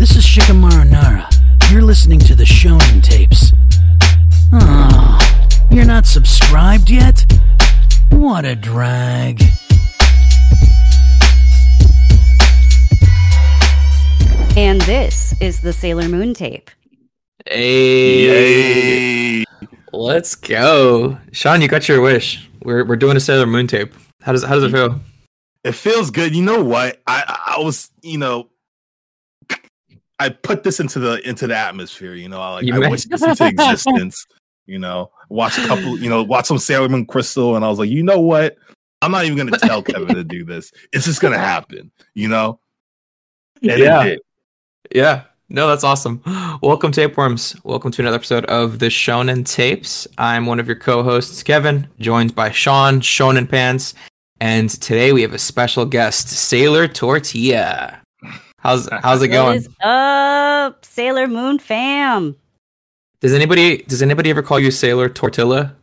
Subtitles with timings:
[0.00, 1.28] This is Shikamaru Nara.
[1.70, 3.52] You're listening to the Shonen Tapes.
[4.50, 5.18] Oh,
[5.70, 7.30] you're not subscribed yet?
[8.08, 9.42] What a drag.
[14.56, 16.70] And this is the Sailor Moon tape.
[17.46, 19.44] Hey, Yay!
[19.92, 21.60] let's go, Sean.
[21.60, 22.48] You got your wish.
[22.62, 23.92] We're we're doing a Sailor Moon tape.
[24.22, 24.98] How does how does it feel?
[25.62, 26.34] It feels good.
[26.34, 27.02] You know what?
[27.06, 28.48] I I was you know
[30.20, 32.14] I put this into the into the atmosphere.
[32.14, 34.26] You know, I like You I may- wish this into existence.
[34.66, 35.98] You know, watch a couple.
[35.98, 38.56] You know, watch some Sailor Moon Crystal, and I was like, you know what?
[39.02, 40.70] I'm not even gonna tell Kevin to do this.
[40.92, 41.90] It's just gonna happen.
[42.14, 42.60] You know.
[43.62, 44.14] And Yeah.
[44.94, 45.22] Yeah.
[45.48, 46.22] No, that's awesome.
[46.62, 47.56] Welcome, tapeworms.
[47.64, 50.06] Welcome to another episode of the Shonen Tapes.
[50.16, 53.94] I'm one of your co-hosts, Kevin, joined by Sean, Shonen Pants,
[54.40, 57.99] and today we have a special guest, Sailor Tortilla.
[58.60, 59.56] How's how's it going?
[59.58, 62.36] is up, Sailor Moon fam?
[63.20, 65.74] Does anybody does anybody ever call you Sailor Tortilla?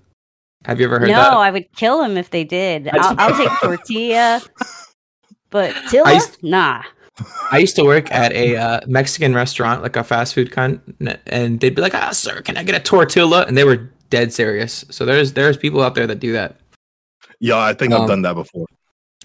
[0.66, 1.32] Have you ever heard no, that?
[1.32, 2.88] No, I would kill him if they did.
[2.88, 4.42] I- I'll, I'll take tortilla,
[5.50, 6.84] but Tilla, I used- nah.
[7.52, 10.80] I used to work at a uh, Mexican restaurant, like a fast food kind,
[11.26, 14.32] and they'd be like, "Ah, sir, can I get a tortilla?" And they were dead
[14.32, 14.86] serious.
[14.92, 16.58] So there's there's people out there that do that.
[17.40, 18.68] Yeah, I think Um, I've done that before.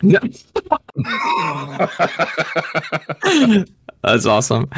[0.02, 0.18] No.
[4.02, 4.68] That's awesome.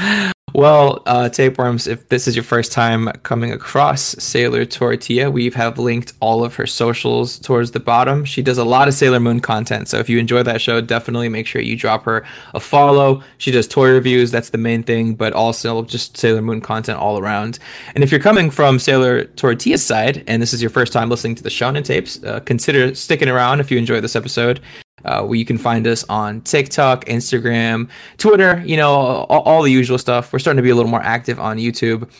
[0.55, 5.81] Well, uh, tapeworms, if this is your first time coming across Sailor Tortilla, we have
[5.81, 8.25] linked all of her socials towards the bottom.
[8.25, 11.29] She does a lot of Sailor Moon content, so if you enjoy that show, definitely
[11.29, 13.21] make sure you drop her a follow.
[13.39, 17.19] She does toy reviews, that's the main thing, but also just Sailor Moon content all
[17.19, 17.59] around.
[17.97, 21.35] And if you're coming from Sailor Tortilla's side, and this is your first time listening
[21.35, 24.61] to the Shonen tapes, uh, consider sticking around if you enjoy this episode
[25.05, 27.89] uh, where you can find us on TikTok, Instagram,
[28.19, 30.33] Twitter, you know, all, all the usual stuff.
[30.33, 32.11] We're starting to be a little more active on YouTube.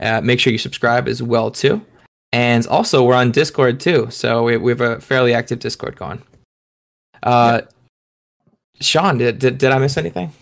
[0.00, 1.84] Uh, make sure you subscribe as well too.
[2.32, 6.20] And also, we're on Discord too, so we, we have a fairly active Discord going.
[7.22, 7.62] Uh,
[8.80, 10.32] Sean, did, did did I miss anything?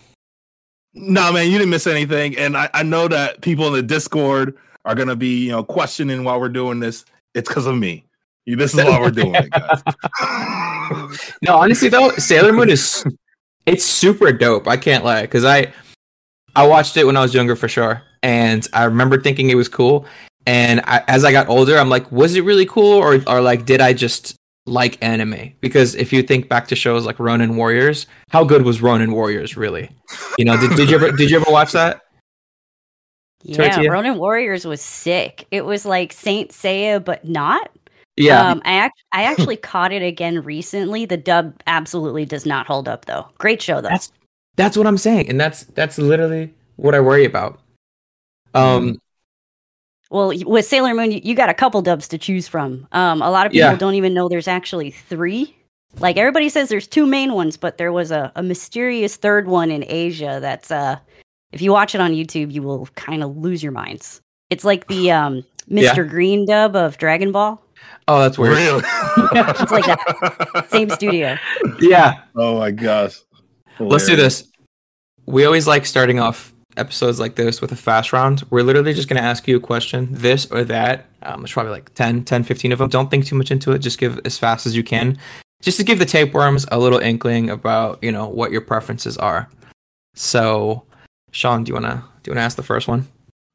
[0.94, 2.36] No, man, you didn't miss anything.
[2.38, 6.24] And I, I know that people in the Discord are gonna be, you know, questioning
[6.24, 7.04] while we're doing this.
[7.34, 8.04] It's because of me.
[8.46, 9.82] This is why we're doing it, guys.
[11.42, 13.04] No, honestly though, Sailor Moon is
[13.66, 14.68] it's super dope.
[14.68, 15.72] I can't lie because I
[16.54, 19.68] I watched it when I was younger for sure, and I remember thinking it was
[19.68, 20.06] cool.
[20.44, 23.64] And I, as I got older, I'm like, was it really cool, or or like
[23.64, 24.36] did I just
[24.66, 25.52] like anime?
[25.60, 29.56] Because if you think back to shows like Ronin Warriors, how good was Ronin Warriors
[29.56, 29.90] really?
[30.38, 32.00] You know, did, did you ever did you ever watch that?
[33.42, 33.90] Yeah, Tortilla?
[33.90, 35.46] Ronin Warriors was sick.
[35.50, 37.70] It was like Saint Seiya, but not.
[38.16, 41.06] Yeah, Um, I act- I actually caught it again recently.
[41.06, 43.26] The dub absolutely does not hold up though.
[43.38, 43.88] Great show though.
[43.88, 44.12] That's
[44.56, 47.58] that's what I'm saying, and that's that's literally what I worry about.
[48.54, 48.98] Um,
[50.10, 52.86] Well, with Sailor Moon, you- got a couple dubs to choose from.
[52.92, 53.76] Um, a lot of people Yeah.
[53.76, 55.56] don't even know there's actually three.
[56.00, 59.70] Like everybody says, there's two main ones, but there was a, a mysterious third one
[59.70, 60.38] in Asia.
[60.40, 60.98] That's uh,
[61.52, 64.20] if you watch it on YouTube, you will kind of lose your minds.
[64.50, 65.94] It's like the um, Yeah.
[65.94, 66.06] Mr.
[66.08, 67.58] Green dub of Dragon Ball.
[68.08, 68.56] Oh, that's weird.
[68.56, 68.82] Really?
[69.34, 70.66] It's like that.
[70.70, 71.36] Same studio.
[71.80, 73.20] Yeah, Oh my gosh.
[73.78, 74.48] Let's do this.
[75.26, 78.42] We always like starting off episodes like this with a fast round.
[78.50, 81.06] We're literally just going to ask you a question, this or that.
[81.22, 82.88] Um, there's probably like 10, 10, 15 of them.
[82.88, 83.78] Don't think too much into it.
[83.78, 85.18] Just give as fast as you can.
[85.60, 89.48] Just to give the tapeworms a little inkling about, you know, what your preferences are.
[90.14, 90.84] So,
[91.30, 93.06] Sean, do you want to do you want to ask the first one?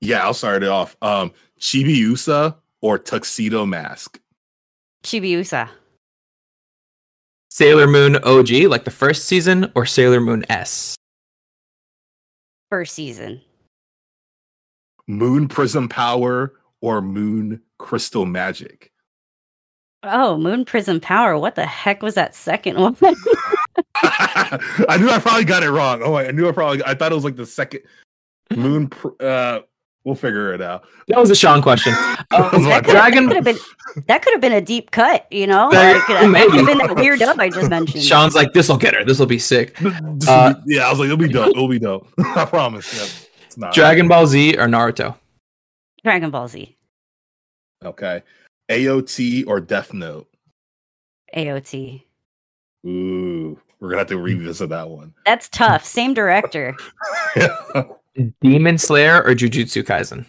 [0.02, 0.96] Yeah, I'll start it off.
[1.02, 4.20] Um, Chibiusa or Tuxedo Mask?
[5.04, 5.70] Chibiusa.
[7.50, 10.96] Sailor Moon OG, like the first season, or Sailor Moon S?
[12.70, 13.42] First season.
[15.08, 18.92] Moon Prism Power or Moon Crystal Magic?
[20.04, 21.38] Oh, Moon Prism Power.
[21.38, 22.96] What the heck was that second one?
[23.96, 26.02] I knew I probably got it wrong.
[26.04, 26.84] Oh, I knew I probably.
[26.86, 27.82] I thought it was like the second
[28.56, 28.92] Moon.
[29.20, 29.62] Uh,
[30.08, 30.86] we'll figure it out.
[31.10, 31.92] That was a Sean question.
[31.94, 33.58] That was my that could Dragon- have been
[34.08, 35.70] that could have been a deep cut, you know?
[35.70, 36.50] There- Like, that maybe.
[36.52, 38.04] could have been that weird dub I just mentioned.
[38.04, 39.04] Sean's like, this will get her.
[39.04, 39.76] This will be sick.
[40.28, 41.50] Uh, yeah, I was like, it'll be dope.
[41.50, 42.08] It'll be dope.
[42.20, 42.92] I promise.
[42.94, 45.16] Yeah, it's not Dragon Ball Z or Naruto?
[46.04, 46.76] Dragon Ball Z.
[47.84, 48.24] okay.
[48.72, 50.28] AOT or Death Note?
[51.36, 52.04] AOT.
[52.86, 55.14] Ooh, we're gonna have to revisit that one.
[55.26, 55.84] That's tough.
[55.86, 56.76] Same director.
[58.42, 60.26] Demon Slayer or Jujutsu Kaisen?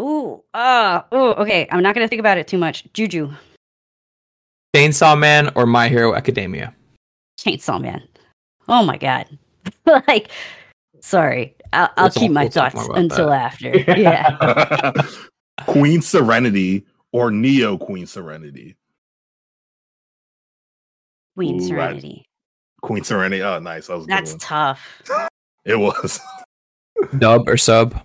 [0.00, 1.68] Ooh, uh, ooh, okay.
[1.70, 2.84] I'm not gonna think about it too much.
[2.92, 3.30] Juju.
[4.74, 6.74] Chainsaw Man or My Hero Academia?
[7.40, 8.02] Chainsaw Man.
[8.68, 9.26] Oh my god.
[10.08, 10.30] like,
[11.00, 11.54] sorry.
[11.72, 13.52] I'll, I'll We'll keep talk- my we'll thoughts until that.
[13.52, 13.70] after.
[14.00, 14.92] Yeah.
[15.66, 18.76] Queen Serenity or Neo Queen Serenity?
[21.36, 22.24] Queen Ooh, I- Serenity.
[22.82, 23.42] Queen Serenity.
[23.42, 23.86] Oh, nice.
[23.86, 25.02] That was That's tough.
[25.66, 26.20] It was.
[27.18, 28.00] Dub or sub?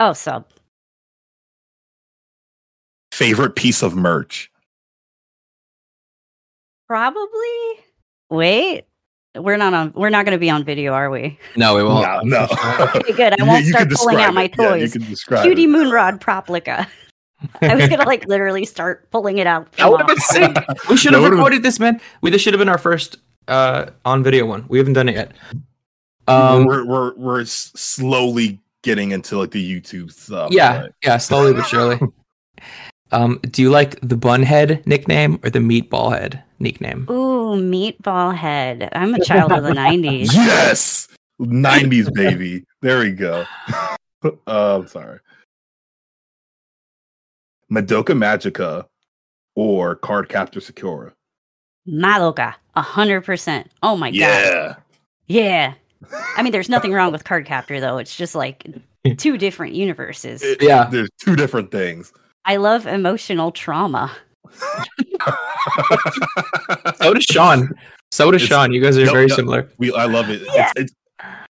[0.00, 0.46] Oh, sub.
[3.12, 4.50] Favorite piece of merch?
[6.88, 7.48] Probably.
[8.30, 8.84] Wait.
[9.34, 9.92] We're not on.
[9.94, 11.38] We're not going to be on video, are we?
[11.56, 12.26] No, we won't.
[12.26, 12.48] no, no.
[12.96, 13.40] Okay, good.
[13.40, 14.54] I won't you start pulling out describe my it.
[14.58, 14.92] Yeah, you toys.
[14.92, 15.68] could describe Cutie it.
[15.70, 16.86] Moonrod Proplica.
[17.62, 19.72] I was gonna like literally start pulling it out.
[19.72, 20.54] That would have been sick.
[20.90, 21.98] We should have would've- recorded this, man.
[22.20, 23.16] We this should have been our first
[23.48, 24.66] uh on video one.
[24.68, 25.32] We haven't done it yet.
[26.28, 30.52] Um, we're we're we're slowly getting into like the YouTube stuff.
[30.52, 31.98] yeah, but- yeah, slowly but surely.
[33.12, 37.06] Um, do you like the Bunhead nickname or the Meatball Head nickname?
[37.10, 38.88] Ooh, meatball head.
[38.92, 40.30] I'm a child of the '90s.
[40.32, 41.08] Yes,
[41.38, 42.64] '90s baby.
[42.80, 43.44] There we go.
[44.24, 45.18] uh, I'm sorry.
[47.70, 48.86] Madoka Magica
[49.54, 51.12] or Card Captor Sakura.
[51.86, 53.70] Madoka, a hundred percent.
[53.82, 54.16] Oh my god.
[54.16, 54.74] Yeah.
[55.26, 55.74] Yeah.
[56.36, 57.98] I mean, there's nothing wrong with Card Captor though.
[57.98, 58.66] It's just like
[59.18, 60.42] two different universes.
[60.42, 60.84] It- Yeah.
[60.90, 62.12] There's two different things.
[62.44, 64.10] I love emotional trauma.
[67.00, 67.70] So does Sean.
[68.10, 68.72] So does It's- Sean.
[68.72, 69.36] You guys are Yep, very yep.
[69.36, 69.68] similar.
[69.78, 70.42] we I love it.
[70.54, 70.70] Yeah.
[70.76, 70.94] It's, it's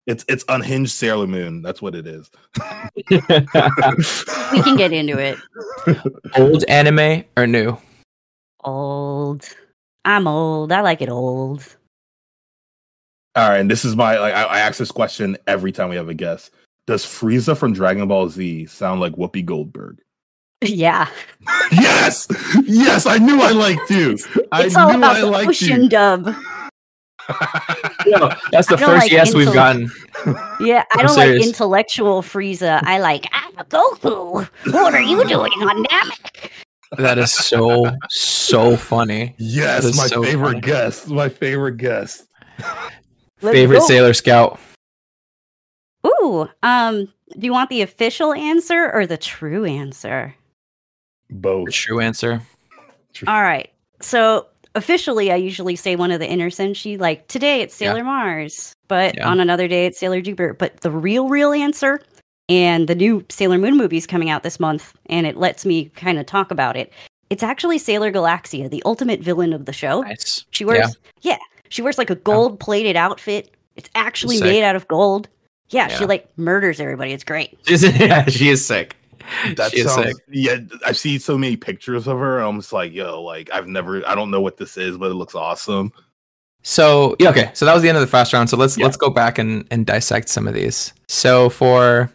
[0.08, 1.62] it's it's unhinged Sailor Moon.
[1.62, 2.30] That's what it is.
[3.10, 5.38] We can get into it.
[6.38, 7.78] Old anime or new?
[8.64, 9.48] Old.
[10.04, 10.72] I'm old.
[10.74, 11.64] I like it old.
[13.36, 15.96] All right, and this is my like I, I ask this question every time we
[15.96, 16.52] have a guest.
[16.88, 20.00] Does Frieza from Dragon Ball Z sound like Whoopi Goldberg?
[20.64, 21.08] Yeah.
[21.72, 22.28] yes,
[22.68, 24.16] yes, I knew I liked you.
[24.52, 25.90] I It's all knew about I the liked ocean you.
[25.90, 26.26] dub.
[28.52, 29.90] That's the I don't first like yes we've gotten.
[30.60, 31.40] Yeah, I I'm don't serious.
[31.40, 32.80] like intellectual Frieza.
[32.84, 34.48] I like I'm a Goku.
[34.72, 36.52] What are you doing on Namek?
[36.98, 39.34] That is so so funny.
[39.40, 40.62] yes, my so favorite funny.
[40.62, 41.08] guest.
[41.10, 42.28] My favorite guest.
[43.42, 43.86] Let's Favorite go.
[43.86, 44.60] Sailor Scout.
[46.06, 47.06] Ooh, um,
[47.38, 50.36] do you want the official answer or the true answer?
[51.30, 51.68] Both.
[51.68, 52.42] The True answer.
[53.28, 53.70] All right.
[54.02, 57.00] So officially, I usually say one of the inner senshi.
[57.00, 57.92] Like today, it's Yeah.
[57.92, 59.28] Sailor Mars, but Yeah.
[59.28, 60.54] on another day, it's Sailor Jupiter.
[60.54, 62.02] But the real, real answer,
[62.50, 65.86] and the new Sailor Moon movie is coming out this month, and it lets me
[65.96, 66.92] kind of talk about it.
[67.30, 70.02] It's actually Sailor Galaxia, the ultimate villain of the show.
[70.02, 70.46] Nice.
[70.52, 71.38] She wears, yeah,
[71.72, 73.56] she wears like a gold plated outfit.
[73.76, 74.46] It's actually Sick.
[74.46, 75.30] made out of gold.
[75.70, 77.14] Yeah, she like murders everybody.
[77.14, 77.58] It's great.
[77.66, 78.98] She's, yeah, she is sick.
[79.56, 80.16] That she is sounds, sick.
[80.30, 82.40] yeah, I've seen so many pictures of her.
[82.40, 85.14] I'm just like, yo, like I've never, I don't know what this is, but it
[85.14, 85.94] looks awesome.
[86.64, 87.52] So yeah, okay.
[87.54, 88.50] So that was the end of the fast round.
[88.50, 88.84] So let's Yeah.
[88.86, 90.94] let's go back and and dissect some of these.
[91.08, 92.12] So for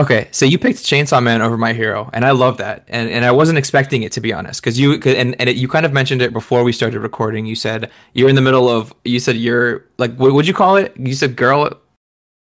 [0.00, 3.24] okay, so you picked Chainsaw Man over My Hero, and I love that, and and
[3.24, 5.86] I wasn't expecting it to be honest, because you 'cause- and and it, you kind
[5.86, 7.46] of mentioned it before we started recording.
[7.46, 8.92] You said you're in the middle of.
[9.04, 10.94] You said you're like what would you call it?
[10.98, 11.70] You said girl.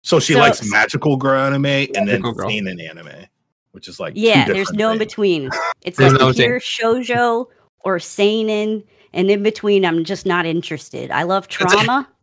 [0.02, 2.48] So she So- likes magical girl anime and then girl.
[2.48, 3.26] seinen anime,
[3.72, 5.50] which is like two Yeah, there's different no in between.
[5.82, 7.46] It's There's like no in pure shoujo
[7.84, 8.82] or seinen,
[9.12, 11.10] and in between, I'm just not interested.
[11.10, 12.08] I love trauma.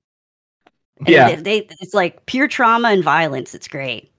[1.06, 1.36] Yeah.
[1.36, 3.54] they, they- it's like pure trauma and violence.
[3.54, 4.12] It's great.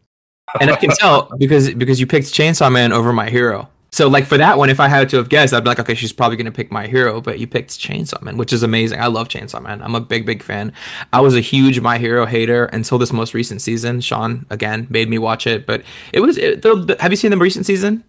[0.60, 3.68] And I can tell because because you picked Chainsaw Man over My Hero.
[3.90, 5.94] So like for that one, if I had to have guessed, I'd be like, okay,
[5.94, 9.00] she's probably gonna pick My Hero, but you picked Chainsaw Man, which is amazing.
[9.00, 9.82] I love Chainsaw Man.
[9.82, 10.72] I'm a big big fan.
[11.12, 14.00] I was a huge My Hero hater until this most recent season.
[14.00, 16.36] Sean again made me watch it, but it was.
[16.38, 18.04] It, the, have you seen the recent season?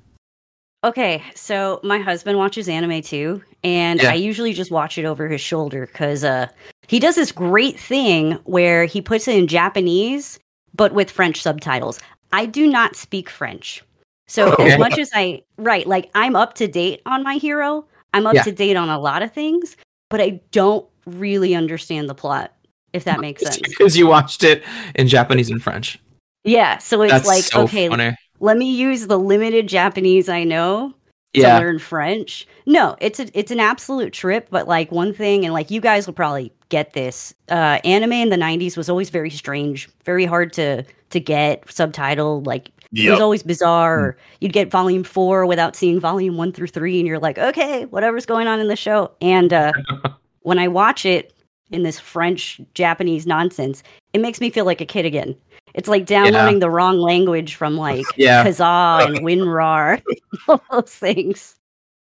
[0.81, 4.11] Okay, so my husband watches anime too, and Yeah.
[4.11, 6.47] I usually just watch it over his shoulder because uh,
[6.87, 10.39] he does this great thing where he puts it in Japanese
[10.75, 11.99] but with French subtitles.
[12.31, 13.83] I do not speak French,
[14.27, 14.71] so oh, Okay.
[14.73, 18.35] as much as I right, like I'm up to date on my hero, I'm up
[18.35, 18.43] Yeah.
[18.43, 19.75] to date on a lot of things,
[20.09, 22.53] but I don't really understand the plot.
[22.91, 23.59] If that makes sense.
[23.59, 24.63] because you watched it
[24.95, 25.99] in Japanese and French.
[26.43, 28.15] Yeah, so it's That's like so okay, funny.
[28.39, 30.95] let me use the limited Japanese I know
[31.33, 32.47] Yeah, to learn French.
[32.65, 34.47] No, it's a, it's an absolute trip.
[34.49, 37.33] But like one thing, and like you guys will probably get this.
[37.49, 42.47] Uh, anime in the '90s was always very strange, very hard to to get subtitled.
[42.47, 43.99] Like it was always bizarre.
[43.99, 47.85] Or you'd get volume four without seeing volume one through three, and you're like, okay,
[47.85, 49.11] whatever's going on in the show.
[49.21, 49.73] And uh,
[50.41, 51.33] when I watch it
[51.71, 53.83] in this French Japanese nonsense,
[54.13, 55.35] it makes me feel like a kid again.
[55.73, 58.43] It's like downloading the wrong language from like yeah.
[58.43, 60.01] Kazaa and WinRAR,
[60.47, 61.55] all those things.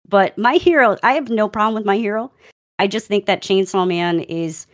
[0.07, 2.31] But my hero, I have no problem with my hero.
[2.77, 4.67] I just think that Chainsaw Man is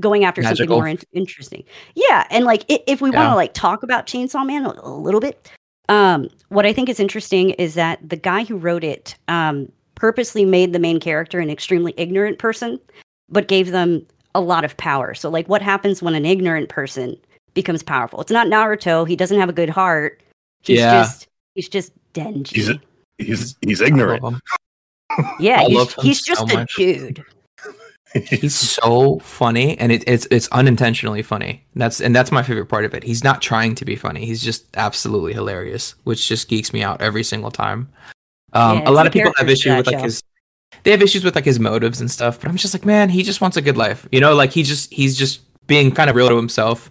[0.00, 1.64] going after something more in- interesting.
[1.94, 5.20] Yeah, and like if we want to like talk about Chainsaw Man a, a little
[5.20, 5.50] bit,
[5.88, 10.44] um, what I think is interesting is that the guy who wrote it um, purposely
[10.44, 12.80] made the main character an extremely ignorant person,
[13.28, 15.14] but gave them a lot of power.
[15.14, 17.16] So like, what happens when an ignorant person
[17.54, 18.20] becomes powerful?
[18.20, 19.06] It's not Naruto.
[19.08, 20.22] He doesn't have a good heart.
[20.62, 21.02] He's Yeah.
[21.02, 22.48] just he's just Denji.
[22.54, 22.80] He's a-
[23.18, 24.22] He's he's I ignorant.
[24.24, 24.40] love him.
[25.38, 26.74] yeah, I he's, love him he's so just a much.
[26.76, 27.24] dude.
[28.30, 31.64] He's so funny, and it, it's it's unintentionally funny.
[31.74, 33.02] That's and that's my favorite part of it.
[33.02, 34.24] He's not trying to be funny.
[34.24, 37.88] He's just absolutely hilarious, which just geeks me out every single time.
[38.52, 40.02] Um, Yeah, a lot of people have characters issues with like show.
[40.04, 40.22] his.
[40.84, 43.24] They have issues with like his motives and stuff, but I'm just like, man, he
[43.24, 44.06] just wants a good life.
[44.12, 46.90] You know, like he just he's just being kind of real to himself.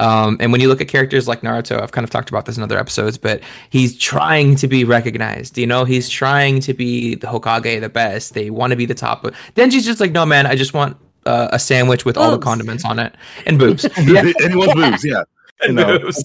[0.00, 2.56] Um, and when you look at characters like Naruto, I've kind of talked about this
[2.56, 5.58] in other episodes, but he's trying to be recognized.
[5.58, 8.32] You know, he's trying to be the Hokage, the best.
[8.32, 9.22] They want to be the top.
[9.22, 12.38] But Denji's just like, no, man, I just want uh, a sandwich with all the
[12.38, 13.14] condiments on it
[13.44, 13.84] and boobs.
[13.98, 15.22] yeah, Anyone's moves, yeah.
[15.60, 15.98] and know.
[15.98, 16.24] boobs.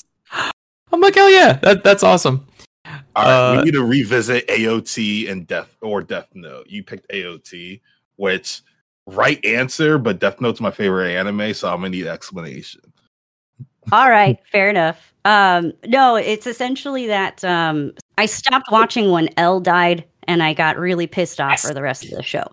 [0.91, 2.48] I'm like, hell yeah, that, that's awesome.
[3.15, 6.67] All right, Uh, we need to revisit AOT and Death or Death Note.
[6.70, 7.82] You picked AOT,
[8.15, 8.62] which
[9.05, 12.82] right answer, but Death Note's my favorite anime, so I'm gonna need explanation.
[13.91, 15.13] All right, fair enough.
[15.25, 20.77] Um, no, it's essentially that um, I stopped watching when L died, and I got
[20.77, 21.67] really pissed off Yes.
[21.67, 22.45] for the rest of the show.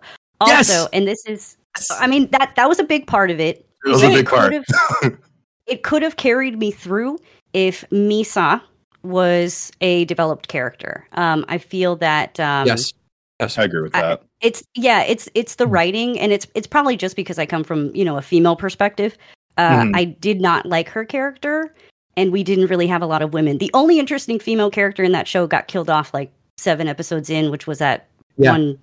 [0.46, 0.70] Yes.
[0.70, 1.56] Also, and this is,
[1.98, 3.66] I mean that that was a big part of it.
[3.84, 4.52] It was a big part.
[4.52, 4.64] could
[5.02, 5.18] have-
[5.66, 7.18] it could have carried me through
[7.52, 8.60] if Misa
[9.04, 11.06] was a developed character.
[11.12, 12.92] Um, I feel that um, yes,
[13.40, 13.58] yes.
[13.58, 14.22] I agree with I- that.
[14.40, 15.72] it's yeah it's it's the Mm.
[15.72, 19.16] writing and it's it's probably just because i come from you know a female perspective
[19.58, 19.92] uh, Mhm.
[19.96, 21.74] i did not like her character
[22.16, 23.56] and we didn't really have a lot of women.
[23.56, 27.50] The only interesting female character in that show got killed off like seven episodes in
[27.50, 28.06] which was that
[28.36, 28.52] Yeah.
[28.52, 28.78] one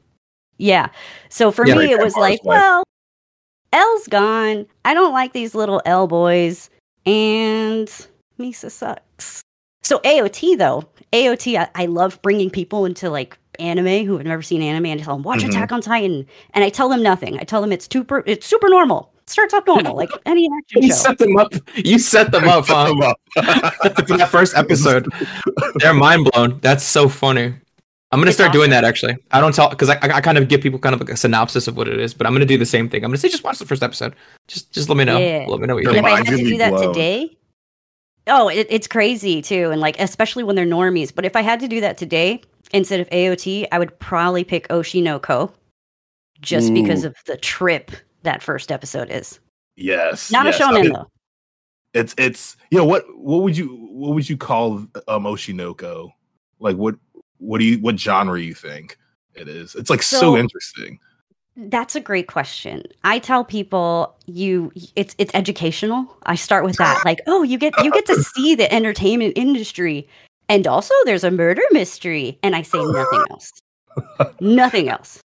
[0.57, 0.87] yeah.
[1.29, 1.75] So for Yeah.
[1.75, 2.83] me it was like well
[3.71, 4.65] L's gone.
[4.83, 6.69] I don't like these little l boys
[7.05, 7.87] and
[8.39, 9.41] misa sucks.
[9.83, 10.83] So aot though.
[11.13, 15.01] Aot I, I love bringing people into like anime who have never seen anime and
[15.01, 15.49] I tell them watch Mhm.
[15.49, 16.25] attack on titan.
[16.53, 17.37] And i tell them nothing.
[17.39, 20.89] I tell them it's super it's super normal starts off normal like any action You
[20.89, 21.53] show set them up.
[21.75, 22.87] You set them up, huh?
[22.87, 23.19] Them up.
[24.07, 25.07] For that first episode,
[25.75, 26.59] they're mind blown.
[26.59, 27.53] That's so funny.
[28.11, 29.17] I'm gonna It's start doing that actually.
[29.31, 31.17] I don't tell because I, I I kind of give people kind of like a
[31.17, 33.03] synopsis of what it is, but I'm gonna do the same thing.
[33.03, 34.15] I'm gonna say just watch the first episode.
[34.47, 35.19] Just just let me know.
[35.19, 35.45] Yeah.
[35.47, 36.13] Let me know what you And Your if.
[36.13, 36.93] I had to do that blown.
[36.93, 37.37] today,
[38.25, 41.13] oh, it, it's crazy too, and like especially when they're normies.
[41.13, 44.67] But if I had to do that today instead of AOT, I would probably pick
[44.69, 45.51] Oshinoko,
[46.41, 47.91] just because of the trip
[48.23, 49.39] that first episode is.
[49.75, 50.31] yes.
[50.31, 50.59] Not yes.
[50.59, 51.07] a I shonen mean, though.
[51.93, 56.11] It's it's you know what what would you what would you call um Oshinoko?
[56.59, 56.95] Like what
[57.37, 58.97] what do you what genre you think
[59.33, 59.75] it is?
[59.75, 60.99] It's like so, So- interesting.
[61.61, 62.83] That's a great question.
[63.03, 66.15] I tell people you it's it's educational.
[66.23, 67.03] I start with that.
[67.03, 70.07] Like, oh, you get you get to see the entertainment industry.
[70.47, 72.39] And also there's a murder mystery.
[72.43, 73.51] And I say nothing else.
[74.39, 75.19] nothing else.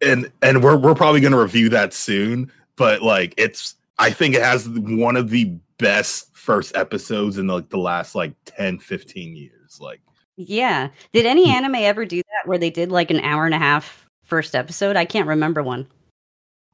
[0.00, 4.34] And and we're we're probably going to review that soon but like it's i think
[4.34, 5.44] it has one of the
[5.78, 10.00] best first episodes in like the last like 10 15 years like
[10.36, 10.88] Yeah.
[11.12, 14.08] Did any anime ever do that where they did like an hour and a half
[14.24, 14.96] first episode?
[14.96, 15.86] I can't remember one.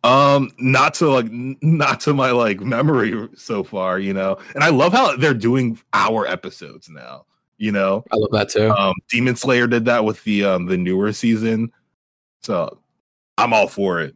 [0.04, 4.68] um not to like not to my like memory so far you know and i
[4.68, 7.24] love how they're doing hour episodes now
[7.56, 8.70] you know I love that too.
[8.70, 11.72] um demon slayer did that with the um the newer season
[12.42, 12.78] so
[13.38, 14.14] i'm all for it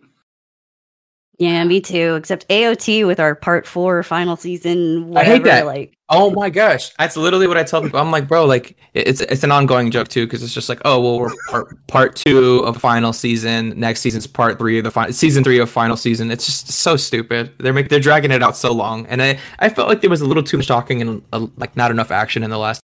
[1.38, 2.16] Yeah, me too.
[2.16, 5.16] Except AOT with our part four final season.
[5.16, 5.66] I hate that.
[5.66, 8.00] Like, Oh my gosh, that's literally what I tell people.
[8.00, 10.98] I'm like, bro, like it's it's an ongoing joke too, because it's just like, oh
[11.00, 13.78] well, we're part, part two of final season.
[13.78, 16.30] Next season's part three of the final season three of final season.
[16.30, 17.52] It's just so stupid.
[17.58, 20.22] They're make they're dragging it out so long, and I I felt like there was
[20.22, 22.80] a little too much talking and uh, like not enough action in the last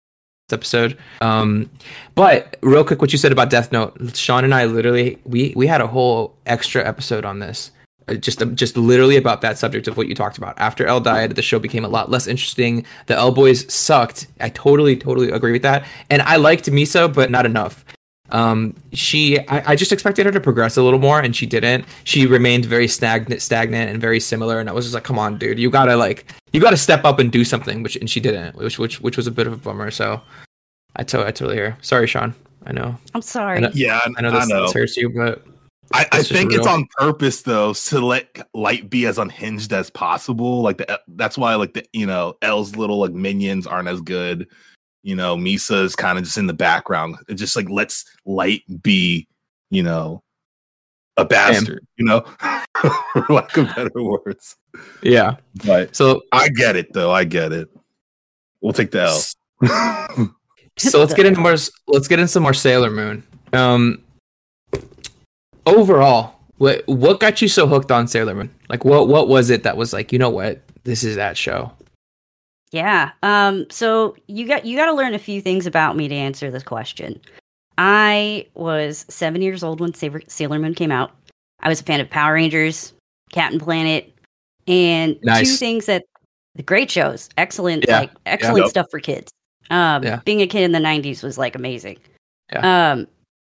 [0.53, 0.98] episode.
[1.22, 1.70] Um,
[2.15, 5.67] but real quick, what you said about Death Note, Sean and I literally we we
[5.67, 7.72] had a whole extra episode on this.
[8.08, 10.58] Uh, Just, just literally about that subject of what you talked about.
[10.58, 12.84] After L died, the show became a lot less interesting.
[13.05, 14.25] The L boys sucked.
[14.39, 15.86] I totally, totally agree with that.
[16.10, 17.86] And I liked Misa, but not enough.
[18.31, 21.85] Um, she, I, I just expected her to progress a little more, and she didn't.
[22.03, 24.59] She remained very stagnant, stagnant, and very similar.
[24.59, 27.19] And I was just like, "Come on, dude, you gotta like, you gotta step up
[27.19, 29.57] and do something." Which, and she didn't, which, which, which was a bit of a
[29.57, 29.91] bummer.
[29.91, 30.21] So,
[30.95, 31.77] I, totally I totally hear.
[31.81, 32.33] Sorry, Sean.
[32.65, 33.57] I know, I'm sorry.
[33.57, 35.43] I know- yeah I know this, this hurts you, but
[35.93, 39.73] I, I It's just think it's on purpose though to let light be as unhinged
[39.73, 40.61] as possible.
[40.61, 44.47] Like the, that's why like the you know L's little like minions aren't as good.
[45.03, 47.15] You know, Misa is kind of just in the background.
[47.27, 49.27] It just like lets light be,
[49.70, 50.22] you know,
[51.17, 52.22] a bastard, you know,
[52.77, 54.55] for lack of better words.
[55.01, 55.38] Yeah.
[55.65, 57.12] But So I get it, though.
[57.12, 57.70] I get it.
[58.62, 60.27] We'll take the L.
[60.77, 61.55] so let's get into more.
[61.88, 63.24] Let's get into some more Sailor Moon.
[63.53, 64.03] Um,
[65.65, 68.53] overall, what what got you so hooked on Sailor Moon?
[68.70, 71.72] Like, what what was it that was like, you know what, this is that show?
[72.71, 73.11] Yeah.
[73.23, 73.65] Um.
[73.69, 76.63] So you got you got to learn a few things about me to answer this
[76.63, 77.19] question.
[77.77, 81.11] I was seven years old when Sailor, Sailor Moon came out.
[81.61, 82.93] I was a fan of Power Rangers,
[83.31, 84.13] Captain Planet,
[84.67, 86.03] and two things that
[86.55, 87.99] the great shows, excellent, Yeah.
[88.01, 88.69] like excellent Yep.
[88.69, 89.31] stuff for kids.
[89.69, 90.19] Um, Yeah.
[90.25, 91.97] being a kid in the '90s was like amazing.
[92.51, 92.91] Yeah.
[92.91, 93.07] Um,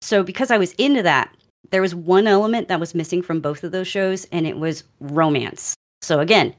[0.00, 1.30] so because I was into that,
[1.70, 4.84] there was one element that was missing from both of those shows, and it was
[5.00, 5.74] romance.
[6.02, 6.54] So again,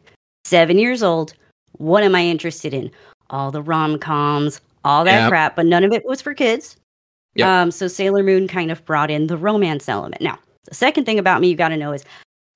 [0.45, 1.33] seven years old.
[1.77, 2.91] What am I interested in?
[3.29, 5.29] All the rom coms, all that Yep.
[5.29, 6.77] crap, but none of it was for kids.
[7.35, 7.47] Yep.
[7.47, 10.21] Um, so Sailor Moon kind of brought in the romance element.
[10.21, 12.03] Now, the second thing about me you got to know is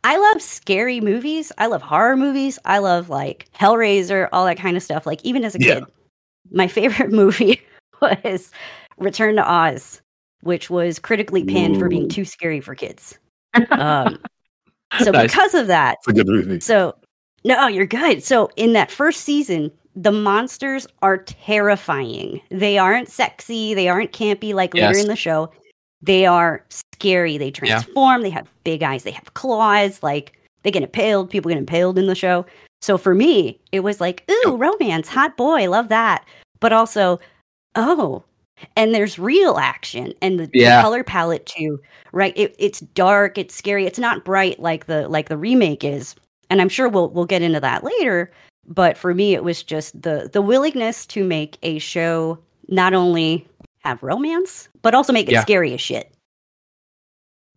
[0.03, 1.51] I love scary movies.
[1.57, 2.57] I love horror movies.
[2.65, 5.05] I love like Hellraiser, all that kind of stuff.
[5.05, 5.73] Like even as a Yeah.
[5.75, 5.83] kid,
[6.51, 7.61] my favorite movie
[8.01, 8.51] was
[8.97, 10.01] Return to Oz,
[10.41, 13.17] which was critically panned for being too scary for kids.
[13.71, 14.17] Um,
[15.03, 15.31] so Nice.
[15.31, 16.59] because of that, It's a good movie.
[16.61, 16.95] so
[17.43, 18.23] no, oh, you're good.
[18.23, 22.41] So in that first season, the monsters are terrifying.
[22.49, 23.73] They aren't sexy.
[23.73, 25.51] They aren't campy like later in the show.
[26.01, 27.37] They are scary.
[27.37, 27.51] They Yeah.
[27.51, 28.21] transform.
[28.21, 29.03] They have big eyes.
[29.03, 30.01] They have claws.
[30.01, 31.29] Like they get impaled.
[31.29, 32.45] People get impaled in the show.
[32.81, 36.25] So for me, it was like, ooh, romance, hot boy, love that.
[36.61, 37.19] But also,
[37.75, 38.23] oh,
[38.77, 40.81] and there's real action and the, the Yeah.
[40.81, 41.79] color palette too,
[42.13, 42.33] right?
[42.37, 46.15] It, it's dark, it's scary, it's not bright like the like the remake is,
[46.49, 48.31] and I'm sure we'll we'll get into that later.
[48.67, 52.37] But for me, it was just the the willingness to make a show
[52.67, 53.47] not only
[53.79, 55.41] have romance but also make it Yeah.
[55.41, 56.11] scary as shit.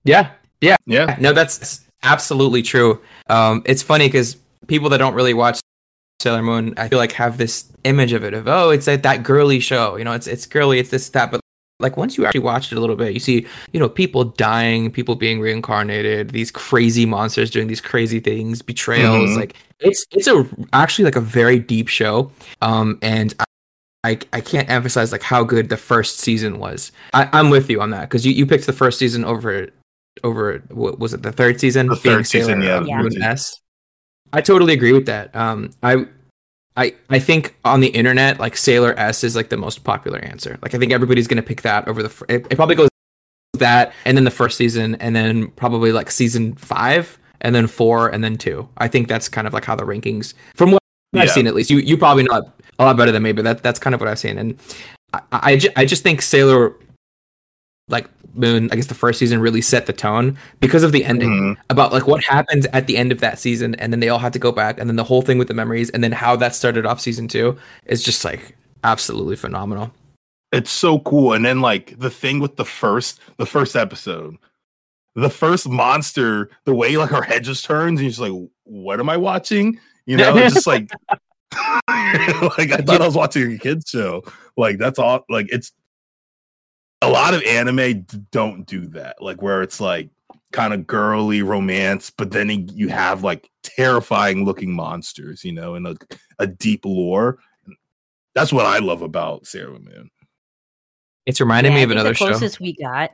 [0.04, 0.30] Yeah,
[0.60, 0.76] Yeah.
[0.86, 1.16] Yeah.
[1.20, 3.00] No, that's absolutely true.
[3.28, 5.60] Um, it's funny because people that don't really watch
[6.20, 9.22] Sailor Moon, I feel like have this image of it of oh, it's that that
[9.22, 11.40] girly show, you know, it's it's girly, it's this that, but
[11.82, 14.90] like once you actually watch it a little bit, you see, you know, people dying,
[14.90, 19.30] people being reincarnated, these crazy monsters doing these crazy things, betrayals.
[19.30, 19.36] Mhm.
[19.36, 22.30] Like it's it's a actually like a very deep show,
[22.62, 23.44] um, and I.
[24.04, 26.90] I, I can't emphasize like how good the first season was.
[27.14, 29.68] I, I'm with you on that because you, you picked the first season over
[30.24, 31.86] over what was it the third season?
[31.86, 33.02] The being third season, Sailor, yeah, Yeah.
[33.02, 33.60] Moon S.
[34.32, 35.34] I totally agree with that.
[35.36, 36.06] Um, I,
[36.76, 40.58] I, I think on the internet, like Sailor S is like the most popular answer.
[40.62, 42.08] Like I think everybody's gonna pick that over the.
[42.08, 42.88] fir- It, it probably goes
[43.58, 48.08] that, and then the first season, and then probably like season five, and then four,
[48.08, 48.68] and then two.
[48.78, 50.80] I think that's kind of like how the rankings, from what
[51.14, 51.70] I've seen at least.
[51.70, 54.08] You you probably know a lot better than me, but that that's kind of what
[54.08, 54.58] I've seen, and
[55.12, 56.74] I I, I just think Sailor,
[57.88, 61.28] like Moon, I guess the first season really set the tone because of the ending
[61.30, 61.56] Mhm.
[61.68, 64.32] about like what happened at the end of that season and then they all had
[64.32, 66.54] to go back and then the whole thing with the memories and then how that
[66.54, 69.92] started off season two is just like absolutely phenomenal
[70.52, 71.32] It's so cool.
[71.34, 74.36] And then like the thing with the first the first episode,
[75.14, 78.98] the first monster, the way like her head just turns, and you're just like, what
[79.00, 79.78] am I watching?
[80.06, 80.90] You know, just like
[81.88, 84.22] like I thought I was watching a kids show.
[84.56, 85.72] Like that's all like it's
[87.02, 89.20] a lot of anime d- don't do that.
[89.20, 90.10] Like where it's like
[90.52, 95.74] kind of girly romance, but then y- you have like terrifying looking monsters, you know,
[95.74, 95.96] and a,
[96.38, 97.38] a deep lore.
[98.34, 100.10] That's what I love about Sailor Moon.
[101.26, 103.10] it's reminding Yeah, me I of think another the show closest we got.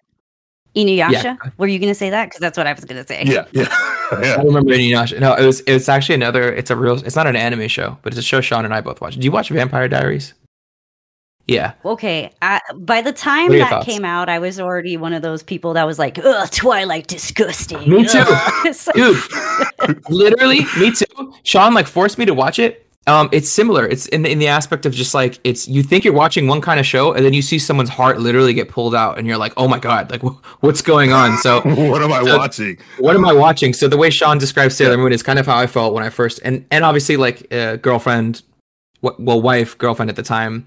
[0.76, 1.52] Inuyasha?
[1.58, 2.26] Were you going to say that?
[2.26, 3.24] Because that's what I was going to say.
[3.24, 3.66] Yeah, yeah,
[4.12, 4.36] I yeah.
[4.36, 5.18] don't remember Inuyasha.
[5.18, 6.52] No, it was it's actually another.
[6.52, 7.04] It's a real.
[7.04, 9.16] It's not an anime show, but it's a show Sean and I both watch.
[9.16, 10.34] Do you watch Vampire Diaries?
[11.48, 12.30] Yeah, Okay.
[12.42, 13.86] I, by the time What are your that thoughts?
[13.86, 17.88] came out, I was already one of those people that was like, ugh, Twilight disgusting.
[17.90, 18.22] Me too.
[18.74, 19.16] So- dude.
[20.10, 21.32] literally, me too.
[21.44, 22.84] Sean like forced me to watch it.
[23.06, 23.86] Um, it's similar.
[23.86, 26.60] It's in the, in the aspect of just like it's you think you're watching one
[26.60, 29.38] kind of show, and then you see someone's heart literally get pulled out, and you're
[29.38, 31.38] like, oh my god, like wh- what's going on?
[31.38, 32.76] So what am I So- watching?
[32.98, 33.72] what am I watching?
[33.72, 36.10] So the way Sean describes Sailor Moon is kind of how I felt when I
[36.10, 38.42] first and and obviously like uh, girlfriend,
[39.00, 40.66] wh- well wife girlfriend at the time,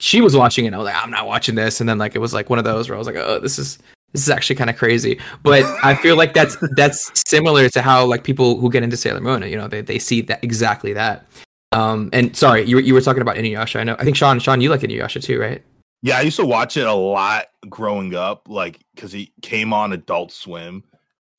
[0.00, 0.68] she was watching it.
[0.68, 2.58] And I was like, I'm not watching this, and then like it was like one
[2.58, 3.78] of those where I was like, oh, this is
[4.12, 5.20] this is actually kind of crazy.
[5.42, 9.20] But I feel like that's that's similar to how like people who get into Sailor
[9.20, 11.26] Moon, you know, they they see that exactly that.
[11.72, 13.78] Um, and sorry, you were, you were talking about Inuyasha.
[13.78, 13.94] I know.
[13.98, 15.62] I think Sean, Sean, you like Inuyasha too, right?
[16.02, 19.92] Yeah, I used to watch it a lot growing up, like because he came on
[19.92, 20.82] Adult Swim.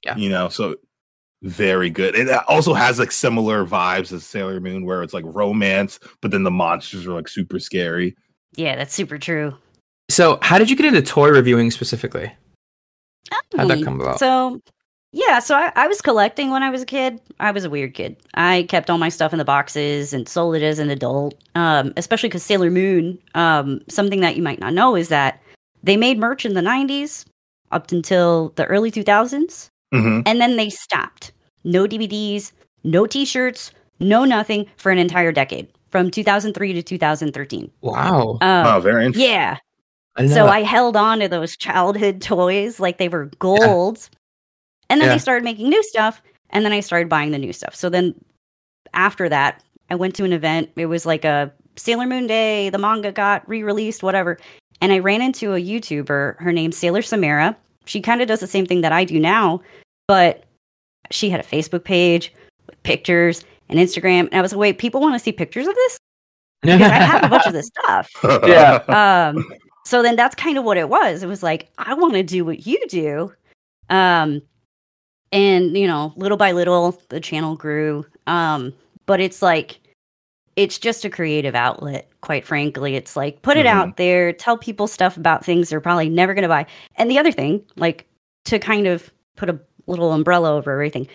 [0.03, 0.15] Yeah.
[0.15, 0.77] you know, so
[1.43, 2.15] very good.
[2.15, 6.43] It also has like similar vibes as Sailor Moon, where it's like romance, but then
[6.43, 8.15] the monsters are like super scary.
[8.55, 9.55] Yeah, that's super true.
[10.09, 12.31] So, how did you get into toy reviewing specifically?
[13.55, 14.19] How'd that come about?
[14.19, 14.59] So
[15.13, 17.19] Yeah, so I, I was collecting when I was a kid.
[17.39, 18.17] I was a weird kid.
[18.33, 21.35] I kept all my stuff in the boxes and sold it as an adult.
[21.55, 23.17] Um, especially because Sailor Moon.
[23.35, 25.41] Um, something that you might not know is that
[25.83, 27.25] they made merch in the '90s
[27.71, 30.23] up until the early 2000s, Mhm.
[30.25, 31.31] and then they stopped.
[31.63, 32.51] No DVDs,
[32.83, 37.71] no T-shirts, no nothing for an entire decade from 2003 to 2013.
[37.81, 38.37] Wow.
[38.41, 39.29] Um, Oh, very interesting.
[39.31, 39.57] yeah,
[40.15, 40.49] I so that.
[40.49, 44.09] I held on to those childhood toys like they were gold.
[44.89, 45.13] And then Yeah.
[45.15, 46.21] they started making new stuff.
[46.49, 47.75] And then I started buying the new stuff.
[47.75, 48.13] So then
[48.93, 50.69] after that, I went to an event.
[50.75, 52.69] It was like a Sailor Moon Day.
[52.69, 54.37] The manga got re released, whatever.
[54.81, 56.37] And I ran into a YouTuber.
[56.41, 57.55] Her name's Sailor Samara.
[57.85, 59.61] She kind of does the same thing that I do now,
[60.07, 60.43] but
[61.09, 62.33] she had a Facebook page
[62.67, 64.25] with pictures and Instagram.
[64.27, 65.97] And I was like, wait, people want to see pictures of this?
[66.61, 68.11] Because I have a bunch of this stuff
[68.45, 68.83] Yeah.
[68.87, 69.43] um
[69.83, 72.45] so then that's kind of what it was it was like i want to do
[72.45, 73.33] what you do
[73.89, 74.43] um
[75.31, 78.71] and you know little by little the channel grew um
[79.07, 79.79] but it's like
[80.55, 84.85] it's just a creative outlet quite frankly it's like put it out there tell people
[84.85, 86.63] stuff about things they're probably never going to buy
[86.97, 88.05] and the other thing like
[88.45, 91.07] to kind of put a little umbrella over everything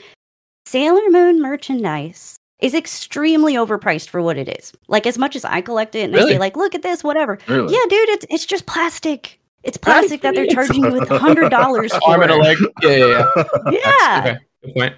[0.66, 5.60] sailor moon merchandise is extremely overpriced for what it is like as much as i
[5.60, 6.32] collect it and i Really?
[6.32, 7.72] say like look at this whatever Really?
[7.74, 9.38] yeah, dude, it's it's just plastic.
[9.62, 12.10] It's plastic that they're charging you with hundred dollars for.
[12.10, 12.56] Arm and a leg.
[12.82, 13.44] Yeah, yeah, yeah.
[13.72, 14.20] Yeah.
[14.20, 14.38] Okay.
[14.62, 14.94] Good point.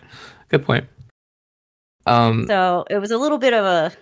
[0.51, 0.85] Good point.
[2.07, 3.93] Um, So it was a little bit of a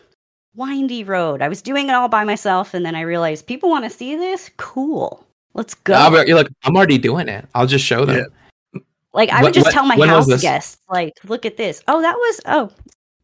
[0.57, 1.41] windy road.
[1.41, 4.17] I was doing it all by myself, and then I realized people want to see
[4.17, 4.51] this.
[4.57, 6.11] Cool, let's go.
[6.11, 7.47] Be- you're like, I'm already doing it.
[7.55, 8.27] I'll just show them.
[9.13, 11.81] like I What- would just what- tell my house guests, like, look at this.
[11.89, 12.71] Oh, that was oh,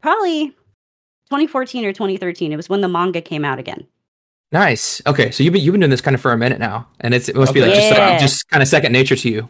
[0.03, 0.49] probably
[1.31, 2.53] 2014 or 2013.
[2.53, 3.87] It was when the manga came out again.
[4.53, 5.01] Nice.
[5.07, 7.15] Okay, so you've been you've been doing this kind of for a minute now, and
[7.15, 8.11] it's it must be like just Yeah.
[8.11, 9.49] like, just kind of second nature to you.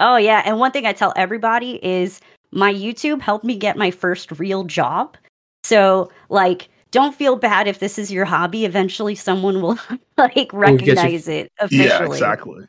[0.00, 2.20] Oh yeah, and one thing I tell everybody is
[2.50, 5.16] my YouTube helped me get my first real job.
[5.62, 8.64] So like don't feel bad if this is your hobby.
[8.64, 9.78] Eventually someone will
[10.18, 11.86] like get you- recognize it officially.
[11.86, 12.64] yeah, exactly.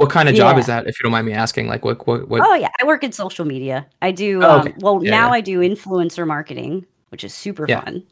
[0.00, 0.60] What kind of job Yeah.
[0.60, 1.68] is that, if you don't mind me asking?
[1.68, 2.40] Like, what what what?
[2.42, 3.86] Oh yeah, I work in social media.
[4.00, 5.34] I do Oh, um, well Yeah, now yeah.
[5.34, 8.02] I do influencer marketing, which is super fun.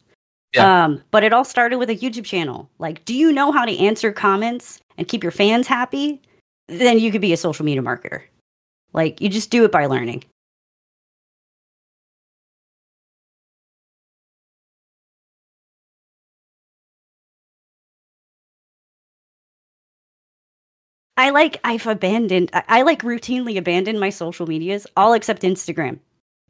[0.54, 0.84] Yeah.
[0.84, 2.68] Um, but it all started with a YouTube channel.
[2.78, 6.20] Like, do you know how to answer comments and keep your fans happy?
[6.68, 8.20] Then you could be a social media marketer.
[8.92, 10.24] Like, you just do it by learning.
[21.18, 25.98] I like I've abandoned I, I like routinely abandon my social medias, all except Instagram.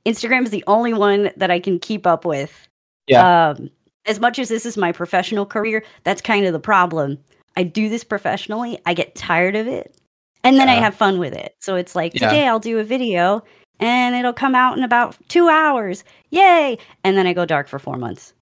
[0.06, 2.68] Instagram is the only one that I can keep up with.
[3.08, 3.48] Yeah.
[3.50, 3.70] Um,
[4.06, 7.18] as much as this is my professional career, that's kind of the problem.
[7.56, 9.96] I do this professionally, I get tired of it,
[10.44, 11.56] and then I have fun with it.
[11.58, 12.28] So it's like Yeah.
[12.28, 13.42] today I'll do a video
[13.80, 16.04] and it'll come out in about two hours.
[16.30, 16.78] Yay!
[17.04, 18.32] And then I go dark for four months.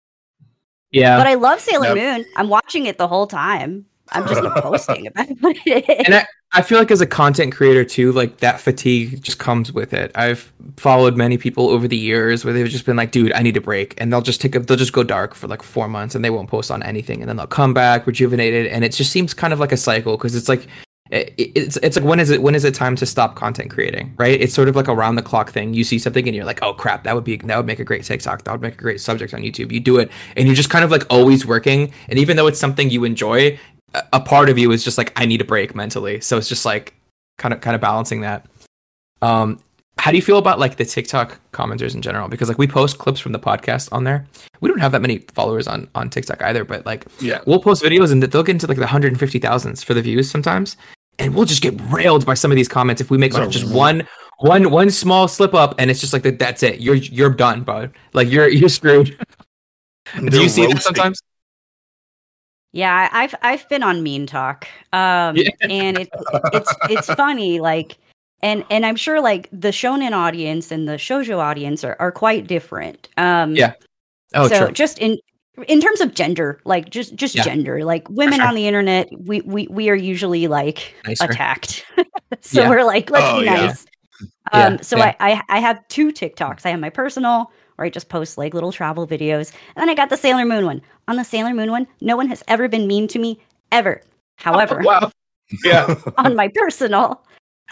[0.90, 1.16] yeah.
[1.18, 1.96] But I love Sailor Yep.
[1.96, 2.26] Moon.
[2.36, 3.86] I'm watching it the whole time.
[4.12, 6.06] I'm just not posting about it.
[6.06, 9.72] and I, I feel like as a content creator too, like that fatigue just comes
[9.72, 10.12] with it.
[10.14, 13.56] I've followed many people over the years where they've just been like, dude, I need
[13.56, 13.94] a break.
[13.98, 16.30] And they'll just take a, they'll just go dark for like four months and they
[16.30, 17.20] won't post on anything.
[17.20, 18.66] And then they'll come back rejuvenated.
[18.68, 20.66] And it just seems kind of like a cycle because it's like,
[21.10, 24.12] it, it's it's like when is it when is it time to stop content creating
[24.18, 26.44] right it's sort of like a round the clock thing you see something and you're
[26.44, 28.74] like oh crap that would be that would make a great tiktok that would make
[28.74, 31.46] a great subject on youtube you do it and you're just kind of like always
[31.46, 33.56] working and even though it's something you enjoy
[34.12, 36.20] a, part of you is just like i need a break mentally.
[36.20, 36.94] So it's just like
[37.38, 38.46] kind of kind of balancing that.
[39.22, 39.60] Um
[39.98, 42.28] how do you feel about like the tiktok commenters in general?
[42.28, 44.26] Because like we post clips from the podcast on there.
[44.60, 47.40] We don't have that many followers on on tiktok either but like Yeah.
[47.46, 50.76] we'll post videos and they'll get into like the 150,000s for the views sometimes.
[51.18, 53.72] And we'll just get railed by some of these comments if we make like just
[53.72, 54.06] one
[54.40, 56.80] one one small slip up and it's just like that that's it.
[56.80, 57.92] You're you're done bud.
[58.12, 59.16] Like you're you're screwed.
[60.28, 61.20] Do you see that sometimes
[62.76, 65.48] Yeah, I've I've been on Mean Talk, um, Yeah.
[65.62, 66.10] and it,
[66.52, 67.96] it's it's funny, like,
[68.42, 72.46] and and I'm sure like the shonen audience and the shojo audience are, are quite
[72.46, 73.08] different.
[73.16, 73.72] Um, Yeah.
[74.34, 75.16] oh so true just in
[75.68, 77.44] in terms of gender, like just just Yeah.
[77.44, 78.48] gender, like women sure.
[78.48, 81.24] on the internet, we we we are usually like Nicer.
[81.24, 81.82] attacked.
[82.42, 82.68] so Yeah.
[82.68, 83.86] we're like, let's Oh, be nice.
[84.52, 86.66] Um, so I I have two TikToks.
[86.66, 89.94] I have my personal where I just post like little travel videos, and then I
[89.94, 90.82] got the Sailor Moon one.
[91.08, 93.38] On the Sailor Moon one, no one has ever been mean to me
[93.72, 94.02] ever.
[94.36, 95.10] However, wow
[95.64, 97.22] yeah on my personal,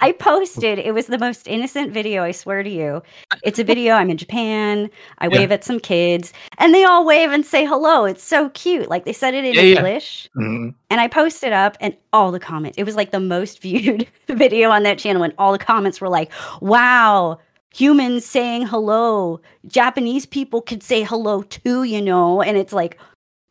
[0.01, 3.03] I posted, it was the most innocent video, I swear to you.
[3.43, 5.39] It's a video, I'm in Japan, I Yeah.
[5.41, 8.05] wave at some kids, and they all wave and say hello.
[8.05, 8.89] It's so cute.
[8.89, 9.77] Like they said it in Yeah, yeah.
[9.77, 10.29] English.
[10.37, 10.75] Mhm.
[10.91, 12.77] And I posted up and all the comments.
[12.79, 16.09] It was like the most viewed video on that channel, and all the comments were
[16.09, 17.39] like, wow,
[17.75, 19.41] humans saying hello.
[19.67, 22.41] Japanese people could say hello too, you know?
[22.43, 22.99] And it's like,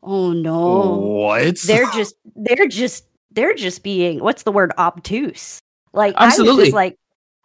[0.02, 0.98] oh no.
[0.98, 1.60] What?
[1.62, 5.60] They're just they're just they're just being what's the word obtuse.
[5.94, 6.66] Like I was Absolutely.
[6.66, 6.98] just like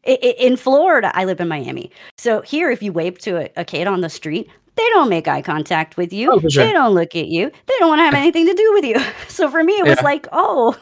[0.04, 1.90] in Florida, I live in Miami.
[2.16, 5.26] So here, if you wave to a, a kid on the street, they don't make
[5.28, 6.30] eye contact with you.
[6.32, 6.64] Oh, sure.
[6.64, 7.50] They don't look at you.
[7.66, 8.96] They don't want to have anything to do with you.
[9.28, 10.04] So for me, it was Yeah.
[10.04, 10.76] like, oh,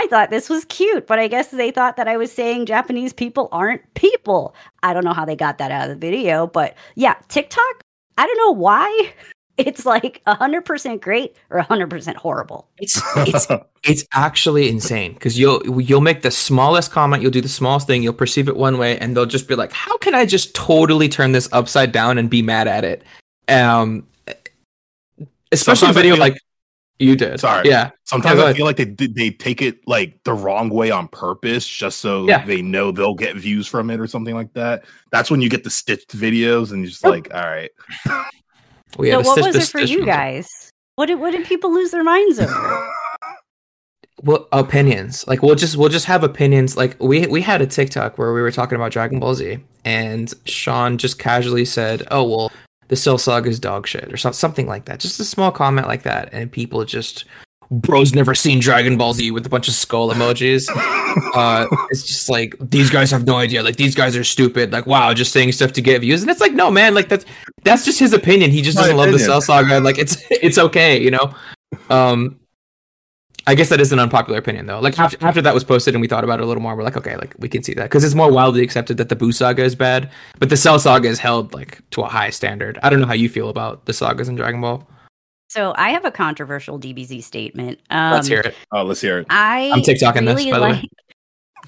[0.00, 3.12] I thought this was cute, but I guess they thought that I was saying Japanese
[3.12, 4.54] people aren't people.
[4.82, 7.82] I don't know how they got that out of the video, but yeah, TikTok.
[8.16, 9.12] I don't know why.
[9.58, 12.66] It's like 100% great or 100% horrible.
[12.78, 13.46] It's it's
[13.84, 18.02] it's actually insane because you'll you'll make the smallest comment, you'll do the smallest thing,
[18.02, 21.10] you'll perceive it one way, and they'll just be like, "How can I just totally
[21.10, 23.02] turn this upside down and be mad at it?"
[23.48, 24.06] Um,
[25.52, 26.38] especially Sometimes I video feel- like
[27.00, 27.40] you did.
[27.40, 27.68] Sorry.
[27.68, 31.08] yeah, Sometimes go I feel like they they take it like the wrong way on
[31.08, 32.44] purpose, just so Yeah.
[32.44, 34.84] they know they'll get views from it or something like that.
[35.10, 37.10] That's when you get the stitched videos, and you're just Oh.
[37.10, 37.70] like, all right,
[38.98, 40.06] we had so a what stitch- was it for stitch you ones.
[40.06, 40.70] guys?
[40.96, 42.88] What did what did people lose their minds over?
[44.22, 48.18] well opinions like we'll just we'll just have opinions like we we had a tiktok
[48.18, 52.52] where we were talking about dragon ball z and sean just casually said oh well
[52.90, 54.98] the cell saga is dog shit or some, something like that.
[54.98, 57.24] Just a small comment like that and people just
[57.70, 60.68] bro's never seen dragon ball z with a bunch of skull emojis.
[61.34, 63.62] Uh it's just like these guys have no idea.
[63.62, 64.72] Like these guys are stupid.
[64.72, 66.22] Like wow just saying stuff to get views.
[66.22, 67.24] And it's like no man like that's
[67.62, 68.50] that's just his opinion.
[68.50, 69.30] He just My doesn't love the opinion.
[69.30, 69.80] cell saga.
[69.80, 71.32] Like it's it's okay you know?
[71.90, 72.39] Um
[73.46, 74.80] I guess that is an unpopular opinion though.
[74.80, 76.82] Like after, after that was posted and we thought about it a little more, we're
[76.82, 79.32] like, okay, like we can see that because it's more widely accepted that the Boo
[79.32, 82.78] saga is bad, but the Cell saga is held like to a high standard.
[82.82, 84.86] I don't know how you feel about the sagas in Dragon Ball.
[85.48, 87.80] so I have a controversial DBZ statement.
[87.90, 88.54] Um, Let's hear it.
[88.72, 89.26] oh, let's hear it.
[89.30, 90.70] I I'm TikToking this, really by the way.
[90.72, 90.84] like,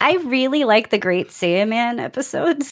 [0.01, 2.71] I really like the Great Saiyaman episodes.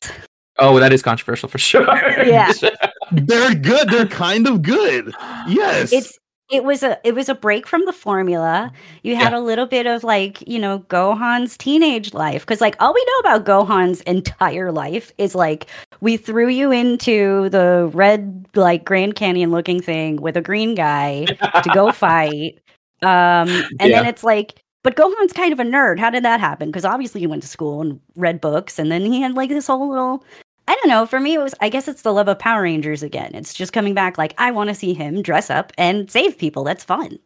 [0.59, 1.87] Oh, that is controversial for sure.
[2.27, 2.53] Yeah.
[3.13, 3.89] They're good.
[3.89, 5.13] They're kind of good.
[5.49, 6.19] Yes, It's
[6.51, 8.73] it was a it was a break from the formula.
[9.03, 12.93] You had a little bit of like you know Gohan's teenage life because like all
[12.93, 15.67] we know about Gohan's entire life is like
[16.01, 21.25] we threw you into the red like Grand Canyon looking thing with a green guy
[21.27, 22.59] to go fight.
[23.03, 25.99] Um, and then it's like, but Gohan's kind of a nerd.
[25.99, 26.69] How did that happen?
[26.69, 29.69] Because obviously he went to school and read books, and then he had like this
[29.69, 30.25] whole little.
[30.71, 31.05] I don't know.
[31.05, 31.53] For me, it was.
[31.61, 33.33] I guess it's the love of Power Rangers again.
[33.35, 34.17] It's just coming back.
[34.17, 36.63] Like I want to see him dress up and save people.
[36.63, 37.19] That's fun.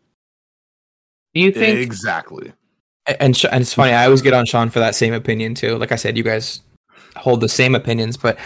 [1.35, 1.79] Do you think?
[1.79, 2.55] exactly.
[3.07, 3.93] And and it's funny.
[3.93, 5.77] I always get on Sean for that same opinion too.
[5.77, 6.63] Like I said, you guys
[7.17, 8.39] hold the same opinions, but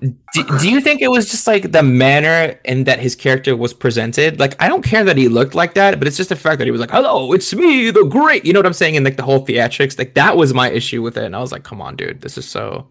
[0.00, 3.74] do, do you think it was just like the manner in that his character was
[3.74, 4.38] presented?
[4.38, 6.66] Like I don't care that he looked like that, but it's just the fact that
[6.66, 8.96] he was like, "Hello, it's me, the great." You know what I'm saying?
[8.96, 11.24] And like the whole theatrics, like that was my issue with it.
[11.24, 12.86] And I was like, "Come on, dude, this is so."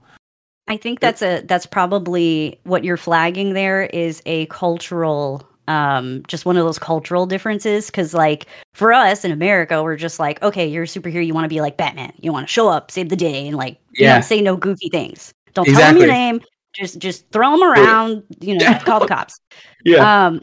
[0.67, 6.45] I think that's a that's probably what you're flagging there is a cultural um just
[6.45, 7.89] one of those cultural differences.
[7.91, 11.25] Cuz like for us in America we're just like okay you're a superhero.
[11.25, 12.13] You want to be like Batman.
[12.19, 14.21] You want to show up save the day and like Yeah.
[14.21, 15.33] say no goofy things.
[15.53, 16.41] Don't tell them your name.
[16.73, 19.39] Just just throw them around you know call the cops.
[19.85, 20.25] Yeah.
[20.27, 20.41] um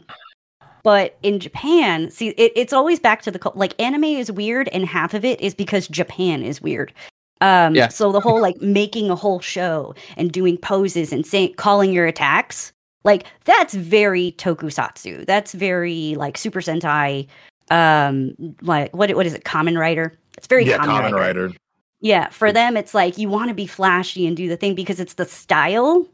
[0.83, 4.85] but in Japan see it, it's always back to the like anime is weird and
[4.85, 6.93] half of it is because Japan is weird
[7.41, 7.89] um Yeah.
[7.89, 12.05] so the whole like making a whole show and doing poses and saying calling your
[12.05, 12.71] attacks
[13.03, 17.27] like that's very tokusatsu that's very like super sentai
[17.69, 21.45] um like what what is it common writer it's very yeah, common, Kamen Rider.
[21.47, 21.53] Rider.
[21.99, 24.99] Yeah, for them, it's like you want to be flashy and do the thing because
[24.99, 26.07] it's the style,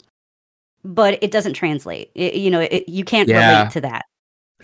[0.84, 2.12] but it doesn't translate.
[2.14, 3.60] It- you know, it, you can't Yeah.
[3.60, 4.06] relate to that.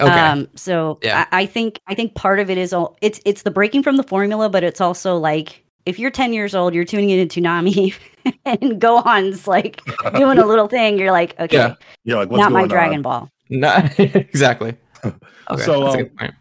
[0.02, 0.12] Okay.
[0.12, 1.26] Um, so Yeah.
[1.32, 3.96] I, I think I think part of it is all it's it's the breaking from
[3.96, 7.94] the formula, but it's also like if you're 10 years old, you're tuning into Toonami
[8.46, 9.82] and Gohan's like
[10.16, 11.76] doing a little thing, you're like, okay, Yeah.
[12.04, 13.02] You're like, what's not my going Dragon on?
[13.02, 13.30] Ball.
[13.50, 14.76] no, exactly.
[15.04, 15.18] Okay,
[15.64, 16.34] So, that's a um, good point.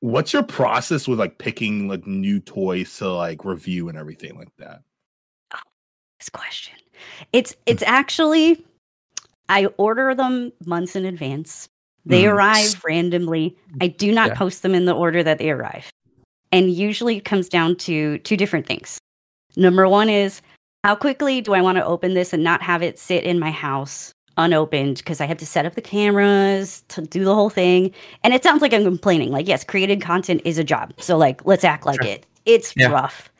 [0.00, 4.54] What's your process with like picking like new toys to like review and everything like
[4.58, 4.82] that?
[6.20, 6.74] This question.
[7.32, 8.64] It's it's actually
[9.48, 11.68] I order them months in advance.
[12.06, 12.32] They Mhm.
[12.32, 13.56] arrive randomly.
[13.80, 14.34] I do not Yeah.
[14.34, 15.90] post them in the order that they arrive.
[16.52, 18.98] And usually it comes down to two different things.
[19.56, 20.40] Number one is
[20.84, 23.50] how quickly do I want to open this and not have it sit in my
[23.50, 27.92] house unopened because I have to set up the cameras to do the whole thing.
[28.22, 29.32] And it sounds like I'm complaining.
[29.32, 30.94] Like, yes, created content is a job.
[30.98, 32.12] So like let's act like Sure.
[32.12, 32.26] it.
[32.46, 32.88] It's Yeah.
[32.92, 33.30] rough.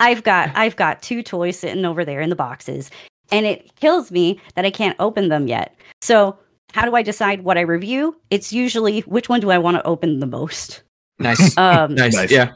[0.00, 2.90] I've got I've got two toys sitting over there in the boxes,
[3.30, 5.74] and it kills me that I can't open them yet.
[6.02, 6.36] So
[6.72, 8.16] how do I decide what I review?
[8.30, 10.82] It's usually which one do I want to open the most.
[11.18, 11.56] Nice.
[11.58, 12.14] Um, nice.
[12.14, 12.30] Nice.
[12.30, 12.52] Yeah.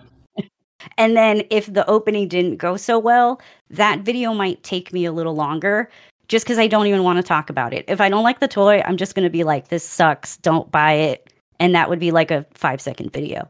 [0.98, 5.12] And then if the opening didn't go so well, that video might take me a
[5.12, 5.88] little longer
[6.29, 7.85] just because I don't even want to talk about it.
[7.88, 10.70] If I don't like the toy, I'm just going to be like, this sucks, don't
[10.70, 11.33] buy it.
[11.61, 13.48] And that would be like a five second video.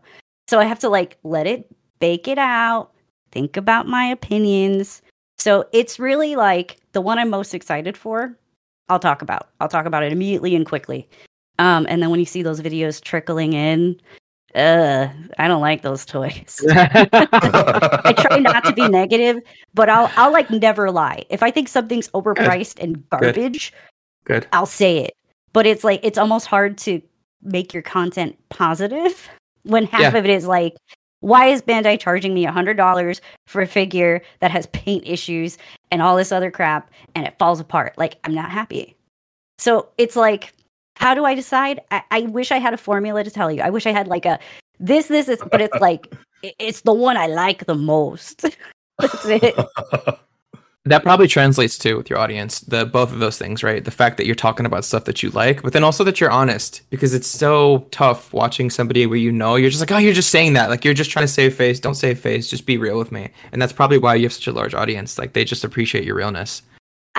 [0.48, 2.92] So I have to like let it bake it out,
[3.30, 5.00] think about my opinions.
[5.38, 8.36] So it's really like the one I'm most excited for.
[8.88, 9.48] I'll talk about.
[9.60, 11.08] I'll talk about it immediately and quickly.
[11.58, 14.00] Um, and then when you see those videos trickling in,
[14.54, 16.60] uh, I don't like those toys.
[16.70, 19.40] I try not to be negative,
[19.74, 21.24] but I'll I'll like never lie.
[21.30, 23.72] If I think something's overpriced and garbage,
[24.24, 24.46] Good.
[24.52, 25.12] I'll say it.
[25.52, 27.00] But it's like it's almost hard to
[27.42, 29.28] make your content positive
[29.64, 30.16] when half Yeah.
[30.16, 30.76] of it is like,
[31.20, 35.58] why is Bandai charging me a hundred dollars for a figure that has paint issues
[35.90, 37.96] and all this other crap and it falls apart?
[37.98, 38.96] Like I'm not happy.
[39.58, 40.52] So it's like,
[40.96, 41.80] how do I decide?
[41.90, 43.62] I, I wish I had a formula to tell you.
[43.62, 44.38] I wish I had like a
[44.80, 48.44] this, this, is, but it's like it's the one I like the most.
[48.98, 49.54] That's it.
[50.84, 52.58] That probably translates too with your audience.
[52.58, 53.84] The both of those things, right?
[53.84, 56.30] The fact that you're talking about stuff that you like, but then also that you're
[56.30, 60.12] honest, because it's so tough watching somebody where you know you're just like, oh, you're
[60.12, 61.78] just saying that, like you're just trying to save face.
[61.78, 62.50] Don't save face.
[62.50, 63.30] Just be real with me.
[63.52, 65.20] And that's probably why you have such a large audience.
[65.20, 66.62] Like they just appreciate your realness.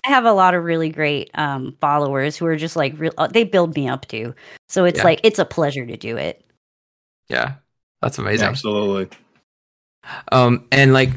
[0.03, 3.13] I have a lot of really great um, followers who are just like real.
[3.17, 4.33] uh, They build me up too,
[4.67, 5.03] so it's Yeah.
[5.05, 6.43] like it's a pleasure to do it.
[7.29, 7.53] Yeah,
[8.01, 8.47] that's amazing.
[8.47, 9.15] Absolutely.
[10.31, 11.11] Um, and like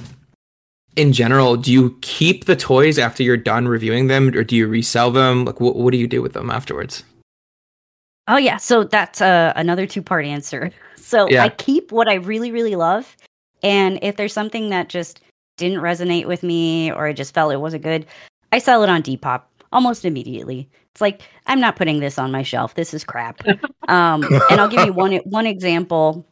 [0.97, 4.67] in general, do you keep the toys after you're done reviewing them, or do you
[4.69, 5.45] resell them?
[5.45, 7.03] Like, what what do you do with them afterwards?
[8.29, 10.71] Oh yeah, so that's uh, another two part answer.
[10.99, 11.45] So Yeah.
[11.45, 13.17] I keep what I really really love,
[13.63, 15.21] and if there's something that just
[15.57, 18.07] didn't resonate with me or I just felt it wasn't good,
[18.53, 20.69] I sell it on Depop almost immediately.
[20.93, 22.75] It's like I'm not putting this on my shelf.
[22.75, 23.41] This is crap.
[23.89, 26.27] um, and I'll give you one one example.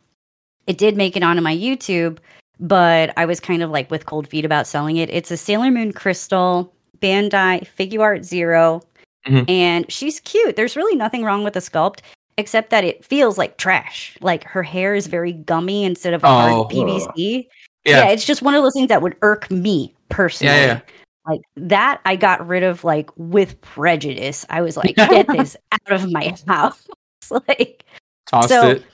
[0.66, 2.18] It did make it onto my YouTube,
[2.58, 5.10] but I was kind of like with cold feet about selling it.
[5.10, 8.80] It's a Sailor Moon crystal Bandai Figuarts 0
[9.26, 9.48] Mhm.
[9.48, 10.56] and she's cute.
[10.56, 12.00] There's really nothing wrong with the sculpt
[12.36, 14.16] except that it feels like trash.
[14.20, 16.28] Like her hair is very gummy instead of Oh.
[16.28, 17.48] hard PVC.
[17.84, 18.08] Yeah.
[18.08, 20.54] it's just one of those things that would irk me personally.
[20.54, 20.80] Yeah, yeah.
[21.26, 24.44] Like that, I got rid of like with prejudice.
[24.50, 26.86] I was like, get this out of my house.
[27.48, 27.84] like,
[28.26, 28.84] Tossed so- it.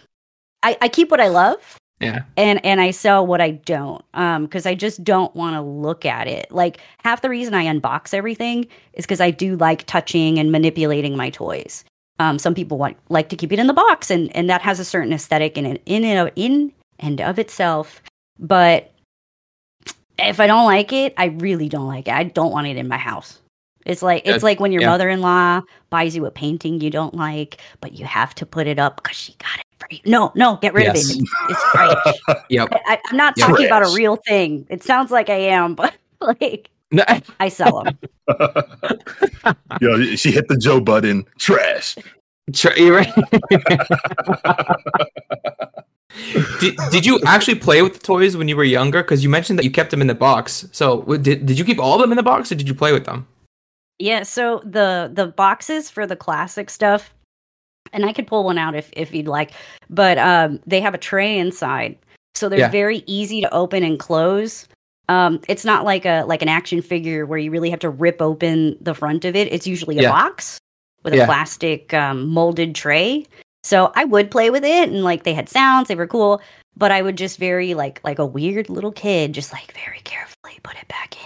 [0.63, 2.21] I, I keep what I love Yeah.
[2.37, 6.05] and and I sell what I don't um because I just don't want to look
[6.05, 6.53] at it.
[6.53, 11.17] Like half the reason I unbox everything is because I do like touching and manipulating
[11.17, 11.83] my toys.
[12.19, 14.79] Um, some people want like to keep it in the box, and and that has
[14.79, 18.03] a certain aesthetic in it in and of, in and of itself.
[18.39, 18.90] But
[20.21, 22.15] if I don't like it, I really don't like it.
[22.15, 23.39] I don't want it in my house.
[23.87, 24.89] It's like it's like when your Yeah.
[24.91, 29.03] mother-in-law buys you a painting you don't like, but you have to put it up
[29.03, 30.01] because she got it for you.
[30.05, 31.15] No, no, get rid Yes.
[31.15, 31.25] of it.
[31.49, 32.43] It's, trash.
[32.51, 32.69] Yep.
[32.87, 33.47] I, I'm not Yeah.
[33.47, 34.67] talking about a real thing.
[34.69, 37.05] It sounds like I am, but like No,
[37.41, 37.99] I sell them.
[39.81, 41.25] Yo, she hit the Joe button.
[41.39, 41.97] Trash.
[42.53, 43.13] Tr- you're right.
[46.61, 49.03] Did, did you actually play with the toys when you were younger?
[49.03, 50.67] Because you mentioned that you kept them in the box.
[50.73, 52.93] So did, did you keep all of them in the box or did you play
[52.93, 53.27] with them?
[53.99, 57.13] Yeah, so the the boxes for the classic stuff,
[57.93, 59.53] and I could pull one out if if you'd like,
[59.91, 61.99] but um, they have a tray inside,
[62.35, 62.71] so they're Yeah.
[62.71, 64.67] very easy to open and close.
[65.11, 68.23] Um, it's not like a like an action figure where you really have to rip
[68.23, 69.53] open the front of it.
[69.53, 70.11] It's usually a Yeah.
[70.13, 70.59] box
[71.05, 71.25] with Yeah.
[71.25, 73.27] a plastic um, molded tray.
[73.63, 76.41] So I would play with it, and like they had sounds, they were cool.
[76.77, 80.59] But I would just very like like a weird little kid, just like very carefully
[80.63, 81.17] put it back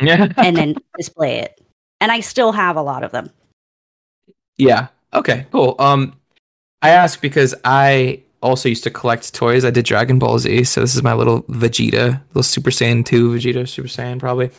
[0.00, 0.32] in Yeah.
[0.36, 1.60] and then display it.
[2.00, 3.30] And I still have a lot of them.
[4.58, 4.88] Yeah.
[5.14, 5.46] Okay.
[5.52, 5.76] Cool.
[5.78, 6.16] Um,
[6.82, 9.64] I ask because I also used to collect toys.
[9.64, 13.30] I did Dragon Ball Z, so this is my little Vegeta, little Super Saiyan two
[13.30, 14.50] Vegeta, Super Saiyan probably.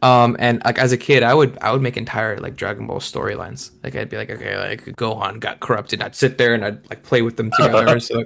[0.00, 3.00] Um, and like as a kid, I would I would make entire like Dragon Ball
[3.00, 3.70] storylines.
[3.82, 6.02] Like I'd be like, okay, like Gohan got corrupted.
[6.02, 8.00] I'd sit there and I'd like play with them together.
[8.00, 8.24] so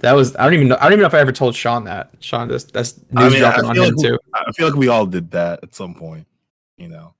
[0.00, 1.84] that was I don't even know I don't even know if I ever told Sean
[1.84, 2.10] that.
[2.20, 4.18] Sean, that's that's news I mean, dropping on feel, him like, too.
[4.34, 6.26] I feel like we all did that at some point.
[6.76, 7.14] You know,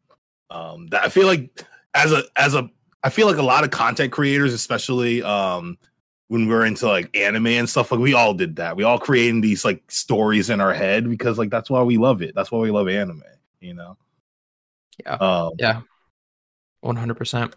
[0.50, 2.68] um, that I feel like as a as a
[3.02, 5.78] I feel like a lot of content creators, especially um,
[6.30, 8.76] when we're into like anime and stuff, like we all did that.
[8.76, 12.22] We all creating these like stories in our head because like that's why we love
[12.22, 12.36] it.
[12.36, 13.24] That's why we love anime.
[13.60, 13.96] You know.
[15.04, 15.14] Yeah.
[15.14, 15.80] Um, Yeah.
[16.82, 17.56] One hundred percent.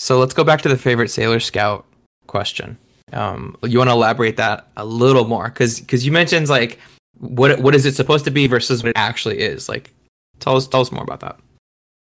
[0.00, 1.86] So let's go back to the favorite Sailor Scout
[2.26, 2.76] question.
[3.12, 6.80] Um, you want to elaborate that a little more because because you mentioned like
[7.20, 9.68] what what is it supposed to be versus what it actually is?
[9.68, 9.94] Like,
[10.40, 11.38] tell us tell us more about that.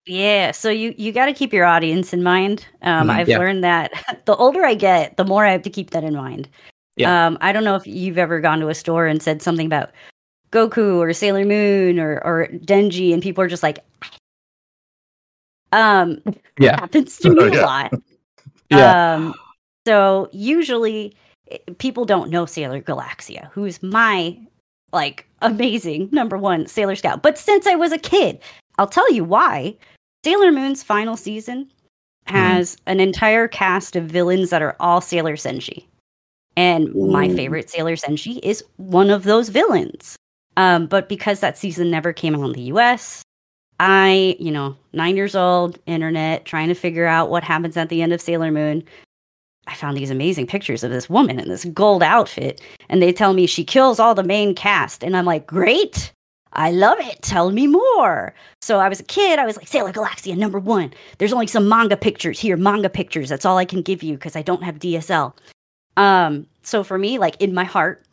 [0.06, 2.66] Yeah, so you you got to keep your audience in mind.
[2.82, 3.38] Um, Mhm, I've yeah.
[3.38, 3.92] learned that
[4.24, 6.48] the older I get, the more I have to keep that in mind.
[6.96, 7.26] Yeah.
[7.26, 9.90] Um, I don't know if you've ever gone to a store and said something about
[10.52, 13.78] Goku or Sailor Moon or or Denji, and people are just like,
[15.72, 16.18] um,
[16.58, 16.80] Yeah.
[16.80, 17.92] happens to me Oh, a lot.
[18.70, 19.14] Yeah.
[19.14, 19.34] Um,
[19.86, 21.14] so usually
[21.50, 24.36] eh, people don't know Sailor Galaxia, who's my
[24.92, 27.22] like amazing number one Sailor Scout.
[27.22, 28.40] But since I was a kid,
[28.80, 29.76] I'll tell you why.
[30.24, 31.70] Sailor Moon's final season
[32.24, 35.84] has an entire cast of villains that are all Sailor Senshi.
[36.56, 40.16] And my favorite Sailor Senshi is one of those villains.
[40.56, 43.20] Um, but because that season never came out in the US,
[43.80, 48.00] I, you know, nine years old, internet, trying to figure out what happens at the
[48.00, 48.82] end of Sailor Moon.
[49.66, 53.34] I found these amazing pictures of this woman in this gold outfit, and they tell
[53.34, 55.04] me she kills all the main cast.
[55.04, 56.12] And I'm like, great.
[56.52, 57.22] I love it.
[57.22, 58.34] Tell me more.
[58.60, 59.38] So I was a kid.
[59.38, 60.92] I was like, Sailor Galaxia number one.
[61.18, 63.28] There's only some manga pictures here, manga pictures.
[63.28, 65.32] That's all I can give you because I don't have DSL.
[65.96, 68.04] Um, so for me, like in my heart,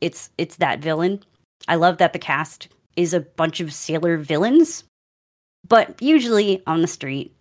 [0.00, 1.22] it's it's that villain.
[1.68, 4.84] I love that the cast is a bunch of sailor villains,
[5.66, 7.34] but usually on the street,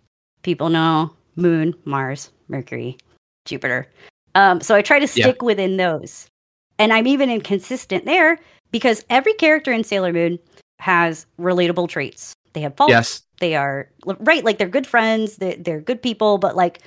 [0.44, 2.98] people know Moon, Mars, Mercury,
[3.46, 3.88] Jupiter.
[4.36, 5.26] Um, so I try to Yeah.
[5.28, 6.28] stick within those,
[6.80, 8.40] and I'm even inconsistent there
[8.72, 10.40] because every character in Sailor Moon
[10.80, 12.34] has relatable traits.
[12.54, 12.92] They have faults.
[12.92, 13.22] Yes.
[13.40, 15.38] They are right, like they're good friends.
[15.38, 16.82] They're, they're good people, but like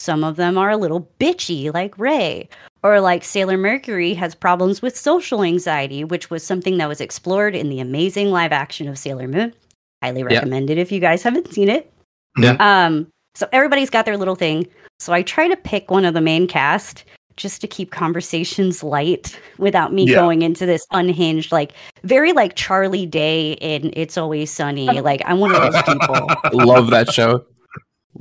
[0.00, 2.48] some of them are a little bitchy, like Ray,
[2.82, 7.54] or like Sailor Mercury has problems with social anxiety, which was something that was explored
[7.54, 9.54] in the amazing live action of Sailor Moon.
[10.02, 11.92] Highly recommend it if you guys haven't seen it.
[12.36, 12.56] Yeah.
[12.58, 13.06] Um.
[13.34, 14.66] So everybody's got their little thing.
[14.98, 17.04] So I try to pick one of the main cast
[17.36, 20.16] just to keep conversations light without me Yeah.
[20.16, 21.72] going into this unhinged, like
[22.04, 24.86] very like Charlie Day in It's Always Sunny.
[25.02, 26.28] Like I'm one of those people.
[26.52, 27.44] Love that show.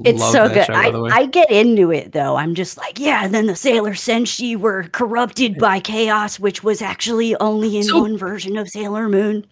[0.06, 0.66] It's Love so good.
[0.68, 1.20] show, I.
[1.22, 2.38] I get into it though.
[2.38, 6.82] I'm just like, yeah, and then the Sailor Senshi were corrupted by chaos, which was
[6.82, 9.46] actually only in So- one version of Sailor Moon.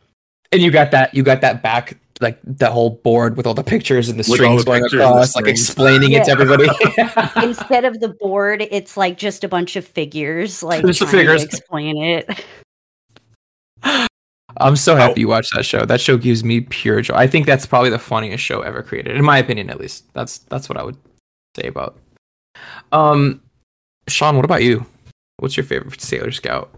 [0.54, 3.64] and you got that you got that back like the whole board with all the
[3.64, 5.62] pictures and the With strings the going pictures and across, like strings.
[5.62, 6.68] explaining it to everybody.
[7.48, 11.26] Instead of the board, it's like just a bunch of figures, like Just the trying
[11.26, 11.44] to figures.
[11.44, 12.46] explain it.
[14.58, 15.86] I'm so happy you watched that show.
[15.86, 17.14] That show gives me pure joy.
[17.14, 20.12] I think that's probably the funniest show ever created, in my opinion, at least.
[20.14, 20.98] That's that's what I would
[21.56, 21.98] say about.
[22.92, 23.42] Um,
[24.08, 24.86] Sean, what about you?
[25.38, 26.74] What's your favorite Sailor Scout?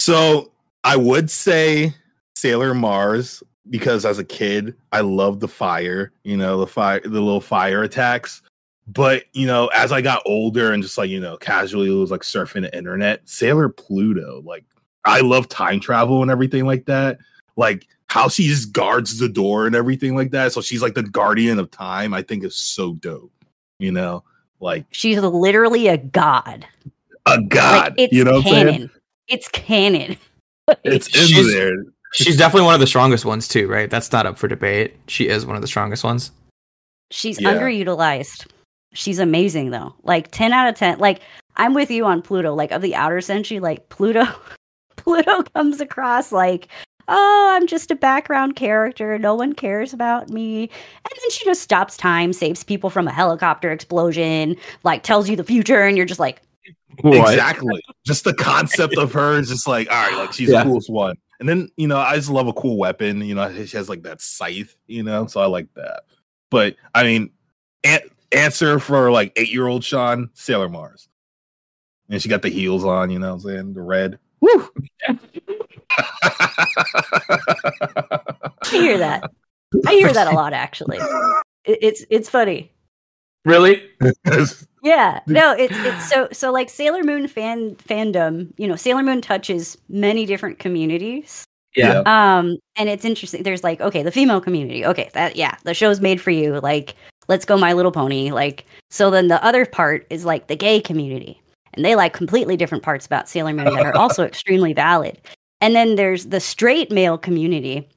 [0.00, 0.52] So
[0.84, 1.94] I would say
[2.36, 7.08] Sailor Mars because as a kid I loved the fire, you know, the fire, the
[7.20, 8.42] little fire attacks.
[8.86, 12.20] But you know, as I got older and just like you know, casually was like
[12.20, 14.64] surfing the internet, Sailor Pluto, like
[15.06, 17.18] I love time travel and everything like that.
[17.56, 20.52] Like how she just guards the door and everything like that.
[20.52, 22.12] So she's like the guardian of time.
[22.12, 23.32] I think is so dope.
[23.78, 24.22] You know,
[24.60, 26.66] like She's literally a god.
[27.26, 27.92] a god.
[27.92, 28.66] like it's you know, what I'm saying?
[28.66, 28.90] canon.
[29.28, 30.16] It's canon.
[30.84, 31.84] it's in She's- there.
[32.14, 33.90] She's definitely one of the strongest ones too, right?
[33.90, 34.94] That's not up for debate.
[35.08, 36.30] She is one of the strongest ones.
[37.10, 37.52] She's Yeah.
[37.54, 38.46] underutilized.
[38.92, 39.94] She's amazing though.
[40.04, 40.98] Like 10 out of 10.
[40.98, 41.20] Like
[41.56, 42.54] I'm with you on Pluto.
[42.54, 44.24] Like of the outer Senshi, like Pluto
[44.96, 46.68] Pluto comes across like,
[47.08, 49.18] "Oh, I'm just a background character.
[49.18, 50.70] No one cares about me." And
[51.20, 55.44] then she just stops time, saves people from a helicopter explosion, like tells you the
[55.44, 56.40] future and you're just like,
[57.02, 57.82] Exactly.
[58.06, 60.62] just the concept of her is just like, all right, like she's Yeah.
[60.62, 61.16] the coolest one.
[61.40, 63.20] And then, you know, I just love a cool weapon.
[63.20, 66.04] You know, she has like that scythe, you know, so I like that.
[66.50, 67.30] But I mean,
[67.82, 71.08] an- answer for like eight year old Sean, Sailor Mars.
[72.08, 73.72] And she got the heels on, you know what I'm saying?
[73.74, 74.18] The red.
[74.40, 74.68] Woo!
[75.08, 75.16] I
[78.70, 79.30] hear that.
[79.86, 80.98] I hear that a lot actually.
[81.66, 82.74] It's it's funny.
[83.46, 83.88] Really?
[84.84, 88.52] Yeah, no, it's it's so so like Sailor Moon fan fandom.
[88.58, 91.44] You know, Sailor Moon touches many different communities.
[91.74, 92.02] Yeah.
[92.06, 93.42] Um, and it's interesting.
[93.42, 94.86] There's like, okay, the female community.
[94.86, 96.60] Okay, that yeah, the show's made for you.
[96.60, 96.94] Like,
[97.26, 98.30] let's go, My Little Pony.
[98.30, 101.40] Like, so then the other part is like the gay community,
[101.72, 105.18] and they like completely different parts about Sailor Moon that are also extremely valid.
[105.60, 107.88] And then there's the straight male community,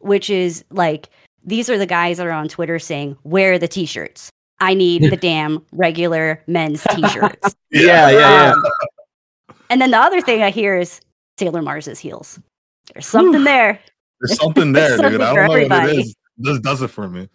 [0.00, 1.08] which is like
[1.42, 4.30] these are the guys that are on Twitter saying, "Wear the t-shirts.
[4.64, 8.52] I need the damn regular men's t-shirts." Yeah, yeah, yeah.
[8.52, 8.64] Um,
[9.68, 11.00] and then the other thing I hear is
[11.38, 12.38] Sailor Mars's heels.
[12.92, 13.44] There's something Whew.
[13.44, 13.80] there.
[14.20, 15.20] There's something there, Something dude.
[15.22, 16.14] I don't know what it is.
[16.36, 17.28] This does it for me.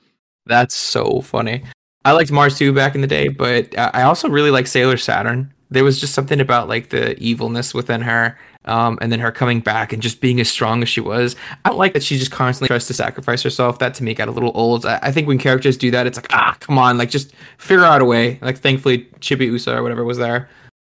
[0.46, 1.64] That's so funny.
[2.06, 4.96] I liked Mars too back in the day, but uh, I also really like Sailor
[4.96, 5.54] Saturn.
[5.70, 9.60] There was just something about like the evilness within her, um, and then her coming
[9.60, 11.36] back and just being as strong as she was.
[11.64, 13.80] I don't like that she just constantly tries to sacrifice herself.
[13.80, 14.86] That to me got a little old.
[14.86, 17.86] I, I think when characters do that, it's like ah, come on, like just figure
[17.86, 18.40] out a way.
[18.42, 20.50] Like thankfully, Chibi Usa or whatever was there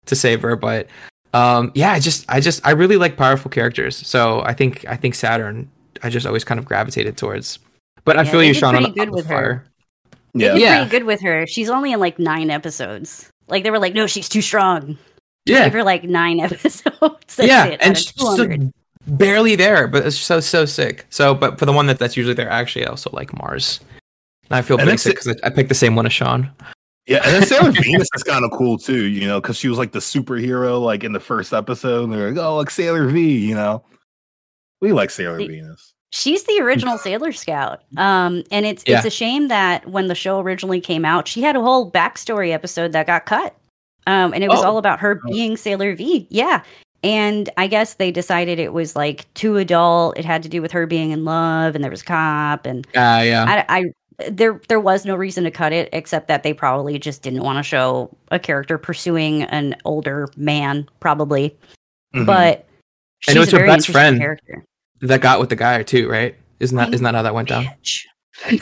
[0.05, 0.87] to save her, but
[1.33, 3.95] um, yeah, I just I just I really like powerful characters.
[3.95, 5.69] So I think I think Saturn
[6.03, 7.59] I just always kind of gravitated towards.
[8.05, 8.71] But I feel you, did Sean.
[8.73, 9.39] pretty On, good on with the her.
[9.39, 9.65] fire.
[10.33, 10.55] Yeah.
[10.55, 10.75] Yeah.
[10.79, 11.47] pretty good with her.
[11.47, 13.29] She's only in like nine episodes.
[13.53, 14.97] Like they were like, no, she's too strong.
[15.45, 16.83] Yeah, Give her like nine episodes.
[16.99, 18.61] That's yeah, it, and she's just 200.
[18.63, 18.71] like
[19.07, 21.05] barely there, but it's so so sick.
[21.09, 23.79] So, but for the one that that's usually there, actually, I also like Mars.
[24.49, 26.49] And I feel And basic because I, I picked the same one as Sean.
[27.05, 29.77] Yeah, and then Sailor Venus is kind of cool too, you know, because she was
[29.77, 32.05] like the superhero, like in the first episode.
[32.05, 33.83] And they're like, "Oh, like Sailor V," you know.
[34.81, 35.92] We like Sailor The- Venus.
[36.15, 37.81] She's the original Sailor Scout.
[37.97, 38.97] Um, and it's Yeah.
[38.97, 42.51] it's a shame that when the show originally came out, she had a whole backstory
[42.51, 43.55] episode that got cut.
[44.05, 44.67] Um, and it was Oh.
[44.67, 46.27] all about her being Sailor V.
[46.29, 46.61] Yeah.
[47.03, 50.15] And I guess they decided it was like too adult.
[50.15, 52.85] It had to do with her being in love, and there was a cop, and
[52.95, 53.83] Ah, yeah, I, I
[54.29, 57.57] there there was no reason to cut it except that they probably just didn't want
[57.57, 61.57] to show a character pursuing an older man, probably.
[62.13, 62.27] Mhm.
[62.27, 62.67] But
[63.27, 64.19] And it was she's a her very best friend.
[64.19, 64.63] character.
[65.09, 66.35] That got with the guy too, right?
[66.59, 67.65] Isn't that isn't that how that went down?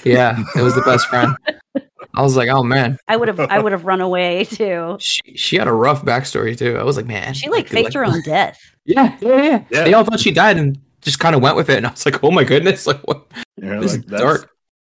[0.03, 1.35] Yeah, it was the best friend.
[2.13, 4.97] I was like, oh man, I would have I would have run away too.
[4.99, 6.77] she she had a rough backstory too.
[6.77, 8.59] I was like, man, She like I faked her own death.
[8.83, 9.83] Yeah, yeah, yeah, Yeah.
[9.83, 12.03] They all thought she died and just kind of went with it, and I was
[12.03, 13.27] like, oh my goodness, like what?
[13.57, 14.49] You're This like, is that's- dark.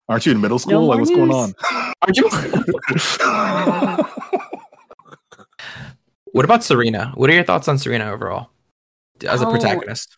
[0.10, 0.74] Aren't you in middle school?
[0.74, 1.54] No like, more what's going on?
[2.02, 2.30] Aren't you?
[6.32, 7.12] what about Serena?
[7.16, 8.50] What are your thoughts on Serena overall
[9.28, 10.18] as a Oh, protagonist?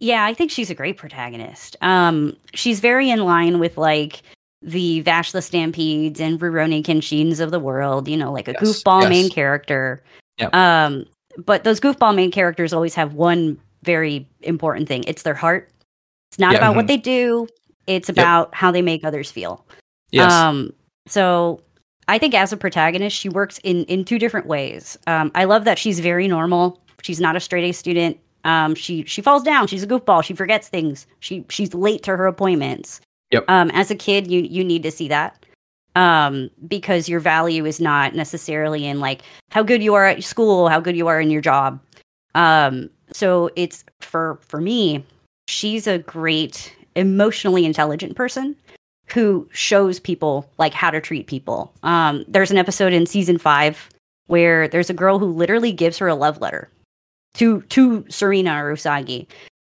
[0.00, 1.76] Yeah, I think she's a great protagonist.
[1.82, 4.22] Um, she's very in line with like
[4.62, 8.08] the Vash the Stampedes and Rurouni Kenshins of the world.
[8.08, 9.10] You know, like a Yes, goofball yes.
[9.10, 10.02] main character.
[10.38, 10.54] Yep.
[10.54, 11.04] Um,
[11.44, 15.04] but those goofball main characters always have one very important thing.
[15.06, 15.68] It's their heart.
[16.30, 16.58] It's not Yeah.
[16.58, 17.46] about what they do.
[17.86, 19.64] It's about how they make others feel.
[20.10, 20.72] Yes, Um,
[21.06, 21.60] so
[22.08, 24.96] I think as a protagonist, she works in in two different ways.
[25.06, 26.80] Um, I love that she's very normal.
[27.02, 28.16] She's not a straight A student.
[28.44, 29.66] Um, she she falls down.
[29.66, 30.22] She's a goofball.
[30.22, 31.06] She forgets things.
[31.20, 33.00] She she's late to her appointments.
[33.30, 33.44] Yep.
[33.48, 35.44] Um, as a kid, you you need to see that.
[35.96, 40.68] Um, because your value is not necessarily in like how good you are at school,
[40.68, 41.80] how good you are in your job.
[42.34, 45.04] Um, so it's for for me,
[45.48, 48.56] she's a great emotionally intelligent person
[49.06, 51.72] who shows people like how to treat people.
[51.82, 53.88] Um, there's an episode in season five
[54.26, 56.70] where there's a girl who literally gives her a love letter
[57.34, 59.26] to to Serena Usagi,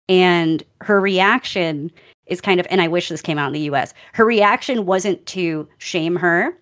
[0.09, 1.91] and her reaction
[2.27, 2.67] is kind of.
[2.69, 3.93] And I wish this came out in the U.S.
[4.13, 6.57] Her reaction wasn't to shame her.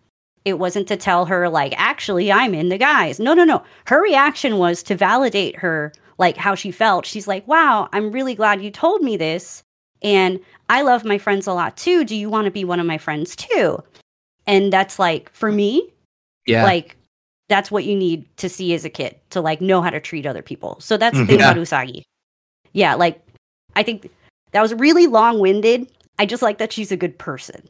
[0.46, 3.18] It wasn't to tell her like, actually, I'm in the guys.
[3.18, 3.64] No, no, no.
[3.86, 7.06] Her reaction was to validate her, like how she felt.
[7.06, 9.64] She's like, wow, I'm really glad you told me this.
[10.02, 10.38] And
[10.68, 12.04] I love my friends a lot too.
[12.04, 13.82] Do you want to be one of my friends too?
[14.46, 15.90] And that's like, for me,
[16.46, 16.98] yeah, like,
[17.50, 20.26] that's what you need to see as a kid to like know how to treat
[20.26, 20.78] other people.
[20.80, 21.28] So that's the Mhm.
[21.28, 21.52] thing Yeah.
[21.52, 22.04] about Usagi.
[22.74, 23.22] Yeah, like,
[23.76, 24.10] I think
[24.52, 25.88] that was really long winded.
[26.20, 27.68] I just like that she's a good person.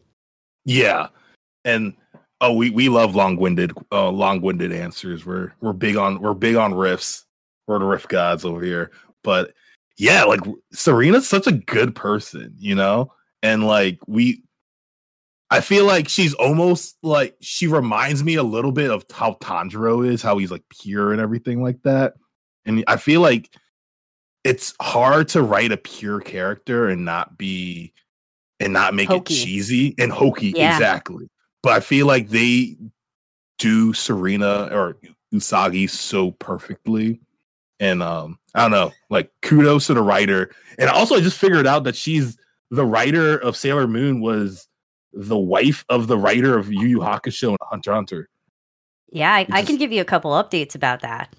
[0.66, 1.08] Yeah,
[1.66, 1.94] and
[2.42, 5.26] oh, we we love long-winded, uh, long-winded answers.
[5.26, 7.24] We're we're big on we're big on riffs.
[7.68, 8.92] We're the riff gods over here.
[9.24, 9.54] But
[9.98, 10.42] yeah, like
[10.74, 13.12] Serena's such a good person, you know,
[13.42, 14.44] and like we.
[15.54, 20.06] I feel like she's almost like she reminds me a little bit of how Tanjiro
[20.08, 22.16] is, how he's like pure and everything like that.
[22.66, 23.50] And I feel like
[24.44, 27.94] it's hard to write a pure character and not be
[28.60, 29.34] and not make Hokey.
[29.34, 30.74] it cheesy and hokey Yeah.
[30.76, 31.30] exactly.
[31.62, 32.76] But I feel like they
[33.60, 34.98] do Serena or
[35.34, 37.22] Usagi so perfectly.
[37.80, 40.52] And um I don't know, like kudos to the writer.
[40.80, 42.38] And also I just figured out that she's
[42.72, 44.68] the writer of Sailor Moon was
[45.14, 48.30] the wife of the writer of Yu Yu Hakusho and Hunter Hunter.
[49.12, 51.34] Yeah, I, I can give you a couple updates about that.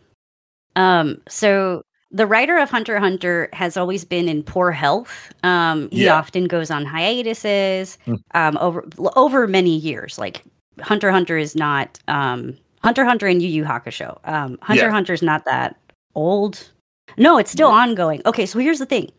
[0.76, 5.32] Um, so the writer of Hunter Hunter has always been in poor health.
[5.42, 6.14] Um, he Yeah.
[6.14, 8.14] often goes on hiatuses Hmm.
[8.34, 8.84] um, over
[9.16, 10.18] over many years.
[10.18, 10.42] Like
[10.80, 14.18] Hunter Hunter is not um, Hunter Hunter and Yu Yu Hakusho.
[14.24, 14.90] Um, Hunter Yeah.
[14.90, 15.76] Hunter is not that
[16.14, 16.70] old.
[17.16, 18.22] No, it's still ongoing.
[18.26, 19.10] Okay, so here's the thing: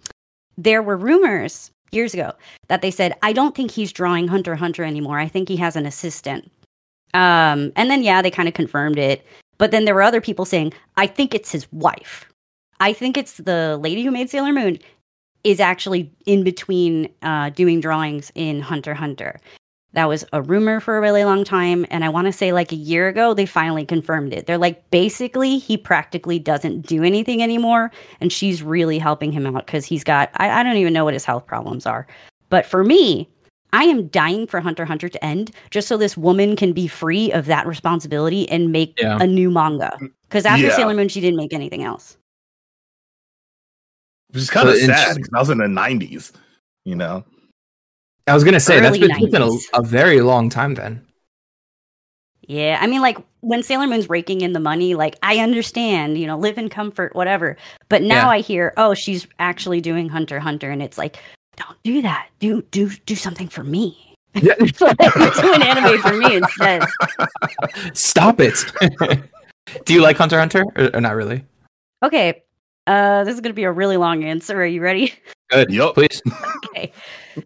[0.58, 2.34] there were rumors years ago
[2.68, 5.20] that they said, "I don't think he's drawing Hunter Hunter anymore.
[5.20, 6.52] I think he has an assistant."
[7.14, 9.26] Um, and then yeah, they kind of confirmed it.
[9.58, 12.30] But then there were other people saying, I think it's his wife.
[12.80, 14.78] I think it's the lady who made Sailor Moon
[15.44, 19.40] is actually in between uh, doing drawings in Hunter Hunter.
[19.96, 21.86] That was a rumor for a really long time.
[21.90, 24.46] And I want to say, like a year ago, they finally confirmed it.
[24.46, 27.92] They're like, basically, he practically doesn't do anything anymore.
[28.20, 31.14] And she's really helping him out because he's got, I, I don't even know what
[31.14, 32.06] his health problems are.
[32.50, 33.30] But for me,
[33.72, 37.32] I am dying for Hunter Hunter to end just so this woman can be free
[37.32, 39.18] of that responsibility and make Yeah.
[39.20, 39.98] a new manga.
[40.24, 40.76] Because after Yeah.
[40.76, 42.18] Sailor Moon, she didn't make anything else.
[44.32, 46.32] Which is kind of So sad because I was in the '90s.
[46.84, 47.24] You know,
[48.28, 51.06] I was gonna say that's been, been a, a very long time then.
[52.48, 56.28] Yeah, I mean, like when Sailor Moon's raking in the money, like I understand, you
[56.28, 57.58] know, live in comfort, whatever.
[57.90, 58.30] But now Yeah.
[58.30, 61.18] I hear, oh, she's actually doing Hunter Hunter, and it's like,
[61.56, 62.30] don't do that.
[62.40, 64.16] Do do do something for me.
[64.34, 64.56] Yeah.
[64.60, 66.84] do an anime for me instead.
[67.94, 68.66] Stop it.
[69.86, 71.44] Do you like Hunter Hunter or, or not really?
[72.04, 72.44] Okay,
[72.88, 74.62] uh, this is gonna be a really long answer.
[74.62, 75.14] Are you ready?
[75.50, 75.72] Good.
[75.72, 75.94] Yep.
[75.94, 76.22] Please.
[76.68, 76.92] okay.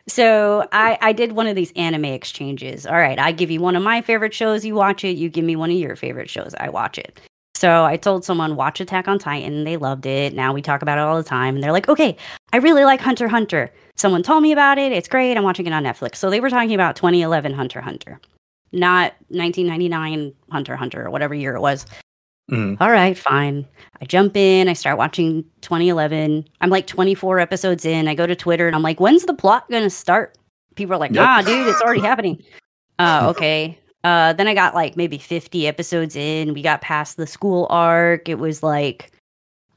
[0.07, 2.85] So I I did one of these anime exchanges.
[2.85, 5.17] All right, I give you one of my favorite shows, you watch it.
[5.17, 7.19] You give me one of your favorite shows, I watch it.
[7.55, 10.33] So I told someone watch Attack on Titan, they loved it.
[10.33, 12.15] Now we talk about it all the time, and they're like, "Okay,
[12.53, 14.93] I really like Hunter Hunter." Someone told me about it.
[14.93, 15.35] It's great.
[15.35, 16.15] I'm watching it on Netflix.
[16.15, 18.19] So they were talking about 2011 Hunter Hunter,
[18.71, 21.85] not 1999 Hunter Hunter or whatever year it was.
[22.49, 22.77] Mhm.
[22.81, 23.65] All right, fine.
[24.01, 26.45] I jump in, I start watching 2011.
[26.61, 28.07] I'm like 24 episodes in.
[28.07, 30.35] I go to Twitter and I'm like, when's the plot going to start?
[30.75, 31.21] People are like, Yep.
[31.23, 32.41] nah, dude, it's already happening.
[32.99, 33.79] Uh, okay.
[34.03, 36.53] Uh, then I got like maybe 50 episodes in.
[36.53, 38.27] We got past the school arc.
[38.27, 39.09] It was like,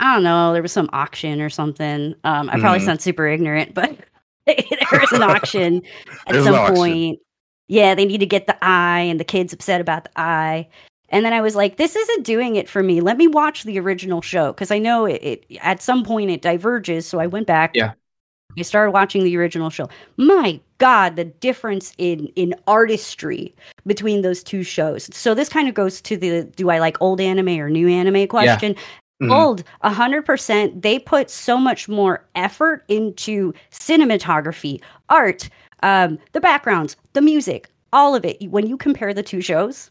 [0.01, 2.17] I don't know, there was some auction or something.
[2.25, 2.85] Um, I probably Mhm.
[2.87, 3.97] sound super ignorant, but
[4.47, 4.57] there
[5.01, 5.83] was an auction
[6.27, 6.75] at There's some auction.
[6.75, 7.19] point.
[7.69, 10.69] Yeah, they need to get the eye, and the kid's upset about the eye.
[11.13, 13.01] And then I was like, this isn't doing it for me.
[13.01, 16.41] Let me watch the original show because I know it, it at some point it
[16.43, 17.07] diverges.
[17.07, 17.73] So I went back.
[17.75, 17.93] Yeah.
[18.59, 19.89] I started watching the original show.
[20.17, 23.55] My God, the difference in in artistry
[23.87, 25.09] between those two shows.
[25.15, 28.27] So this kind of goes to the do I like old anime or new anime
[28.27, 28.75] question.
[29.23, 29.33] Mhm.
[29.33, 30.83] Old, a hundred percent.
[30.83, 35.49] They put so much more effort into cinematography, art,
[35.83, 38.43] um, the backgrounds, the music, all of it.
[38.51, 39.91] When you compare the two shows,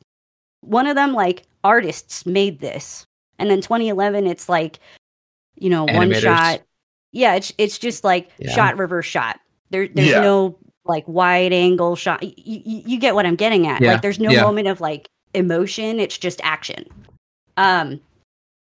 [0.61, 3.05] one of them like artists made this,
[3.39, 4.79] and then 2011, it's like
[5.55, 6.61] you know one shot.
[7.11, 8.51] Yeah, it's it's just like Yeah.
[8.53, 9.39] shot reverse shot.
[9.69, 10.21] There, there's Yeah.
[10.21, 12.23] no like wide angle shot.
[12.23, 13.81] You, you, you get what I'm getting at.
[13.81, 14.41] Yeah, Like there's no yeah.
[14.43, 15.99] moment of like emotion.
[15.99, 16.85] It's just action.
[17.57, 17.99] Um,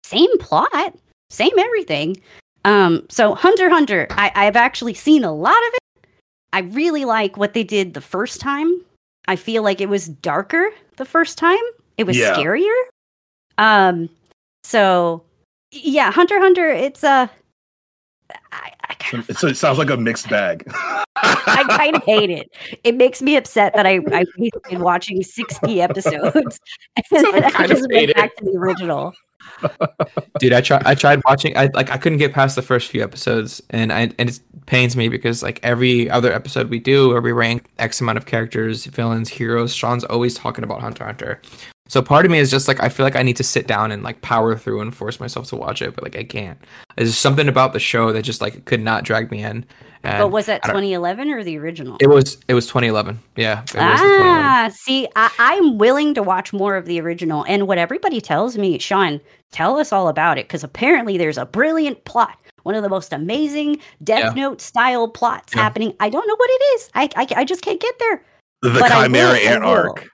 [0.04, 0.94] same plot,
[1.30, 2.16] same everything.
[2.64, 6.08] Um, so Hunter Hunter, I, I've actually seen a lot of it.
[6.52, 8.80] I really like what they did the first time.
[9.28, 11.58] I feel like it was darker the first time.
[11.98, 12.34] It was Yeah.
[12.34, 12.72] scarier.
[13.58, 14.08] Um,
[14.64, 15.22] so
[15.72, 16.68] yeah, Hunter Hunter.
[16.70, 17.30] It's a.
[18.52, 20.70] I, I kind of So it sounds like a mixed bag.
[21.16, 22.50] I kind of hate it.
[22.84, 24.24] It makes me upset that I I
[24.68, 26.58] been watching sixty episodes
[26.96, 28.16] and then I kind of just hate went it.
[28.16, 29.12] back to the original.
[30.40, 30.82] Dude, I tried.
[30.84, 31.56] I tried watching.
[31.56, 31.90] I like.
[31.90, 35.42] I couldn't get past the first few episodes, and I and it pains me because
[35.42, 39.74] like every other episode we do, where we rank X amount of characters, villains, heroes,
[39.74, 41.40] Sean's always talking about Hunter Hunter.
[41.88, 43.90] So part of me is just like I feel like I need to sit down
[43.90, 46.58] and like power through and force myself to watch it, but like I can't.
[46.96, 49.64] There's something about the show that just like could not drag me in.
[50.04, 51.96] And But was that 2011 or the original?
[52.00, 52.38] It was.
[52.46, 53.18] It was 2011.
[53.36, 53.62] Yeah.
[53.62, 54.26] It was the 2011.
[54.32, 57.44] Ah, see, I, I'm willing to watch more of the original.
[57.48, 59.20] And what everybody tells me, Sean,
[59.50, 62.38] tell us all about it because apparently there's a brilliant plot.
[62.62, 64.42] One of the most amazing Death Yeah.
[64.42, 65.62] Note style plots Yeah.
[65.62, 65.94] happening.
[65.98, 66.90] I don't know what it is.
[66.94, 68.22] I, I, I just can't get there.
[68.62, 69.70] the But Chimera will, I Ant will.
[69.70, 70.08] arc.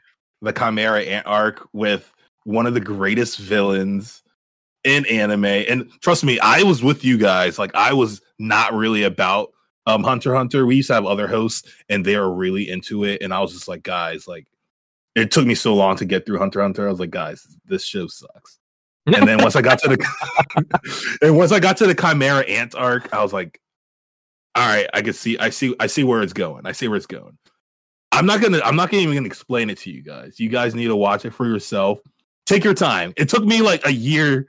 [0.44, 2.12] The Chimera Ant arc with
[2.44, 4.22] one of the greatest villains
[4.84, 5.44] in anime.
[5.44, 7.58] And trust me, I was with you guys.
[7.58, 9.52] Like I was not really about
[9.86, 10.66] um Hunter Hunter.
[10.66, 13.22] We used to have other hosts and they were really into it.
[13.22, 14.46] And I was just like, guys, like
[15.14, 16.86] it took me so long to get through Hunter Hunter.
[16.86, 18.58] I was like, guys, this show sucks.
[19.06, 22.74] And then once I got to the and once I got to the Chimera Ant
[22.74, 23.60] arc, I was like,
[24.54, 26.64] all right, I can see, I see, I see where it's going.
[26.64, 27.36] I see where it's going.
[28.14, 30.38] I'm not gonna, I'm not gonna even gonna explain it to you guys.
[30.38, 31.98] You guys need to watch it for yourself.
[32.46, 33.12] Take your time.
[33.16, 34.48] It took me like a year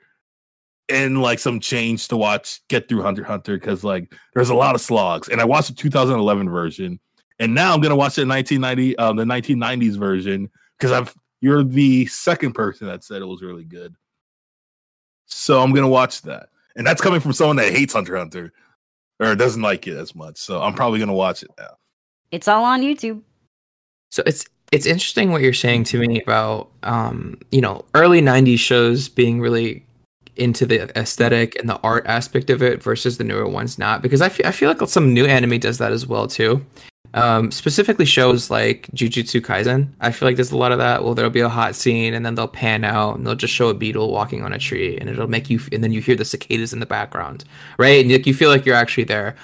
[0.87, 4.75] and like some change to watch get through Hunter Hunter because like there's a lot
[4.75, 5.29] of slogs.
[5.29, 6.99] And I watched the 2011 version,
[7.39, 12.05] and now I'm gonna watch the 1990, um, the 1990s version because I've you're the
[12.05, 13.95] second person that said it was really good.
[15.25, 18.53] So I'm gonna watch that, and that's coming from someone that hates Hunter Hunter
[19.19, 20.37] or doesn't like it as much.
[20.37, 21.77] So I'm probably gonna watch it now.
[22.29, 23.21] It's all on YouTube.
[24.15, 28.59] So it's it's interesting what you're saying to me about um, you know, early 90s
[28.59, 29.85] shows being really
[30.37, 34.21] into the aesthetic and the art aspect of it versus the newer ones not because
[34.21, 36.65] I feel I feel like some new anime does that as well too.
[37.13, 39.89] Um, specifically shows like Jujutsu Kaisen.
[39.99, 41.03] I feel like there's a lot of that.
[41.03, 43.69] Well, there'll be a hot scene, and then they'll pan out, and they'll just show
[43.69, 46.25] a beetle walking on a tree, and it'll make you, and then you hear the
[46.25, 47.45] cicadas in the background,
[47.79, 48.01] right?
[48.01, 49.37] And like, you feel like you're actually there.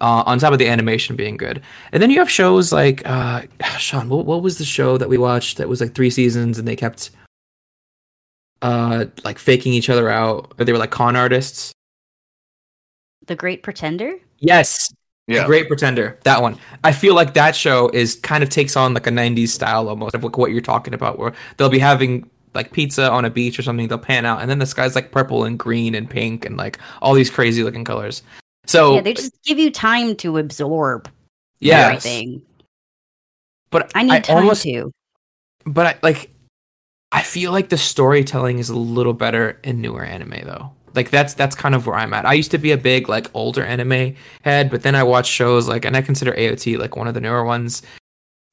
[0.00, 1.60] Uh, on top of the animation being good,
[1.92, 3.42] and then you have shows like uh,
[3.78, 4.08] Sean.
[4.08, 6.76] What, what was the show that we watched that was like three seasons, and they
[6.76, 7.10] kept
[8.62, 11.72] uh like faking each other out, or they were like con artists.
[13.26, 14.14] The Great Pretender.
[14.38, 14.92] Yes,
[15.26, 15.40] Yeah.
[15.42, 16.58] The Great Pretender, that one.
[16.82, 20.14] I feel like that show is kind of takes on like a '90s style almost
[20.14, 23.58] of like what you're talking about, where they'll be having like pizza on a beach
[23.58, 23.86] or something.
[23.86, 26.78] They'll pan out, and then the sky's like purple and green and pink and like
[27.02, 28.22] all these crazy looking colors.
[28.70, 31.10] So yeah, they just give you time to absorb
[31.58, 32.40] yeah, everything.
[33.70, 34.92] but I need time almost, to.
[35.66, 36.30] but I, like
[37.10, 40.70] I feel like the storytelling is a little better in newer anime though.
[40.94, 42.24] Like that's that's kind of where I'm at.
[42.24, 45.66] I used to be a big like older anime head, but then I watch shows
[45.66, 47.82] like and I consider AOT like one of the newer ones.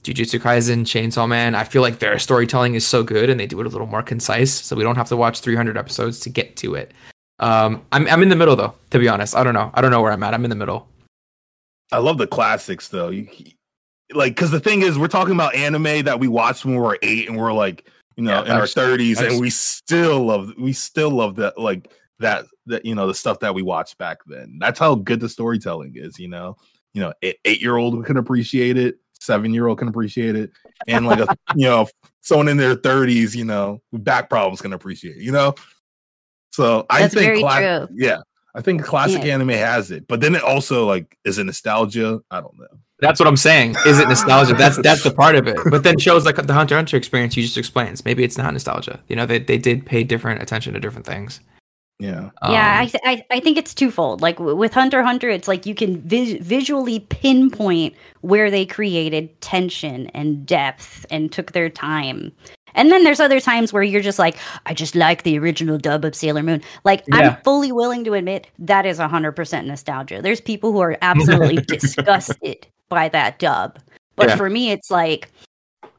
[0.03, 1.53] Jujutsu Kaisen, Chainsaw Man.
[1.53, 4.01] I feel like their storytelling is so good and they do it a little more
[4.01, 6.91] concise, so we don't have to watch 300 episodes to get to it.
[7.39, 9.35] Um, I'm I'm in the middle though, to be honest.
[9.35, 9.71] I don't know.
[9.73, 10.33] I don't know where I'm at.
[10.33, 10.87] I'm in the middle.
[11.91, 13.09] I love the classics though.
[13.09, 13.27] You
[14.13, 16.97] like because the thing is, we're talking about anime that we watched when we were
[17.01, 20.73] eight and we're like, you know, Yeah, in our thirties, and we still love, we
[20.73, 24.57] still love that, like that, that you know, the stuff that we watched back then.
[24.59, 26.17] That's how good the storytelling is.
[26.17, 26.57] You know,
[26.93, 30.51] you know, eight year old can appreciate it, seven year old can appreciate it,
[30.87, 31.87] and like a you know,
[32.21, 35.17] someone in their thirties, you know, back problems can appreciate.
[35.17, 35.53] It, you know,
[36.57, 37.95] so I That's think, very cla- true.
[37.95, 38.17] yeah.
[38.55, 39.35] I think classic Yeah.
[39.35, 42.19] anime has it, but then it also like is it nostalgia?
[42.31, 42.65] I don't know.
[42.99, 43.75] That's what I'm saying.
[43.85, 44.55] Is it nostalgia?
[44.55, 45.57] That's that's the part of it.
[45.69, 48.03] But then shows like the Hunter Hunter experience, you just explains.
[48.03, 48.99] Maybe it's not nostalgia.
[49.07, 51.39] You know, they they did pay different attention to different things.
[51.99, 52.29] Yeah.
[52.43, 54.21] yeah, Um, I, th- I I think it's twofold.
[54.21, 59.39] Like w- with Hunter Hunter, it's like you can vis- visually pinpoint where they created
[59.41, 62.31] tension and depth and took their time.
[62.75, 66.05] And then there's other times where you're just like, I just like the original dub
[66.05, 66.61] of Sailor Moon.
[66.83, 67.15] Like Yeah.
[67.17, 70.21] I'm fully willing to admit that is 100% nostalgia.
[70.21, 73.79] There's people who are absolutely disgusted by that dub.
[74.15, 74.35] But Yeah.
[74.35, 75.31] for me it's like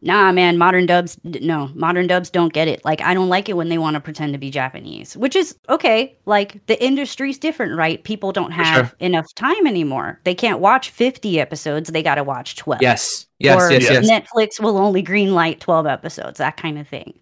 [0.03, 2.85] nah man modern dubs no modern dubs don't get it.
[2.85, 5.57] Like i don't like it when they want to pretend to be japanese which is
[5.69, 6.17] okay.
[6.27, 8.03] Like the industry's different right?
[8.05, 8.97] People don't have sure.
[9.01, 10.21] enough time anymore.
[10.25, 14.11] They can't watch 50 episodes they got to watch 12 yes, yes, or yes, yes.
[14.11, 17.19] netflix will only greenlight 12 episodes that kind of thing.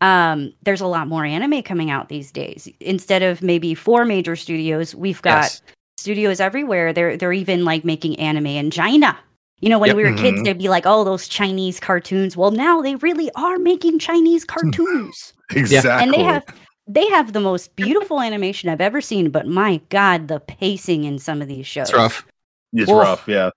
[0.00, 2.68] Um there's a lot more anime coming out these days.
[2.80, 5.62] Instead of maybe four major studios we've got Yes.
[5.98, 6.92] studios everywhere.
[6.92, 9.18] They're they're even like making anime in china
[9.60, 9.96] you know when Yep.
[9.96, 10.44] we were kids Mhm.
[10.44, 15.32] they'd be like oh those chinese cartoons well now they really are making chinese cartoons
[15.50, 15.90] Exactly.
[16.04, 16.44] and they have
[16.86, 21.18] they have the most beautiful animation i've ever seen but my god the pacing in
[21.18, 22.26] some of these shows It's rough.
[22.72, 23.02] it's Wolf.
[23.02, 23.50] rough, yeah.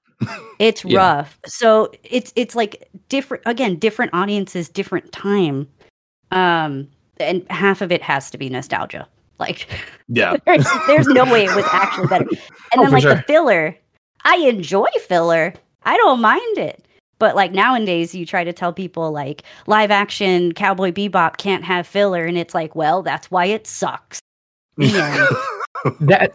[0.59, 0.97] it's Yeah.
[0.99, 5.67] rough so it's it's like different again different audiences different time
[6.31, 6.87] um
[7.19, 9.07] and half of it has to be nostalgia
[9.39, 9.67] like
[10.07, 10.35] Yeah.
[10.45, 12.25] there's, there's no way it was actually better
[12.71, 13.77] and Oh, then like the filler
[14.23, 16.85] i enjoy filler i don't mind it
[17.19, 21.85] but like nowadays you try to tell people like live action cowboy bebop can't have
[21.85, 24.19] filler and it's like well that's why it sucks.
[25.99, 26.33] That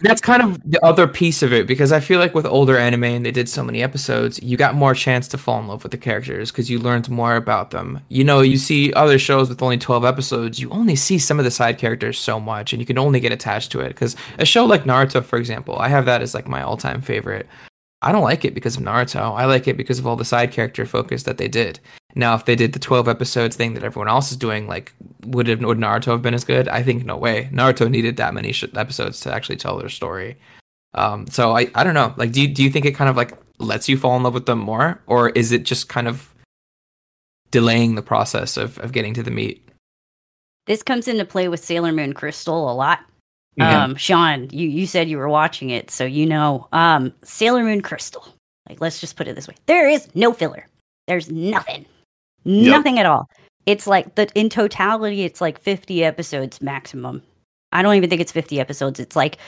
[0.00, 3.04] that's kind of the other piece of it because I feel like with older anime
[3.04, 5.92] and they did so many episodes, you got more chance to fall in love with
[5.92, 8.00] the characters because you learned more about them.
[8.08, 11.44] You know, you see other shows with only 12 episodes, you only see some of
[11.44, 14.46] the side characters so much and you can only get attached to it because a
[14.46, 17.46] show like Naruto, for example, I have that as like my all-time favorite.
[18.02, 19.36] I don't like it because of Naruto.
[19.36, 21.80] I like it because of all the side character focus that they did.
[22.14, 24.92] Now, if they did the 12 episodes thing that everyone else is doing, like,
[25.26, 26.66] would, it, would Naruto have been as good?
[26.68, 27.48] I think no way.
[27.52, 30.38] Naruto needed that many sh- episodes to actually tell their story.
[30.94, 32.14] Um, so I, I don't know.
[32.16, 34.34] Like, do you, do you think it kind of like lets you fall in love
[34.34, 36.34] with them more, or is it just kind of
[37.50, 39.70] delaying the process of, of getting to the meat?
[40.70, 43.00] this comes into play with sailor moon crystal a lot
[43.56, 43.84] Yeah.
[43.84, 47.80] um sean you you said you were watching it so you know um sailor moon
[47.82, 48.26] crystal.
[48.68, 49.54] Like let's just put it this way.
[49.66, 50.66] There is no filler.
[51.08, 51.84] There's nothing.
[52.44, 53.28] Nothing at all.
[53.66, 57.22] It's like the in totality it's like 50 episodes maximum.
[57.72, 59.00] I don't even think it's 50 episodes.
[59.00, 59.38] It's like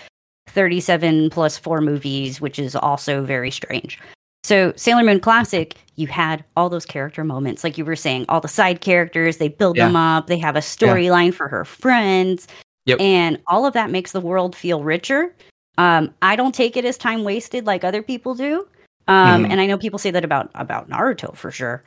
[0.48, 3.98] 37 plus four movies which is also very strange.
[4.44, 7.62] So sailor moon classic you had all those character moments.
[7.62, 9.86] Like you were saying all the side characters they build Yeah.
[9.86, 10.26] them up.
[10.26, 12.48] They have a storyline for her friends
[12.86, 13.00] Yep.
[13.00, 15.34] and all of that makes the world feel richer
[15.78, 18.66] um, i don't take it as time wasted like other people do
[19.08, 19.50] um, Mhm.
[19.50, 21.82] and i know people say that about about naruto for sure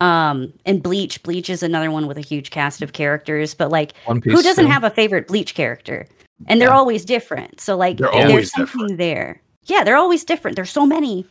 [0.00, 3.94] um, and bleach bleach is another one with a huge cast of characters but like
[4.06, 4.70] who doesn't too.
[4.70, 6.06] have a favorite bleach character
[6.48, 6.76] and they're Yeah.
[6.76, 8.98] always different so like They're there's something different.
[8.98, 11.24] there yeah they're always different there's so many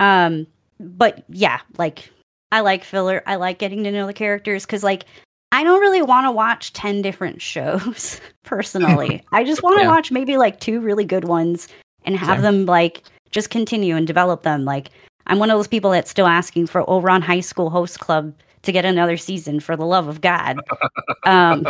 [0.00, 0.46] um
[0.80, 2.10] but yeah, like
[2.50, 3.22] I like filler.
[3.26, 5.04] I like getting to know the characters because like
[5.52, 9.22] I don't really want to watch 10 different shows personally.
[9.32, 9.90] I just want to Yeah.
[9.90, 11.68] watch maybe like two really good ones
[12.04, 12.42] and have Same.
[12.42, 14.64] them like just continue and develop them.
[14.64, 14.88] Like
[15.26, 18.72] I'm one of those people that's still asking for Ouran High School Host Club to
[18.72, 20.58] get another season for the love of God.
[21.24, 21.66] Um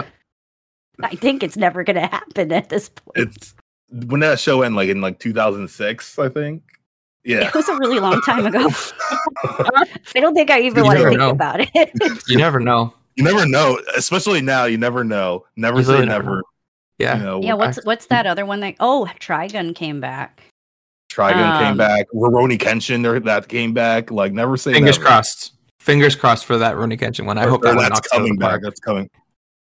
[1.03, 3.17] I think it's never going to happen at this point.
[3.17, 3.55] It's
[4.07, 6.63] when that show ended, like in like 2006, I think.
[7.25, 7.49] Yeah.
[7.49, 8.69] It was a really long time ago.
[9.43, 11.31] I don't think I even You want to think know.
[11.31, 11.91] about it.
[12.29, 12.95] You never know.
[13.17, 14.65] You never know, especially now.
[14.65, 15.45] You never know.
[15.57, 16.25] Never You say really never.
[16.25, 16.43] never
[16.99, 17.17] Yeah.
[17.19, 20.43] You know, yeah, what's what's that other one that Oh, Trigun came back.
[21.11, 22.07] Trigun came um, back.
[22.15, 24.11] Rurouni Kenshin, that came back.
[24.11, 25.09] Like never say Fingers never.
[25.09, 25.53] crossed.
[25.81, 27.37] Fingers crossed for that Rurouni Kenshin one.
[27.39, 28.63] I Or- hope or that one that's knocks it out of coming back.
[28.63, 29.11] That's coming.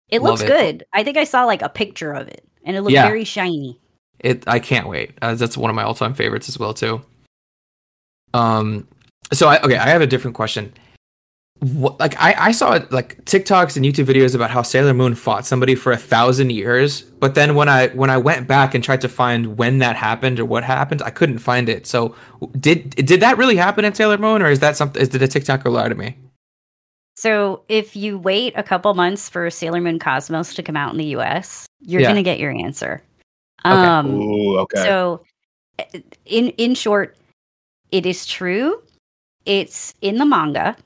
[0.09, 0.47] It Love looks it.
[0.47, 0.85] good.
[0.93, 3.07] I think I saw like a picture of it and it looked Yeah.
[3.07, 3.79] very shiny.
[4.21, 5.13] It I can't wait.
[5.21, 7.03] Uh, that's one of my all-time favorites as well too.
[8.33, 8.89] Um
[9.33, 10.73] so I okay, I have a different question.
[11.61, 15.47] What, like I, I saw like TikToks and YouTube videos about how Sailor Moon fought
[15.47, 19.01] somebody for a thousand years, but then when I when I went back and tried
[19.03, 21.87] to find when that happened or what happened, I couldn't find it.
[21.87, 22.15] So
[22.59, 25.01] did did that really happen in Sailor Moon, or is that something?
[25.01, 26.19] Is did a TikToker lie to me?
[27.17, 30.99] So if you wait a couple months for Sailor Moon Cosmos to come out in
[30.99, 32.09] the US, you're Yeah.
[32.09, 33.01] gonna get your answer.
[33.65, 33.75] Okay.
[33.75, 34.83] Um Ooh, okay.
[34.83, 35.25] so
[36.27, 37.17] in in short,
[37.91, 38.83] it is true.
[39.47, 40.77] It's in the manga,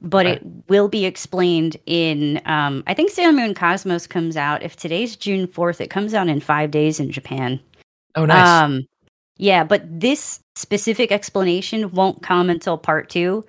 [0.00, 0.36] but Right.
[0.36, 5.16] it will be explained in um I think Sailor Moon Cosmos comes out if today's
[5.16, 7.60] June 4th, it comes out in 5 days in Japan.
[8.16, 8.46] Oh, nice.
[8.46, 8.86] Um,
[9.38, 13.44] yeah, but this specific explanation won't come until part two,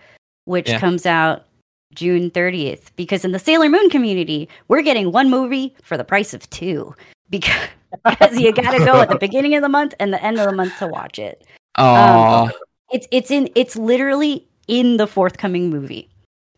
[0.45, 0.79] which Yeah.
[0.79, 1.45] comes out
[1.93, 2.89] June 30th.
[2.95, 6.95] Because in the Sailor Moon community, we're getting one movie for the price of two.
[7.29, 7.67] Because,
[8.05, 10.45] because you got to go at the beginning of the month and the end of
[10.47, 11.45] the month to watch it.
[11.77, 12.49] Oh,
[12.91, 16.09] It's it's in it's literally in the forthcoming movie.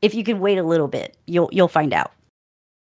[0.02, 2.12] If you can wait a little bit, you'll you'll find out.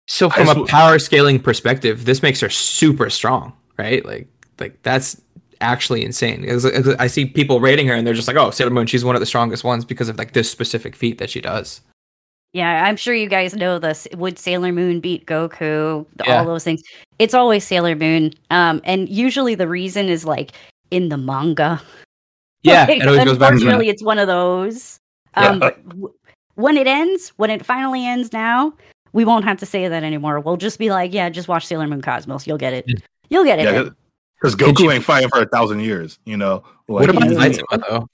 [0.09, 4.05] so from a power scaling perspective, this makes her super strong, right?
[4.05, 4.27] Like
[4.59, 5.21] like that's
[5.61, 6.45] actually insane.
[6.47, 6.65] 'cause
[6.99, 9.21] I see people rating her and they're just like, "Oh, Sailor Moon, she's one of
[9.21, 11.81] the strongest ones because of like this specific feat that she does."
[12.55, 14.07] Yeah, I'm sure you guys know this.
[14.15, 16.05] Would Sailor Moon beat Goku?
[16.17, 16.41] The- Yeah.
[16.41, 16.83] All those things.
[17.19, 18.33] It's always Sailor Moon.
[18.51, 20.53] Um, and usually the reason is like
[20.91, 21.81] in the manga.
[22.63, 23.55] Yeah, Like, it always goes back to that.
[23.55, 24.99] Unfortunately, it's one of those.
[25.35, 26.13] Um, but w-
[26.55, 28.73] when it ends, when it finally ends now,
[29.13, 30.41] we won't have to say that anymore.
[30.41, 32.47] We'll just be like, yeah, just watch Sailor Moon Cosmos.
[32.47, 32.87] You'll get it.
[33.29, 33.65] You'll get it.
[33.65, 33.89] yeah,
[34.41, 36.19] because Could Goku you- ain't fighting for a thousand years.
[36.25, 36.63] You know.
[36.87, 37.39] What about Yeah.
[37.49, 38.09] Saitama though?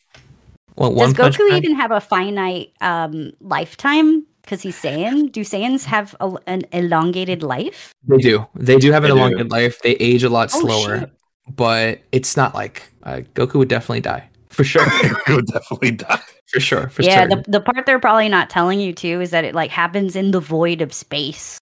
[0.76, 1.58] Well, Does one Punch Goku Man?
[1.58, 4.24] even have a finite um, lifetime?
[4.42, 5.30] Because he's Saiyan.
[5.32, 7.92] Do Saiyans have a, an elongated life?
[8.06, 8.46] They do.
[8.54, 9.20] They do have an They do.
[9.20, 9.80] elongated life.
[9.82, 11.10] They age a lot Oh, slower, shit.
[11.54, 16.20] but it's not like uh, Goku would definitely die for sure, Goku would definitely die.
[16.50, 17.42] For sure, for yeah, certain.
[17.42, 20.30] the the part they're probably not telling you too is that it like happens in
[20.30, 21.58] the void of space.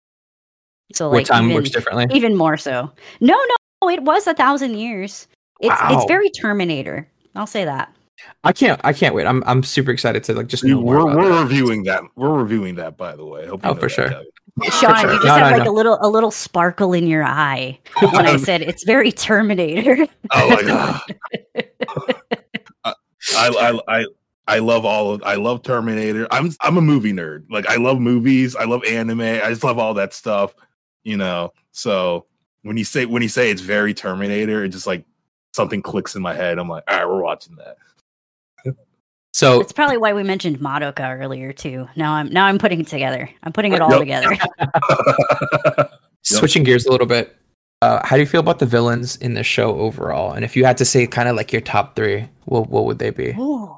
[0.93, 2.07] So Where like time even, works differently.
[2.17, 2.91] even more so.
[3.21, 3.35] No,
[3.83, 5.27] no, it was a thousand years.
[5.61, 5.89] It's Wow.
[5.97, 7.09] it's very Terminator.
[7.35, 7.93] I'll say that.
[8.45, 8.81] I can't.
[8.85, 9.27] I can't wait.
[9.27, 9.43] I'm.
[9.47, 10.85] I'm super excited to like just know more.
[11.05, 11.43] We're, about we're that.
[11.43, 12.03] reviewing that.
[12.15, 13.47] We're reviewing that, by the way.
[13.47, 14.09] Hope you Oh, for sure.
[14.09, 14.27] Kevin.
[14.71, 15.13] Sean, sure.
[15.13, 15.71] you just No, have no, like no.
[15.71, 20.07] a little a little sparkle in your eye when I said it's very Terminator.
[20.33, 21.01] Oh my god.
[22.85, 22.95] I,
[23.35, 24.07] I I
[24.49, 26.27] I love all of I love Terminator.
[26.31, 27.45] I'm I'm a movie nerd.
[27.51, 28.55] Like I love movies.
[28.55, 29.21] I love anime.
[29.21, 30.55] I just love all that stuff.
[31.05, 31.53] You know.
[31.73, 32.27] So
[32.63, 35.05] when you say when you say it's very Terminator, it just like
[35.55, 36.59] something clicks in my head.
[36.59, 37.77] I'm like, all right, we're watching that.
[39.33, 41.87] So it's probably why we mentioned Madoka earlier too.
[41.95, 43.29] Now I'm now I'm putting it together.
[43.43, 44.01] I'm putting it all Yep.
[44.01, 44.39] together.
[46.23, 47.37] switching gears a little bit,
[47.83, 50.33] uh, how do you feel about the villains in the show overall?
[50.33, 52.99] And if you had to say kind of like your top three, what what would
[52.99, 53.31] they be?
[53.39, 53.77] Ooh.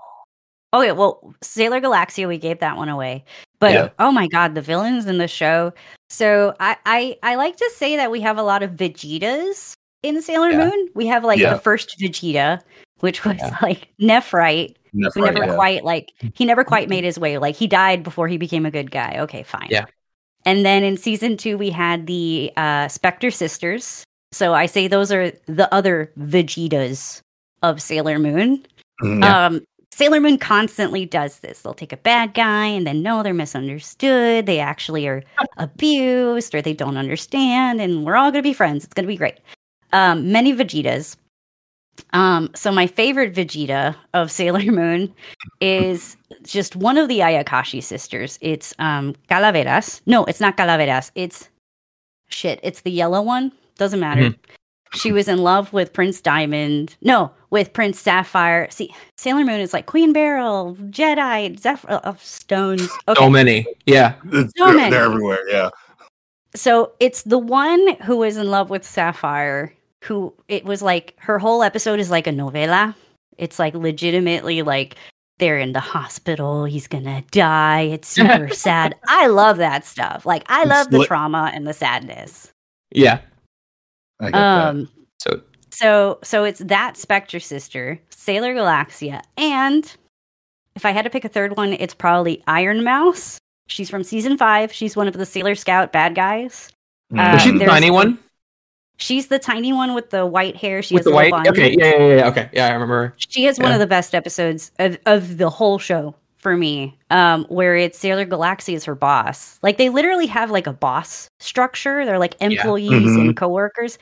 [0.74, 3.24] Okay, well, Sailor Galaxia, we gave that one away.
[3.58, 3.88] But Yeah.
[3.98, 5.72] oh my god, the villains in the show.
[6.10, 10.20] So I, I I like to say that we have a lot of Vegetas in
[10.22, 10.64] Sailor Yeah.
[10.68, 10.88] Moon.
[10.94, 11.54] We have like Yeah.
[11.54, 12.60] the first Vegeta,
[13.00, 13.56] which was Yeah.
[13.62, 15.54] like Nephrite, That's who never yeah.
[15.54, 17.38] quite like he never quite made his way.
[17.38, 19.16] Like he died before he became a good guy.
[19.20, 19.68] Okay, fine.
[19.70, 19.86] Yeah.
[20.44, 24.04] And then in season two, we had the uh, Spectre sisters.
[24.32, 27.20] So I say those are the other Vegetas
[27.62, 28.64] of Sailor Moon.
[29.02, 29.60] Mm, Um,
[29.98, 31.62] Sailor Moon constantly does this.
[31.62, 34.46] They'll take a bad guy and then no, they're misunderstood.
[34.46, 35.24] They actually are
[35.56, 38.84] abused or they don't understand, and we're all gonna be friends.
[38.84, 39.38] It's gonna be great.
[39.92, 41.16] Um, many Vegetas.
[42.12, 45.12] Um, so my favorite Vegeta of Sailor Moon
[45.60, 48.38] is just one of the Ayakashi sisters.
[48.40, 50.00] It's um Calaveras.
[50.06, 51.10] No, it's not Calaveras.
[51.16, 51.48] It's
[52.28, 52.60] shit.
[52.62, 53.50] It's the yellow one.
[53.78, 54.32] Doesn't matter.
[54.94, 56.96] She was in love with Prince Diamond.
[57.02, 58.68] No, with Prince Sapphire.
[58.70, 62.88] See, Sailor Moon is like Queen Beryl, Jedi, Zephyr of uh, stones.
[63.08, 63.20] Okay.
[63.20, 63.66] So many.
[63.86, 64.14] Yeah.
[64.30, 64.90] So they're, many.
[64.90, 65.48] they're everywhere.
[65.48, 65.70] Yeah.
[66.54, 69.72] So it's the one who was in love with Sapphire,
[70.04, 72.94] who it was like her whole episode is like a novela.
[73.36, 74.96] It's like legitimately like
[75.38, 77.82] they're in the hospital, he's gonna die.
[77.82, 78.96] It's super sad.
[79.08, 80.26] I love that stuff.
[80.26, 82.50] Like I It's love the lit- trauma and the sadness.
[82.90, 83.20] Yeah.
[84.20, 84.68] I get that.
[84.68, 84.88] Um
[85.18, 85.40] So
[85.70, 89.94] so so it's that Spectre sister, Sailor Galaxia, and
[90.74, 93.38] if I had to pick a third one, it's probably Iron Mouse.
[93.66, 94.72] She's from season five.
[94.72, 96.70] She's one of the Sailor Scout bad guys.
[97.12, 97.32] Mm.
[97.32, 98.18] was she the tiny one?
[98.98, 100.82] She's the tiny one with the white hair.
[100.82, 101.30] She With has the white?
[101.30, 101.46] bun.
[101.48, 101.76] Okay.
[101.78, 102.28] Yeah, yeah, yeah, yeah.
[102.28, 102.50] Okay.
[102.52, 103.14] Yeah, I remember.
[103.16, 107.44] She has one of the best episodes of, of the whole show for me, um,
[107.48, 109.58] where it's Sailor Galaxy is her boss.
[109.62, 112.04] Like they literally have like a boss structure.
[112.04, 113.20] They're like employees Mhm.
[113.20, 113.98] and coworkers.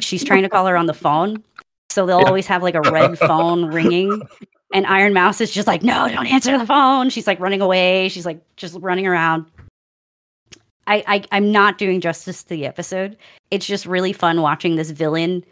[0.00, 1.42] She's trying to call her on the phone,
[1.90, 2.26] so they'll Yeah.
[2.26, 4.22] always have like a red phone ringing.
[4.72, 7.08] And Iron Mouse is just like, no, don't answer the phone.
[7.10, 8.08] She's like running away.
[8.10, 9.46] She's like just running around.
[10.86, 13.16] I, I I'm not doing justice to the episode.
[13.50, 15.44] It's just really fun watching this villain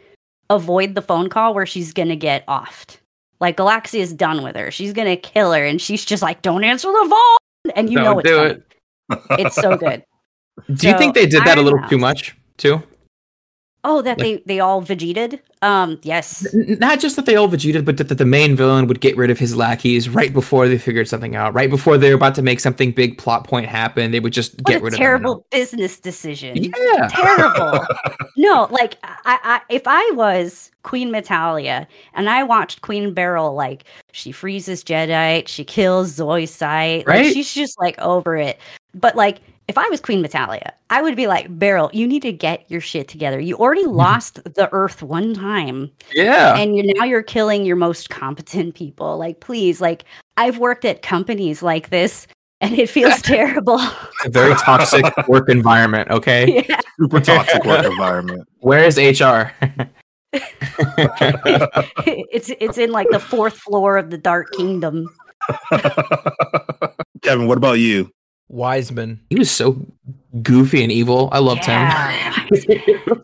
[0.49, 2.97] avoid the phone call where she's gonna get offed.
[3.39, 4.71] Like Galaxia is done with her.
[4.71, 8.15] She's gonna kill her, and she's just like, "Don't answer the phone," and you know
[8.15, 8.63] Don't it's do coming.
[9.39, 9.45] it.
[9.45, 10.03] It's so good.
[10.73, 12.81] Do you think they did that a Iron little too much too?
[13.83, 15.39] Oh, that Like- they they all Vegetaed.
[15.61, 16.45] Um, yes.
[16.53, 19.31] Not just that they all vegetated, but that, that the main villain would get rid
[19.31, 21.53] of his lackeys right before they figured something out.
[21.55, 24.53] Right before they were about to make something big plot point happen, they would just
[24.55, 26.57] What get rid of terrible business decision.
[26.63, 27.07] Yeah.
[27.07, 27.85] Terrible.
[28.37, 33.85] no, like I, I, if I was Queen Metalia and I watched Queen Beryl, like
[34.11, 37.33] she freezes Jedi, she kills Zoisite, like, Right?
[37.33, 38.59] she's just like over it.
[38.93, 42.31] But like, if I was Queen Metalia, I would be like, Beryl, you need to
[42.31, 43.39] get your shit together.
[43.39, 43.95] You already mm-hmm.
[43.95, 46.55] lost the Earth one time, Yeah.
[46.55, 49.17] and you now you're killing your most competent people.
[49.17, 50.05] Like, please, like
[50.37, 52.27] I've worked at companies like this,
[52.61, 53.79] and it feels terrible.
[54.23, 56.09] a very toxic work environment.
[56.11, 56.65] Okay.
[56.69, 56.79] yeah.
[56.99, 58.47] Super toxic work environment.
[58.59, 59.51] Where is HR?
[62.05, 65.09] it's it's in like the fourth floor of the Dark Kingdom.
[67.21, 68.11] Kevin, what about you?
[68.49, 69.21] Wiseman.
[69.29, 69.85] he was so
[70.41, 71.29] goofy and evil.
[71.31, 72.11] I loved Yeah.
[72.49, 73.23] him.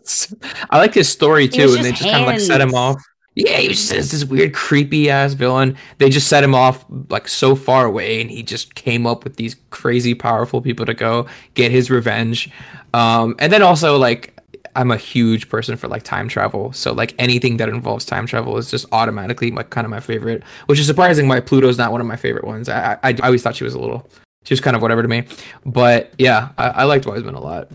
[0.70, 3.02] I like his story too, and they just just kind of like set him off.
[3.36, 5.76] Yeah, he was just this weird, creepy ass villain.
[5.98, 9.36] They just set him off like so far away, and he just came up with
[9.36, 12.50] these crazy, powerful people to go get his revenge.
[12.92, 14.38] Um, and then also like
[14.76, 18.56] I'm a huge person for like time travel, so like anything that involves time travel
[18.58, 20.42] is just automatically like kind of my favorite.
[20.66, 21.26] Which is surprising.
[21.26, 22.68] Why Pluto's not one of my favorite ones.
[22.68, 24.08] I I, I always thought she was a little,
[24.44, 25.24] she was kind of whatever to me.
[25.66, 27.70] But yeah, I, I liked Wiseman a lot.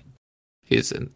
[0.64, 1.10] He's in,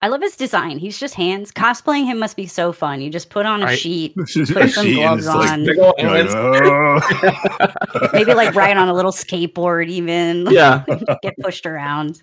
[0.00, 0.78] I love his design.
[0.78, 1.52] He's just hands.
[1.52, 3.00] Cosplaying him must be so fun.
[3.00, 3.78] You just put on a Right.
[3.78, 4.28] sheet, Put
[4.70, 5.64] some gloves on.
[5.64, 6.34] Big ol' You're like, hands.
[6.34, 10.46] "Oh." maybe like ride on a little skateboard, even.
[10.50, 10.84] yeah,
[11.22, 12.22] Get pushed around.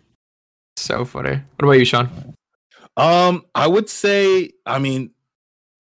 [0.78, 1.32] so funny.
[1.32, 2.36] What about you, Sean?
[2.98, 5.12] Um, I would say, I mean,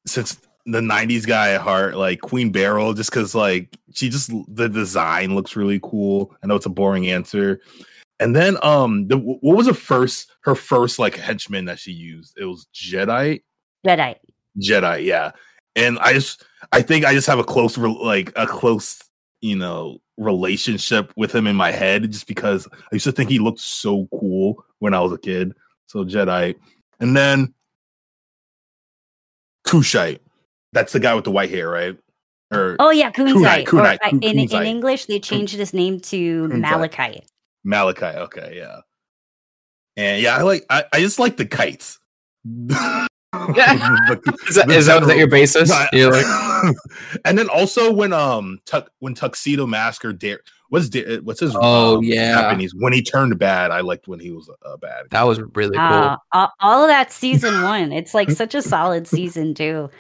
[0.07, 0.37] since
[0.71, 5.35] the '90s guy at heart, like Queen Beryl, just because like she just the design
[5.35, 6.35] looks really cool.
[6.43, 7.61] I know it's a boring answer.
[8.19, 12.37] And then, um, the, what was the first her first like henchman that she used?
[12.37, 13.41] It was Jedi.
[13.85, 14.15] Jedi.
[14.59, 15.31] Jedi, yeah.
[15.75, 16.43] And I just,
[16.73, 19.01] I think I just have a close, like a close,
[19.39, 23.39] you know, relationship with him in my head, just because I used to think he
[23.39, 25.53] looked so cool when I was a kid.
[25.87, 26.55] So Jedi,
[26.99, 27.53] and then
[29.65, 30.19] Kushite.
[30.73, 31.97] That's the guy with the white hair, right?
[32.51, 33.63] Or Oh yeah, Kunzite.
[33.63, 36.59] Or, Kunite, uh, Kun- in, in English, they changed his name to Kunzite.
[36.61, 37.25] Malachite.
[37.63, 38.05] Malachi.
[38.05, 38.79] Okay, yeah.
[39.97, 40.65] And yeah, I like.
[40.69, 41.99] I, I just like the kites.
[42.45, 43.09] The-
[44.49, 45.69] Is that, the is that, is that your basis?
[45.69, 45.87] Right.
[45.93, 46.25] You're like,
[47.25, 50.39] and then also when um tuck when tuxedo mask or dare
[50.69, 52.41] what's da- what's his Oh, um, yeah.
[52.41, 55.77] Japanese when he turned bad I liked when he was uh, bad that was really
[55.77, 55.85] cool.
[55.85, 57.91] Uh, all, all of that season one.
[57.91, 59.91] It's like such a solid season too.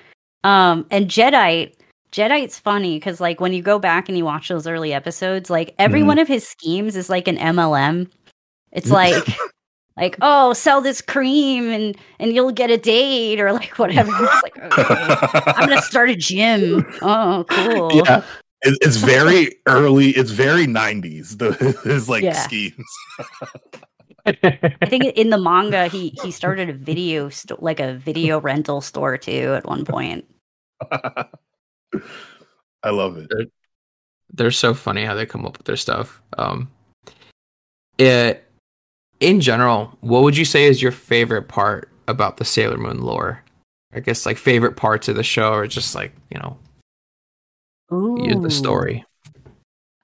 [0.43, 1.73] Um, and Jedi,
[2.11, 5.75] Jedi's funny because like when you go back and you watch those early episodes, like
[5.77, 6.05] every Mhm.
[6.07, 8.09] one of his schemes is like an MLM.
[8.71, 9.23] It's like,
[9.97, 14.11] like oh, sell this cream and and you'll get a date or like whatever.
[14.13, 16.85] It's like okay, I'm gonna start a gym.
[17.01, 18.01] Oh, cool.
[18.05, 18.23] Yeah.
[18.61, 21.51] It- it's very early it's very 90s the
[21.83, 22.33] his like Yeah.
[22.33, 22.85] schemes
[24.25, 28.81] I think in the manga he he started a video sto- like a video rental
[28.81, 30.25] store too at one point.
[30.91, 33.51] I love it
[34.33, 36.21] They're so funny how they come up with their stuff.
[36.37, 36.69] Um,
[37.97, 38.45] it,
[39.19, 43.43] in general, what would you say is your favorite part about the Sailor Moon lore?
[43.93, 46.57] I guess like favorite parts of the show, or just like you know
[47.91, 49.03] you- the story.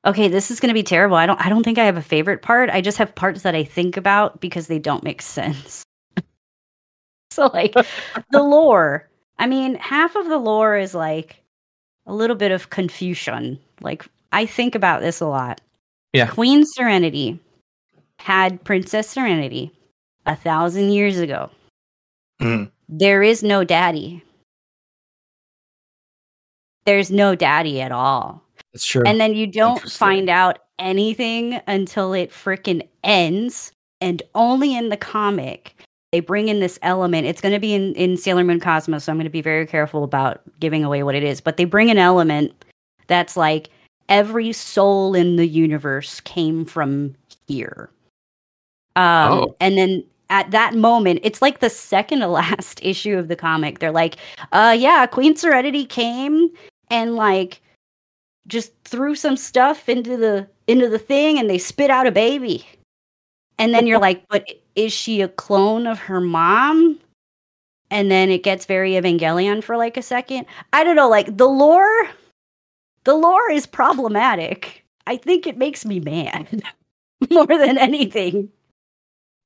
[0.05, 1.17] Okay, this is going to be terrible.
[1.17, 2.69] I don't I don't think I have a favorite part.
[2.69, 5.83] I just have parts that I think about because they don't make sense.
[7.31, 7.73] so like
[8.31, 9.09] the lore.
[9.39, 11.41] I mean, half of the lore is like
[12.05, 13.59] a little bit of confusion.
[13.81, 15.59] Like I think about this a lot.
[16.13, 16.27] Yeah.
[16.27, 17.39] Queen Serenity
[18.19, 19.71] had Princess Serenity
[20.25, 21.49] a thousand years ago.
[22.41, 22.71] Mhm.
[22.87, 24.23] There is no daddy.
[26.85, 28.44] There's no daddy at all.
[28.75, 29.03] That's true.
[29.05, 33.71] And then you don't find out anything until it freaking ends.
[34.01, 37.25] And only in the comic, they bring in this element.
[37.25, 39.65] It's going to be in, in Sailor Moon Cosmos, so I'm going to be very
[39.65, 41.39] careful about giving away what it is.
[41.39, 42.65] But they bring an element
[43.07, 43.69] that's like
[44.09, 47.15] every soul in the universe came from
[47.47, 47.89] here.
[48.97, 49.55] Um, Oh.
[49.61, 53.79] And then at that moment, it's like the second to last issue of the comic.
[53.79, 54.17] They're like,
[54.51, 56.49] uh, yeah, Queen Serenity came
[56.91, 57.61] and like
[58.47, 62.65] just threw some stuff into the into the thing and they spit out a baby.
[63.57, 66.99] And then you're like, but is she a clone of her mom?
[67.89, 70.45] And then it gets very Evangelion for like a second.
[70.73, 72.09] I don't know, like the lore
[73.05, 74.83] the lore is problematic.
[75.07, 76.63] I think it makes me mad
[77.29, 78.49] more than anything.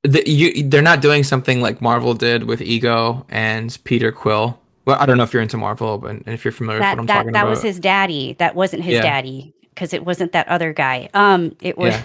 [0.04, 4.58] the, you, they're not doing something like Marvel did with Ego and Peter Quill.
[4.90, 6.98] Well, I don't know if you're into Marvel, but and if you're familiar That with
[6.98, 7.46] what I'm that, talking that about.
[7.46, 8.34] That was his daddy.
[8.40, 9.02] That wasn't his Yeah.
[9.02, 11.10] daddy because it wasn't that other guy.
[11.14, 12.04] Um it was Yeah.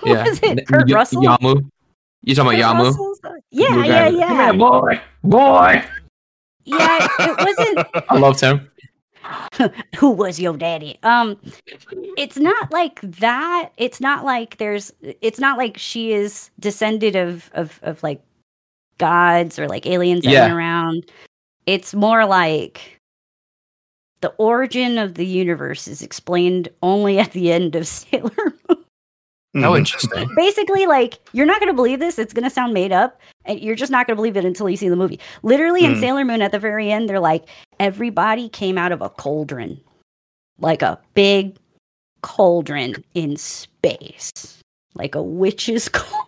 [0.00, 0.24] who yeah.
[0.28, 0.66] was it?
[0.66, 1.22] Kurt Y- Russell?
[1.22, 1.68] Yamu.
[2.24, 2.84] You talking Kurt about Yamu?
[2.84, 4.16] Russell's- Yeah, Blue yeah, guy.
[4.18, 4.52] yeah.
[4.52, 5.84] boy, boy.
[6.64, 8.70] Yeah, it wasn't I loved him.
[9.98, 10.98] who was your daddy.
[11.02, 11.36] Um
[12.16, 13.70] it's not like that.
[13.76, 18.22] It's not like there's it's not like she is descended of of of like
[18.98, 20.40] gods or like aliens that Yeah.
[20.46, 21.10] went around.
[21.68, 22.98] It's more like
[24.22, 28.30] the origin of the universe is explained only at the end of Sailor
[28.68, 28.84] Moon.
[29.56, 29.78] Oh, Mhm.
[29.78, 30.28] interesting.
[30.36, 33.58] basically like you're not going to believe this it's going to sound made up and
[33.60, 36.00] you're just not going to believe it until you see the movie literally in Hmm.
[36.00, 37.44] sailor moon at the very end they're like
[37.80, 39.80] everybody came out of a cauldron
[40.60, 41.56] like a big
[42.22, 44.30] cauldron in space
[44.94, 46.27] like a witch's cauldron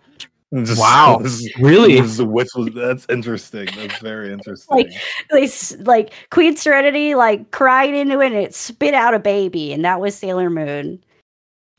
[0.53, 1.19] Just- Wow.
[1.23, 1.99] this Really?
[2.01, 3.67] this which was that's interesting.
[3.75, 4.77] That's very interesting.
[4.77, 4.91] Like-
[5.31, 5.49] they
[5.79, 9.99] like queen serenity like cried into it and it spit out a baby and that
[9.99, 11.01] was sailor moon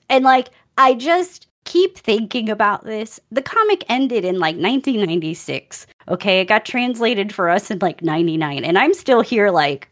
[0.09, 0.49] and like
[0.79, 6.65] i just keep thinking about this the comic ended in like 1996 okay it got
[6.65, 9.89] translated for us in like 99 and i'm still here like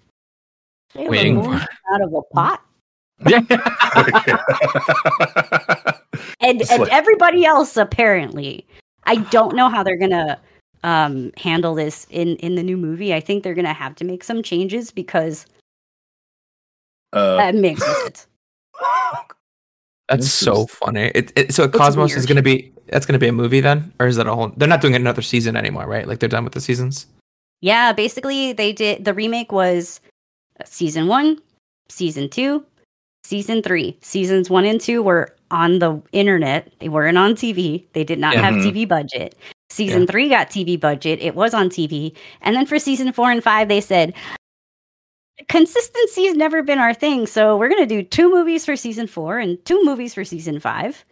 [0.94, 1.60] Sailor Waiting Moon
[1.92, 2.62] out of a pot
[3.28, 3.40] Yeah.
[6.40, 8.66] And It's and like- everybody else apparently
[9.04, 10.38] i don't know how they're gonna
[10.82, 14.24] um handle this in in the new movie i think they're gonna have to make
[14.24, 15.46] some changes because
[17.12, 18.26] uh, that makes sense
[20.08, 21.12] That's This so is- funny.
[21.14, 23.60] It, it, so It's Cosmos is going to be that's going to be a movie
[23.60, 24.48] then, or is that a whole?
[24.56, 26.08] They're not doing another season anymore, right?
[26.08, 27.06] Like they're done with the seasons.
[27.60, 30.00] Yeah, basically they did the remake was
[30.64, 31.38] season 1,
[31.88, 32.64] season 2,
[33.22, 33.96] season 3.
[34.02, 36.72] Seasons 1 and 2 were on the internet.
[36.80, 37.86] They weren't on TV.
[37.92, 38.62] They did not have Mhm.
[38.72, 39.34] TV budget.
[39.70, 40.06] Season Yeah.
[40.10, 41.20] 3 got TV budget.
[41.20, 42.14] It was on TV.
[42.42, 44.14] And then for season 4 and 5 they said
[45.48, 49.38] consistency's never been our thing, so we're going to do two movies for season 4
[49.38, 51.04] and two movies for season 5.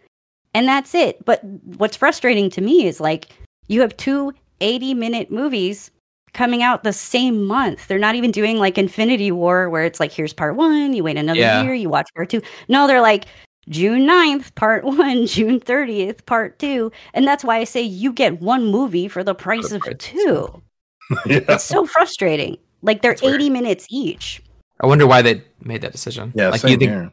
[0.53, 1.23] And that's it.
[1.25, 1.43] But
[1.77, 3.29] what's frustrating to me is like
[3.67, 5.91] you have two 80 minute movies
[6.33, 7.87] coming out the same month.
[7.87, 11.17] They're not even doing like Infinity War where it's like here's part 1, you wait
[11.17, 11.63] another Yeah.
[11.63, 12.41] year, you watch part 2.
[12.67, 13.25] No, they're like
[13.69, 16.91] June 9th, part 1, June 30th, part 2.
[17.13, 19.93] And that's why I say you get one movie for the price the of price
[19.93, 20.61] of two.
[21.25, 21.39] yeah.
[21.49, 22.57] It's so frustrating.
[22.81, 23.41] Like they're That's weird.
[23.41, 24.41] 80 minutes each.
[24.81, 26.31] I wonder why they made that decision.
[26.35, 27.11] Yeah, like same you think here.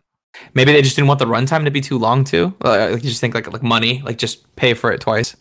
[0.54, 2.54] maybe they just didn't want the runtime to be too long too.
[2.64, 5.34] Uh, Like you just think like like money, like just pay for it twice.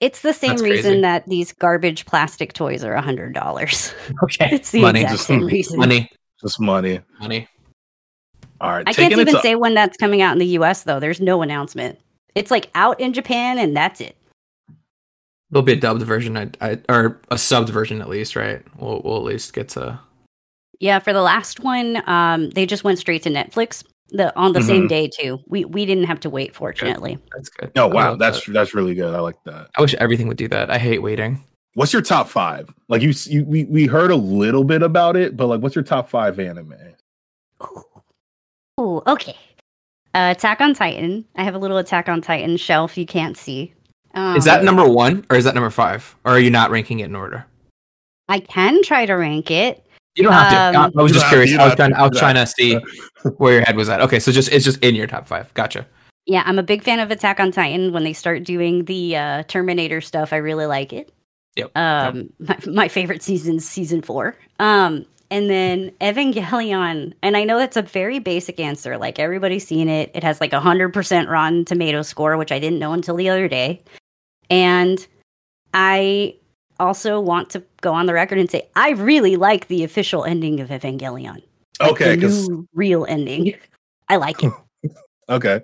[0.00, 1.00] It's the same That's reason crazy.
[1.02, 3.94] that these garbage plastic toys are $100.
[4.24, 5.78] Okay, It's the money, exact Just same reason.
[5.78, 6.10] money,
[6.40, 7.00] Just money.
[7.20, 7.46] money.
[8.60, 8.86] All right.
[8.88, 11.00] I can't even to- say when that's coming out in the US though.
[11.00, 11.98] There's no announcement.
[12.34, 14.16] It's like out in Japan and that's it.
[15.50, 18.62] There'll be a dubbed version, I, I, or a subbed version at least, right?
[18.78, 19.98] We'll we'll at least get to.
[20.78, 24.62] Yeah, for the last one, um, they just went straight to Netflix the on the
[24.62, 24.88] same Mhm.
[24.88, 25.40] day too.
[25.48, 27.18] We we didn't have to wait, fortunately.
[27.34, 27.72] That's good.
[27.76, 28.52] Oh I wow, that's that.
[28.52, 29.12] that's really good.
[29.14, 29.68] I like that.
[29.76, 30.70] I wish everything would do that.
[30.70, 31.42] I hate waiting.
[31.74, 32.72] What's your top five?
[32.88, 35.84] Like you, you we, we heard a little bit about it, but like, what's your
[35.84, 36.74] top five anime?
[37.62, 37.82] Ooh,
[39.06, 39.36] okay.
[40.14, 41.24] Uh, Attack on Titan.
[41.36, 43.72] I have a little Attack on Titan shelf you can't see.
[44.14, 46.16] Um, Is that number one or is that number five?
[46.24, 47.46] Or are you not ranking it in order?
[48.28, 49.84] I can try to rank it.
[50.16, 50.78] You don't have to.
[50.78, 51.56] Um, I I was just curious.
[51.56, 51.94] I was don't trying.
[51.94, 52.78] I was to trying to see
[53.36, 54.00] where your head was at.
[54.00, 55.52] Okay, so just it's just in your top five.
[55.54, 55.86] Gotcha.
[56.26, 57.92] Yeah, I'm a big fan of Attack on Titan.
[57.92, 61.12] When they start doing the uh, Terminator stuff, I really like it.
[61.56, 64.36] Yep, Um, my, my favorite season's season four.
[64.58, 68.98] Um, and then Evangelion, and I know that's a very basic answer.
[68.98, 70.10] Like everybody's seen it.
[70.14, 73.28] It has like a hundred percent Rotten Tomato score, which I didn't know until the
[73.28, 73.80] other day.
[74.50, 75.06] And
[75.72, 76.34] I
[76.80, 80.60] also want to go on the record and say I really like the official ending
[80.60, 81.42] of Evangelion.
[81.80, 83.54] Like, Okay, new real ending.
[84.08, 84.52] I like it.
[85.28, 85.60] okay,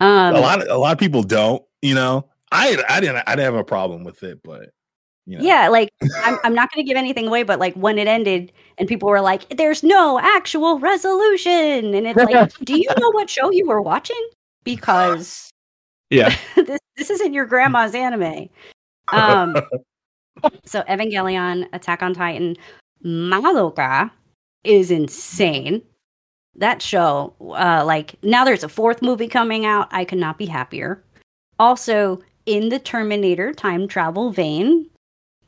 [0.00, 1.62] Um, a lot of a lot of people don't.
[1.82, 4.70] You know, I I didn't I didn't have a problem with it, but
[5.26, 5.44] you know.
[5.44, 5.90] Yeah, like
[6.24, 9.08] I'm, I'm not going to give anything away, but like when it ended and people
[9.08, 13.66] were like, "There's no actual resolution," and it's like, do you know what show you
[13.66, 14.28] were watching?
[14.64, 15.50] Because
[16.10, 16.34] Yeah.
[16.56, 18.48] this this isn't your grandma's anime.
[19.12, 19.56] Um,
[20.64, 22.56] so Evangelion, Attack on Titan,
[23.04, 24.10] Madoka
[24.62, 25.82] is insane.
[26.56, 29.88] That show, uh, like now there's a fourth movie coming out.
[29.90, 31.02] I could not be happier.
[31.58, 34.88] Also, in the Terminator time travel vein,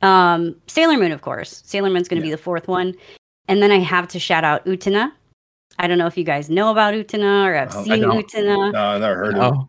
[0.01, 1.61] um, Sailor Moon, of course.
[1.65, 2.93] Sailor Moon's going to be the fourth one,
[3.47, 5.11] and then I have to shout out Utena.
[5.79, 8.33] I don't know if you guys know about Utena or have Oh, seen don't.
[8.73, 9.59] No, I've never heard of it.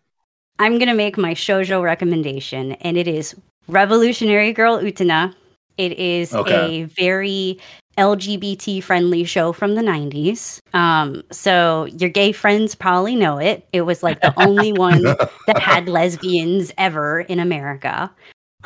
[0.58, 3.34] I'm gonna make my shoujo recommendation, and it is
[3.68, 5.34] Revolutionary Girl Utena.
[5.76, 6.82] It is Okay.
[6.82, 7.58] a very
[7.98, 10.60] LGBT friendly show from the 90s.
[10.72, 13.66] Um, so your gay friends probably know it.
[13.72, 15.02] It was like the only one
[15.46, 18.10] that had lesbians ever in America.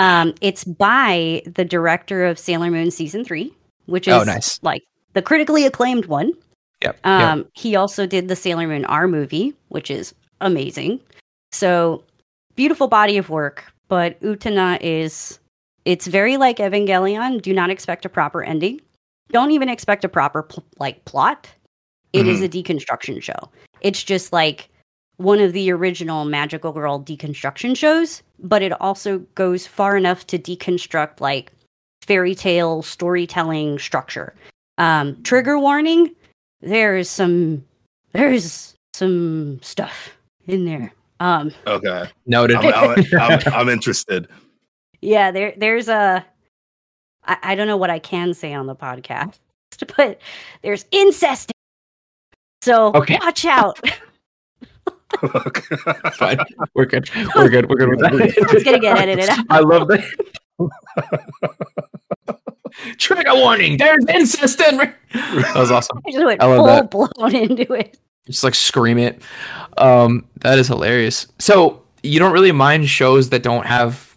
[0.02, 3.54] Um, it's by the director of Sailor Moon season three,
[3.86, 4.58] which is Oh, nice.
[4.62, 6.28] like the critically acclaimed one.
[6.82, 6.96] yep.
[6.96, 7.06] yep.
[7.06, 11.00] Um, He also did the Sailor Moon R movie, which is amazing.
[11.52, 12.02] So
[12.56, 15.38] beautiful body of work, but Utena is
[15.84, 17.40] it's very like Evangelion.
[17.40, 18.80] Do not expect a proper ending.
[19.30, 21.48] Don't even expect a proper pl- like plot.
[22.12, 23.38] It is a deconstruction show.
[23.80, 24.68] It's just like
[25.16, 30.38] one of the original magical girl deconstruction shows, but it also goes far enough to
[30.38, 31.52] deconstruct like
[32.02, 34.34] fairy tale storytelling structure.
[34.78, 36.14] Um, trigger warning:
[36.60, 37.64] there is some
[38.12, 40.16] there's some stuff
[40.46, 40.92] in there.
[41.20, 42.56] Um, Okay, Noted.
[42.56, 44.28] I'm, I'm, I'm, I'm interested.
[45.00, 46.24] yeah, there there's a
[47.24, 49.38] I, I don't know what I can say on the podcast,
[49.96, 50.20] but
[50.62, 51.52] there's incest.
[52.62, 53.18] So Okay.
[53.20, 53.78] watch out.
[56.14, 56.38] Fine.
[56.74, 57.10] We're good.
[57.34, 57.68] We're good.
[57.68, 58.12] We're good with that.
[58.52, 59.44] It's gonna get edited out.
[59.50, 60.04] I love that.
[62.98, 63.76] Trigger warning.
[63.76, 64.76] There's incest in.
[64.78, 66.00] That was awesome.
[66.06, 67.14] I just went I love full that.
[67.14, 67.98] blown into it.
[68.26, 69.20] Just like scream it.
[69.78, 71.26] Um, that is hilarious.
[71.38, 74.16] So you don't really mind shows that don't have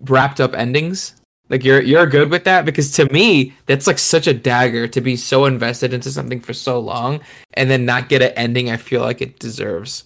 [0.00, 1.14] wrapped up endings.
[1.48, 5.00] Like you're you're good with that because to me that's like such a dagger to
[5.02, 7.20] be so invested into something for so long
[7.54, 10.04] and then not get an ending I feel like it deserves.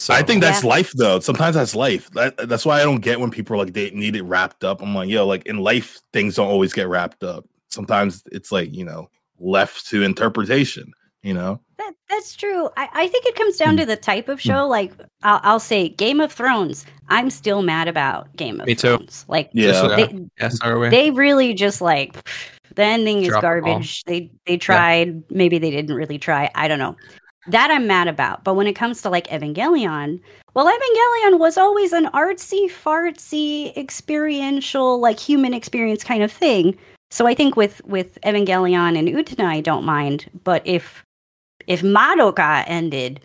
[0.00, 0.70] So I think that's Yeah.
[0.70, 1.20] life, though.
[1.20, 2.10] Sometimes that's life.
[2.10, 4.82] That, that's why I don't get when people are like they need it wrapped up.
[4.82, 7.46] I'm like, yo, like in life, things don't always get wrapped up.
[7.70, 9.08] Sometimes it's like you know
[9.38, 10.92] left to interpretation.
[11.22, 12.68] You know, That that's true.
[12.76, 13.64] I, I think it comes Hmm.
[13.64, 14.66] down to the type of show.
[14.68, 14.92] Like
[15.22, 16.84] I'll, I'll say Game of Thrones.
[17.08, 18.96] I'm still mad about Game of Me too.
[18.98, 19.24] Thrones.
[19.26, 19.86] Like yeah.
[19.88, 19.96] Yeah.
[20.06, 22.28] they, yes, are they really just like
[22.74, 23.60] the ending is Drop the ball.
[23.72, 24.02] garbage.
[24.04, 26.50] They they tried, maybe they didn't really try.
[26.54, 26.94] I don't know.
[27.46, 28.44] That I'm mad about.
[28.44, 30.20] But when it comes to like Evangelion,
[30.54, 36.78] well, Evangelion was always an artsy, fartsy, experiential, like human experience kind of thing.
[37.10, 40.30] So I think with with Evangelion and Utena, I don't mind.
[40.44, 41.04] But if
[41.66, 43.20] if Madoka ended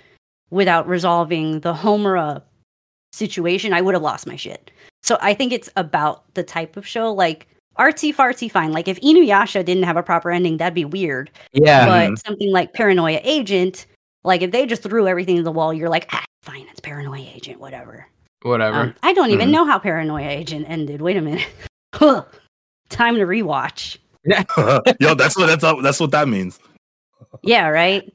[0.50, 2.42] without resolving the Homura
[3.14, 4.72] situation, I would have lost my shit.
[5.04, 7.14] So I think it's about the type of show.
[7.14, 7.48] Like
[7.78, 8.72] artsy fartsy, fine.
[8.72, 11.32] Like if Inuyasha didn't have a proper ending, that'd be weird.
[11.54, 11.86] yeah.
[11.86, 12.16] But mm-hmm.
[12.28, 13.86] something like Paranoia Agent,
[14.24, 17.28] like if they just threw everything to the wall, you're like, ah, fine, it's Paranoia
[17.34, 18.08] Agent, whatever.
[18.44, 18.78] Whatever.
[18.78, 19.54] Um, I don't even Mhm.
[19.54, 21.02] know how Paranoia Agent ended.
[21.02, 21.48] Wait a minute.
[21.96, 22.24] Huh.
[22.90, 23.98] Time to rewatch.
[25.00, 26.60] yo, that's what that's that's what that means.
[27.42, 28.14] Yeah, right.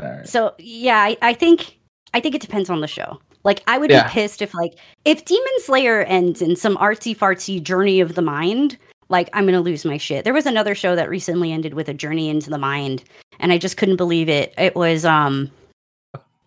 [0.00, 0.28] Alright.
[0.28, 1.78] So yeah, I, I think
[2.14, 3.20] I think it depends on the show.
[3.44, 4.04] Like I would Yeah.
[4.04, 4.74] be pissed if like
[5.04, 8.78] if Demon Slayer ends in some artsy fartsy journey of the mind,
[9.08, 10.24] like I'm gonna lose my shit.
[10.24, 13.04] There was another show that recently ended with a journey into the mind,
[13.38, 14.54] and I just couldn't believe it.
[14.58, 15.50] It was um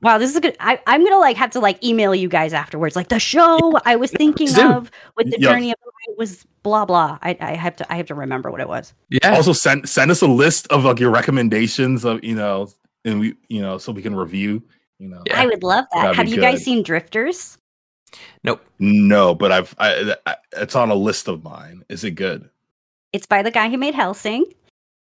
[0.02, 0.56] Wow, this is a good.
[0.62, 2.96] I, I'm gonna like have to like email you guys afterwards.
[2.96, 4.72] Like the show I was thinking do.
[4.72, 5.52] of with the Yeah.
[5.52, 7.18] journey of the mind was blah blah.
[7.22, 8.94] I, I have to I have to remember what it was.
[9.10, 9.34] Yeah.
[9.36, 12.70] Also, send send us a list of like your recommendations of you know,
[13.04, 14.64] and we you know so we can review
[15.00, 15.22] You know.
[15.28, 15.42] Yeah.
[15.42, 16.02] I would love that.
[16.02, 17.58] That'd Have be you guys seen Drifters?
[18.44, 18.66] Nope.
[18.80, 21.84] No, but I've I, I it's on a list of mine.
[21.90, 22.50] Is it good?
[23.14, 24.44] It's by the guy who made Hellsing.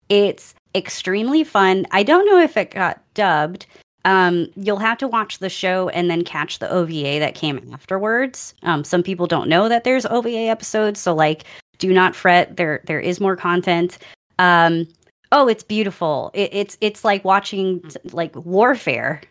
[0.09, 1.87] It's extremely fun.
[1.91, 3.67] I don't know if it got dubbed.
[4.05, 8.55] Um, you'll have to watch the show and then catch the OVA that came afterwards.
[8.63, 11.43] Um, some people don't know that there's OVA episodes, so like,
[11.79, 12.57] do not fret.
[12.57, 13.99] There, there is more content.
[14.39, 14.87] Um,
[15.33, 16.31] oh, it's beautiful.
[16.35, 19.23] It, it's it's like watching like warfare,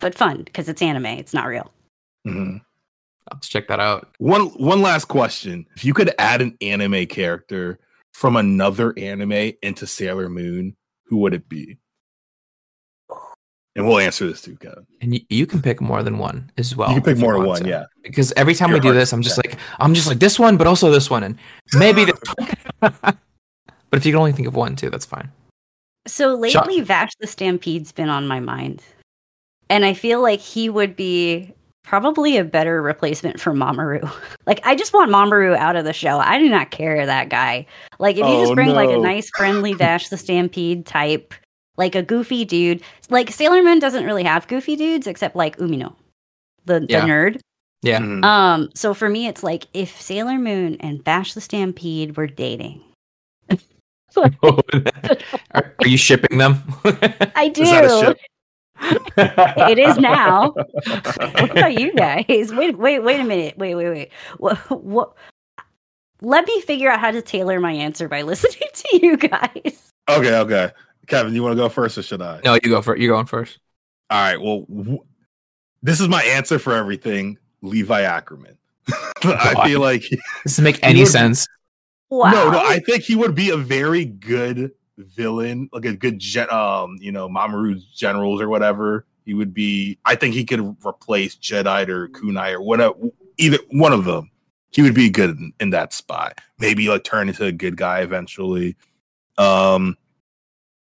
[0.00, 1.06] but fun because it's anime.
[1.06, 1.70] It's not real.
[2.26, 2.60] Mhm.
[3.32, 4.14] Let's check that out.
[4.18, 7.78] One one last question: If you could add an anime character
[8.14, 10.76] from another anime into Sailor Moon,
[11.06, 11.76] who would it be?
[13.74, 14.86] And we'll answer this too, Kevin.
[15.02, 16.88] And you, you can pick more than one as well.
[16.88, 17.68] you can pick more than one, to.
[17.68, 17.84] yeah.
[18.02, 20.38] Because every time Your we do heart- this, I'm just like, I'm just like this
[20.38, 21.38] one, but also this one, and
[21.74, 22.18] maybe this.
[22.36, 22.48] one.
[23.02, 23.18] but
[23.92, 25.30] if you can only think of one too, that's fine.
[26.06, 28.82] So Shot- lately, Vash the Stampede's been on my mind.
[29.68, 31.52] And I feel like he would be
[31.86, 34.10] probably a better replacement for Mamoru.
[34.46, 36.18] like, I just want Mamoru out of the show.
[36.18, 37.64] I do not care that guy.
[37.98, 41.32] Like, if you Oh, just bring like a nice, friendly Vash the Stampede type,
[41.76, 45.94] like a goofy dude, like Sailor Moon doesn't really have goofy dudes except like Umino,
[46.66, 47.40] the, the nerd.
[47.82, 48.00] Yeah.
[48.00, 48.24] Mhm.
[48.24, 52.82] Um, so for me, it's like if Sailor Moon and Vash the Stampede were dating.
[54.16, 54.62] are,
[55.54, 56.62] are you shipping them?
[57.36, 58.14] I do.
[59.16, 60.50] it is now.
[60.86, 62.52] what about you guys?
[62.52, 63.56] Wait, wait, wait a minute.
[63.58, 64.12] Wait, wait, wait.
[64.38, 64.56] What?
[64.82, 65.14] What?
[66.22, 69.90] Let me figure out how to tailor my answer by listening to you guys.
[70.08, 70.70] Okay, okay.
[71.06, 72.40] Kevin, you want to go first or should I?
[72.44, 73.00] no, you go first.
[73.00, 73.58] You're going first.
[74.10, 74.40] All right.
[74.40, 75.04] Well, w-
[75.82, 77.38] this is my answer for everything.
[77.62, 78.56] Levi Ackerman.
[78.88, 79.64] I God.
[79.64, 80.04] feel like
[80.44, 81.46] Does it make any would- sense?
[82.08, 82.30] Wow.
[82.30, 82.58] no, no.
[82.60, 87.12] I think he would be a very good villain, like a good gen, um, you
[87.12, 89.06] know, Mamoru's generals or whatever.
[89.24, 89.98] He would be.
[90.04, 92.94] I think he could replace Jedi or Kunai or whatever.
[93.38, 94.30] Either one of them.
[94.70, 96.40] He would be good in, in that spot.
[96.58, 98.76] Maybe like turn into a good guy eventually.
[99.38, 99.96] Um,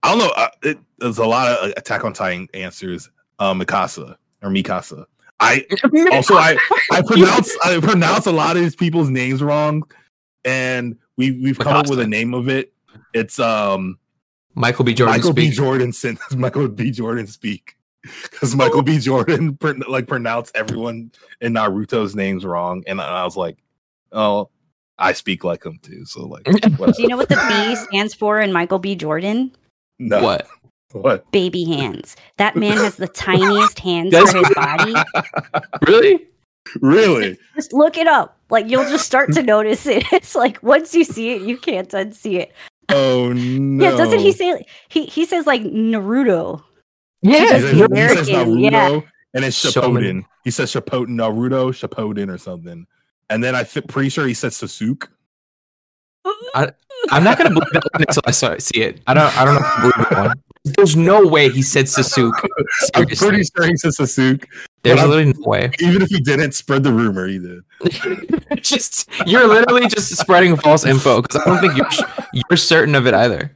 [0.03, 0.33] I don't know.
[0.37, 3.11] Uh, it, there's a lot of Attack on Titan answers.
[3.39, 5.05] Um, Mikasa or Mikasa.
[5.41, 5.67] I
[6.13, 6.57] also I
[6.91, 9.83] I pronounce I pronounce a lot of these people's names wrong,
[10.45, 12.73] and we we've come up with a name of it.
[13.15, 13.99] It's um
[14.55, 14.95] Michael B.
[14.95, 15.17] Jordan.
[15.17, 15.51] Michael B.
[15.51, 16.91] Jordan since Michael B.
[16.91, 17.77] Jordan speak
[18.23, 18.99] because Michael B.
[18.99, 21.11] Jordan pr- like pronounced everyone
[21.41, 23.59] in Naruto's names wrong, and I was like,
[24.13, 24.49] oh,
[24.99, 26.05] I speak like him too.
[26.07, 28.95] So like, Do you know what the B stands for in Michael B.
[28.95, 29.53] Jordan?
[29.99, 30.47] no, What?
[30.93, 31.31] what?
[31.33, 32.17] Baby hands.
[32.39, 34.95] That man has the tiniest hands Does- for his body.
[35.87, 36.27] Really?
[36.81, 37.39] really?
[37.55, 38.39] Just look it up.
[38.51, 40.05] Like you'll just start to notice it.
[40.13, 42.53] It's like once you see it, you can't unsee it.
[42.91, 43.85] Oh no!
[43.91, 46.63] Yeah, doesn't he say he he says like Naruto?
[47.23, 47.49] He Yeah.
[47.49, 49.01] says, he says American, Naruto, yeah.
[49.35, 49.95] and it's So.
[50.45, 52.87] He says Shippuden, Naruto, Shippuden, or something.
[53.29, 55.09] And then I th- pretty sure he said Sasuke.
[56.55, 59.01] I'm not gonna believe that one until I saw, see it.
[59.07, 59.37] I don't.
[59.37, 60.39] I don't know if I believe that.
[60.77, 62.33] There's no way he said Sasuke.
[62.95, 64.45] I'm pretty sure he said Sasuke.
[64.87, 65.71] There's but literally no way.
[65.81, 67.27] Even if he didn't, spread the rumor.
[67.27, 68.63] He did.
[68.63, 73.07] just you're literally just spreading false info because I don't think you're you're certain of
[73.07, 73.53] it either.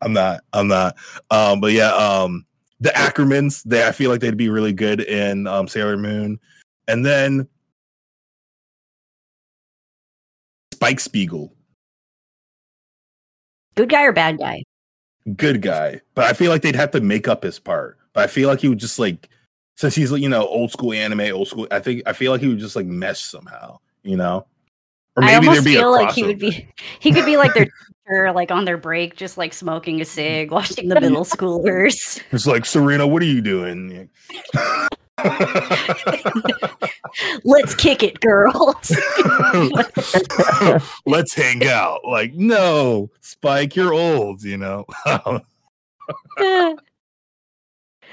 [0.00, 0.42] I'm not.
[0.52, 0.96] I'm not.
[1.30, 2.46] Um, but yeah, um,
[2.78, 3.64] the Ackermans.
[3.64, 6.38] They I feel like they'd be really good in um, Sailor Moon,
[6.86, 7.48] and then
[10.72, 11.52] Spike Spiegel,
[13.74, 14.62] Good guy or bad guy?
[15.36, 17.98] good guy, but I feel like they'd have to make up his part.
[18.12, 19.28] But I feel like he would just like
[19.80, 21.66] since he's like, you know old school anime, old school.
[21.70, 23.78] I think I feel like he would just like mesh somehow.
[24.02, 24.46] You know,
[25.16, 27.38] or I maybe almost there'd be a feel like he would be he could be
[27.38, 31.24] like their teacher, like on their break, just like smoking a cig, watching the middle
[31.24, 32.20] schoolers.
[32.30, 34.10] It's like Serena, what are you doing?
[37.44, 38.92] Let's kick it, girls.
[41.06, 42.00] Let's hang out.
[42.04, 44.86] Like, no, Spike, you're old, you know.
[45.04, 45.40] Uh,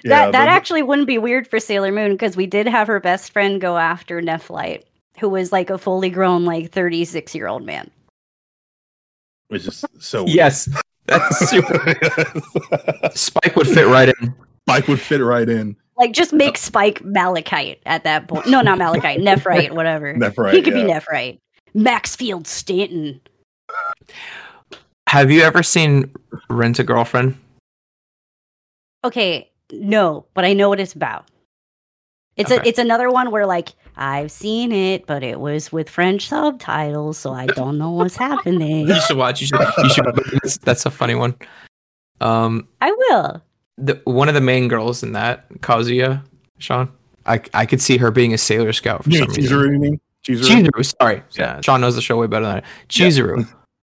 [0.03, 2.88] that Yeah, that but- actually wouldn't be weird for Sailor Moon because we did have
[2.88, 4.84] her best friend go after Nephrite,
[5.19, 7.90] who was like a fully grown, like thirty six year old man.
[9.49, 10.68] which is so Yes,
[11.06, 11.95] that's super.
[13.15, 14.36] Spike would fit right in.
[14.68, 15.76] Spike would fit right in.
[15.98, 18.45] Like just make Spike Malachite at that point.
[18.48, 20.14] No, not Malachite, Nephrite, whatever.
[20.14, 20.99] Nephrite, he could be yeah.
[20.99, 21.40] Nephrite.
[21.74, 23.19] Maxfield Stanton.
[25.10, 26.11] Have you ever seen
[26.49, 27.38] Rent a Girlfriend?
[29.03, 31.26] Okay, no, but I know what it's about.
[32.35, 36.27] It's a it's another one where like I've seen it, but it was with French
[36.30, 38.88] subtitles, so I don't know what's happening.
[38.88, 39.41] You should watch.
[39.41, 39.60] You should.
[39.80, 40.06] You should.
[40.44, 41.34] That's, that's a funny one.
[42.22, 43.41] Um, I will.
[43.77, 46.23] the one of the main girls in that, Kazuya,
[46.60, 46.91] Sean.
[47.26, 49.44] I I could see her being a Sailor Scout for Yeah, some reason.
[49.44, 50.02] Chizuru, you mean?
[50.23, 50.68] Chizuru?
[50.68, 51.23] Chizuru, sorry.
[51.31, 52.64] Yeah, Sean knows the show way better than I.
[52.88, 53.48] Chizuru.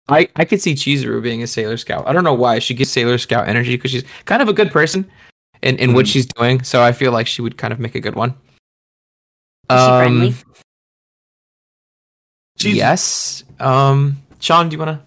[0.08, 2.08] I, I could see Chizuru being a Sailor Scout.
[2.08, 2.58] I don't know why.
[2.58, 5.08] She gets Sailor Scout energy because she's kind of a good person
[5.62, 6.12] in, in what Mhm.
[6.12, 6.62] she's doing.
[6.64, 8.30] So I feel like she would kind of make a good one.
[9.70, 10.34] Is she friendly?
[12.56, 13.44] She's- yes.
[13.58, 15.06] Um, Sean, do you want to?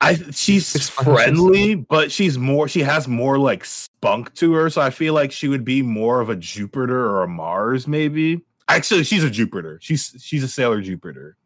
[0.00, 2.66] I she's Explain she's- friendly, but she's more.
[2.68, 6.20] She has more like spunk to her, so I feel like she would be more
[6.20, 8.40] of a Jupiter or a Mars, maybe.
[8.68, 9.78] Actually, she's a Jupiter.
[9.80, 11.36] She's she's a Sailor Jupiter.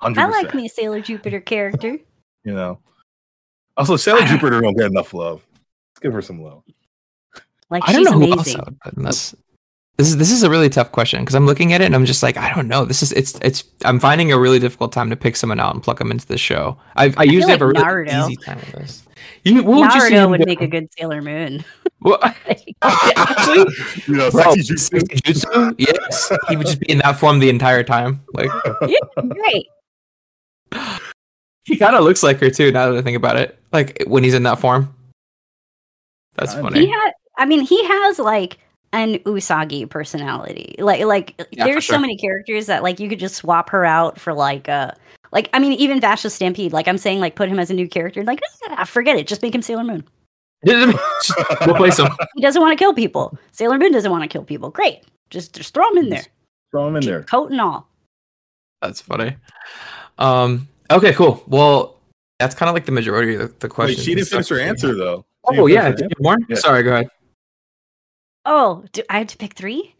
[0.00, 1.98] Hundred I like me a Sailor Jupiter character.
[2.44, 2.80] You know.
[3.78, 5.42] Also, Sailor Jupiter don't get enough love.
[5.54, 6.62] Let's give her some love.
[7.70, 8.54] Like I don't she's know who else.
[8.54, 9.34] I would put in this.
[9.98, 12.04] This is this is a really tough question because I'm looking at it and I'm
[12.04, 12.84] just like I don't know.
[12.84, 15.82] This is it's it's I'm finding a really difficult time to pick someone out and
[15.82, 16.78] plug them into the show.
[16.94, 18.26] I I usually have a really Naruto.
[18.26, 19.02] easy time with this.
[19.42, 21.64] You, what would you Naruto him would make a good Sailor Moon.
[22.00, 22.20] Well,
[22.82, 23.74] actually,
[24.06, 27.82] you know, bro, sexy jutsu, yes, he would just be in that form the entire
[27.82, 28.22] time.
[28.34, 28.48] Like
[28.86, 29.66] yeah, great.
[31.64, 32.70] he kind of looks like her too.
[32.70, 34.94] Now that I think about it, like when he's in that form.
[36.36, 36.86] That's funny.
[36.86, 37.12] He had.
[37.38, 38.58] I mean, he has like
[38.92, 40.74] an Usagi personality.
[40.78, 41.96] Like, like Yeah, there's sure.
[41.96, 44.96] so many characters that like you could just swap her out for like a
[45.32, 46.72] like I mean even Vash the Stampede.
[46.72, 48.24] Like I'm saying, like put him as a new character.
[48.24, 48.40] Like
[48.70, 50.04] ah, forget it, just make him Sailor Moon.
[50.64, 52.08] we'll place him.
[52.34, 53.38] He doesn't want to kill people.
[53.52, 54.70] Sailor Moon doesn't want to kill people.
[54.70, 56.24] Great, just just throw him in there,
[56.72, 57.22] Throw him in there.
[57.22, 57.88] coat and all.
[58.82, 59.36] That's funny.
[60.18, 60.66] Um.
[60.90, 61.12] Okay.
[61.12, 61.42] Cool.
[61.46, 61.96] Well,
[62.40, 64.04] that's kind of like the majority of the, the Wait, questions.
[64.04, 65.24] she didn't and finish her answer though.
[65.44, 65.82] Oh yeah.
[65.84, 66.46] finish her Did you have more?
[66.48, 66.56] Yeah.
[66.56, 66.82] Sorry.
[66.82, 67.08] Go ahead.
[68.50, 69.94] Oh, do I have to pick three?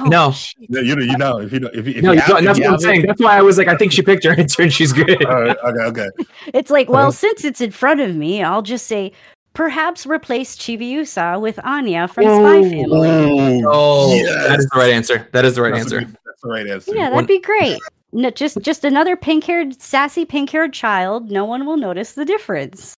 [0.00, 0.32] Oh, No.
[0.32, 0.68] shit.
[0.68, 2.44] No, you know, you know, if you know, if you, if no, you you don't,
[2.44, 3.06] that's what I'm have it- saying.
[3.06, 5.24] That's why I was like, I think she picked her answer and she's good.
[5.26, 6.08] All right, okay, okay.
[6.54, 7.10] It's like, well, Uh-huh.
[7.12, 9.12] since it's in front of me, I'll just say
[9.54, 13.62] perhaps replace Chibiusa with Anya from Spy Family.
[13.66, 14.48] Oh, Yes.
[14.48, 15.28] that is the right answer.
[15.32, 15.98] That is the right That's answer.
[16.00, 16.92] good- that's the right answer.
[16.94, 17.78] Yeah, that'd be great.
[18.14, 21.30] No, just just another pink-haired, sassy pink-haired child.
[21.30, 22.94] No one will notice the difference.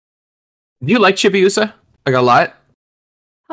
[0.85, 1.73] Do you like Chibiusa?
[2.07, 2.55] Like a lot?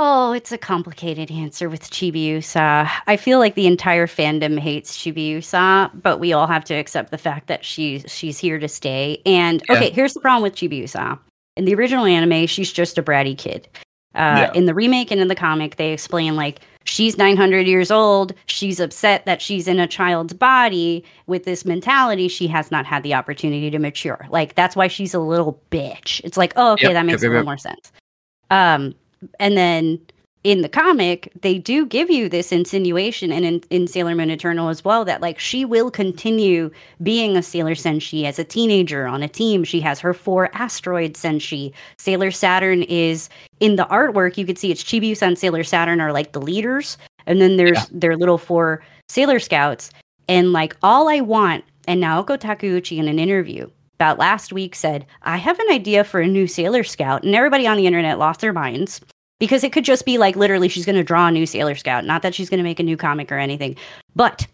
[0.02, 2.90] Oh, it's a complicated answer with Chibiusa.
[3.06, 7.18] I feel like the entire fandom hates Chibiusa, but we all have to accept the
[7.18, 9.22] fact that she's she's here to stay.
[9.26, 9.76] And Yeah.
[9.76, 11.20] okay, here's the problem with Chibiusa.
[11.58, 13.68] In the original anime, she's just a bratty kid.
[14.16, 14.52] Uh, Yeah.
[14.54, 18.34] In the remake and in the comic, they explain like she's 900 years old.
[18.46, 22.30] She's upset that she's in a child's body with this mentality.
[22.30, 24.26] She has not had the opportunity to mature.
[24.30, 26.22] Like that's why she's a little bitch.
[26.24, 27.92] It's like, oh, okay, Yep, that makes yep, a yep, little more sense.
[28.50, 28.96] Um,
[29.40, 30.00] and then
[30.46, 34.70] in the comic, they do give you this insinuation, and in, in Sailor Moon Eternal
[34.70, 36.72] as well, that like she will continue
[37.04, 39.66] being a Sailor Senshi as a teenager on a team.
[39.66, 41.74] She has her four asteroid Senshi.
[41.98, 43.28] Sailor Saturn is
[43.60, 44.38] in the artwork.
[44.38, 46.98] You could see it's Chibiusa and Sailor Saturn are like the leaders,
[47.28, 47.86] and then there's Yeah.
[47.92, 49.92] their little four Sailor Scouts.
[50.30, 53.70] And like all I want, and Naoko Takeuchi in an interview
[54.00, 57.24] about last week said, I have an idea for a new Sailor Scout.
[57.24, 59.02] And everybody on the internet lost their minds
[59.40, 62.06] because it could just be like literally she's going to draw a new Sailor Scout.
[62.06, 63.76] Not that she's going to make a new comic or anything,
[64.16, 64.48] but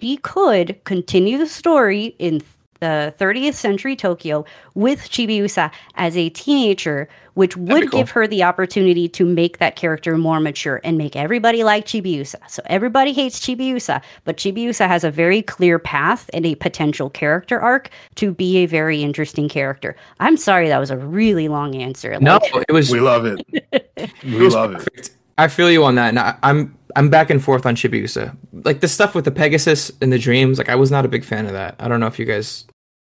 [0.00, 2.42] she could continue the story in
[2.82, 4.44] the 30th century Tokyo
[4.74, 8.00] with Chibiusa as a teenager, which would cool.
[8.00, 12.50] give her the opportunity to make that character more mature and make everybody like Chibiusa.
[12.50, 17.60] So everybody hates Chibiusa, but Chibiusa has a very clear path and a potential character
[17.60, 19.94] arc to be a very interesting character.
[20.18, 22.18] I'm sorry that was a really long answer.
[22.20, 22.90] No, Like, it was.
[22.90, 23.46] We love it.
[23.72, 25.10] it We was love it.
[25.38, 28.36] I feel you on that, and I, I'm I'm back and forth on Chibiusa.
[28.64, 30.58] Like the stuff with the Pegasus and the dreams.
[30.58, 31.76] Like I was not a big fan of that.
[31.78, 32.66] I don't know if you guys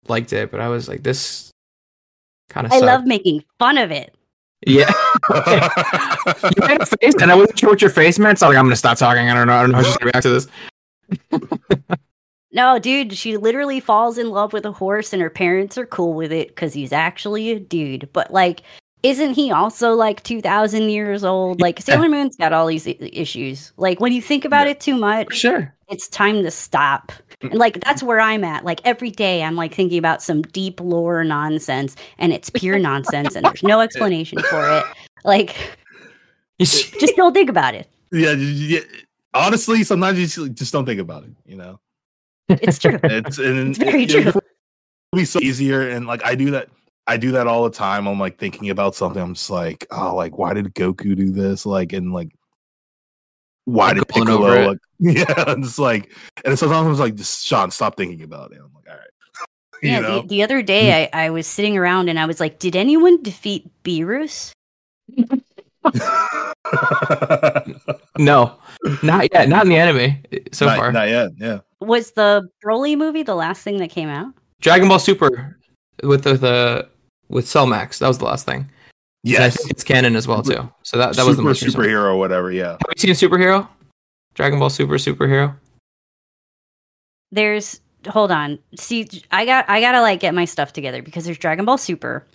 [0.08, 1.52] liked it, but I was like, this
[2.50, 2.74] kind of.
[2.74, 4.16] I love making fun of it.
[4.66, 4.90] Yeah,
[5.34, 8.40] you made a face, and I wasn't sure what your face meant.
[8.40, 9.30] So like, I'm gonna stop talking.
[9.30, 9.54] I don't know.
[9.54, 10.48] I don't know how she's gonna react to this.
[12.56, 16.14] No, dude, she literally falls in love with a horse and her parents are cool
[16.14, 18.08] with it because he's actually a dude.
[18.14, 18.62] But like,
[19.02, 21.60] isn't he also like 2,000 years old?
[21.60, 21.96] Like, Yeah.
[21.96, 23.74] Sailor Moon's got all these i- issues.
[23.78, 24.74] Like, when you think about Yeah.
[24.74, 25.74] it too For much, sure.
[25.94, 27.12] It's time to stop.
[27.42, 28.66] And like, that's where I'm at.
[28.66, 33.36] Like, every day I'm like thinking about some deep lore nonsense and it's pure nonsense
[33.36, 34.84] and there's no explanation for it.
[35.24, 35.56] Like,
[36.60, 37.88] just don't think about it.
[38.12, 38.80] yeah, yeah.
[39.36, 41.32] Honestly, sometimes you just- just don't think about it.
[41.46, 41.80] You know,
[42.50, 43.00] It's true.
[43.04, 44.22] it's and It's very it, true.
[44.22, 44.42] It'll
[45.16, 46.70] be so easier, and like I do that.
[47.08, 48.08] I do that all the time.
[48.08, 49.22] I'm like thinking about something.
[49.22, 51.66] I'm just like, oh, like why did Goku do this?
[51.66, 52.30] Like, and like,
[53.66, 54.48] why Like, did going Piccolo?
[54.48, 54.68] over it.
[54.68, 56.12] Like, yeah, and it's like,
[56.46, 58.58] and sometimes I was like, just Sean, stop thinking about it.
[58.58, 59.08] I'm like, all right,
[59.84, 62.40] you Yeah, know, the, the other day I, I was sitting around and I was
[62.40, 64.52] like, did anyone defeat Beerus?
[68.18, 68.58] no,
[69.02, 69.50] Not yet.
[69.50, 70.18] Not in the anime
[70.52, 70.92] so not, far.
[70.92, 71.32] not yet.
[71.38, 71.60] Yeah.
[71.82, 74.34] Was the Broly movie the last thing that came out?
[74.62, 75.58] Dragon Ball Super
[76.04, 76.90] with the, the
[77.28, 78.00] with uh, Cell Max.
[78.00, 78.70] That was the last thing.
[79.26, 79.58] And I Yes.
[79.58, 80.70] think it's canon as well too.
[80.84, 81.88] So that that was the Super most recent one.
[81.88, 82.52] superhero whatever.
[82.52, 82.72] Yeah.
[82.72, 83.68] Have you seen Superhero?
[84.36, 85.56] Dragon Ball Super Superhero.
[87.32, 88.60] There's hold on.
[88.78, 92.26] See, I got I gotta like get my stuff together because there's Dragon Ball Super,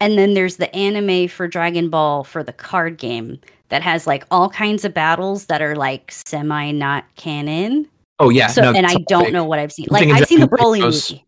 [0.00, 3.38] and then there's the anime for Dragon Ball for the card game
[3.68, 7.88] that has like all kinds of battles that are like semi not canon.
[8.18, 8.46] Oh yeah.
[8.48, 9.32] so no, and I don't fake.
[9.32, 9.86] know what I've seen.
[9.90, 11.24] Like I've seen the Dragon Broly movie.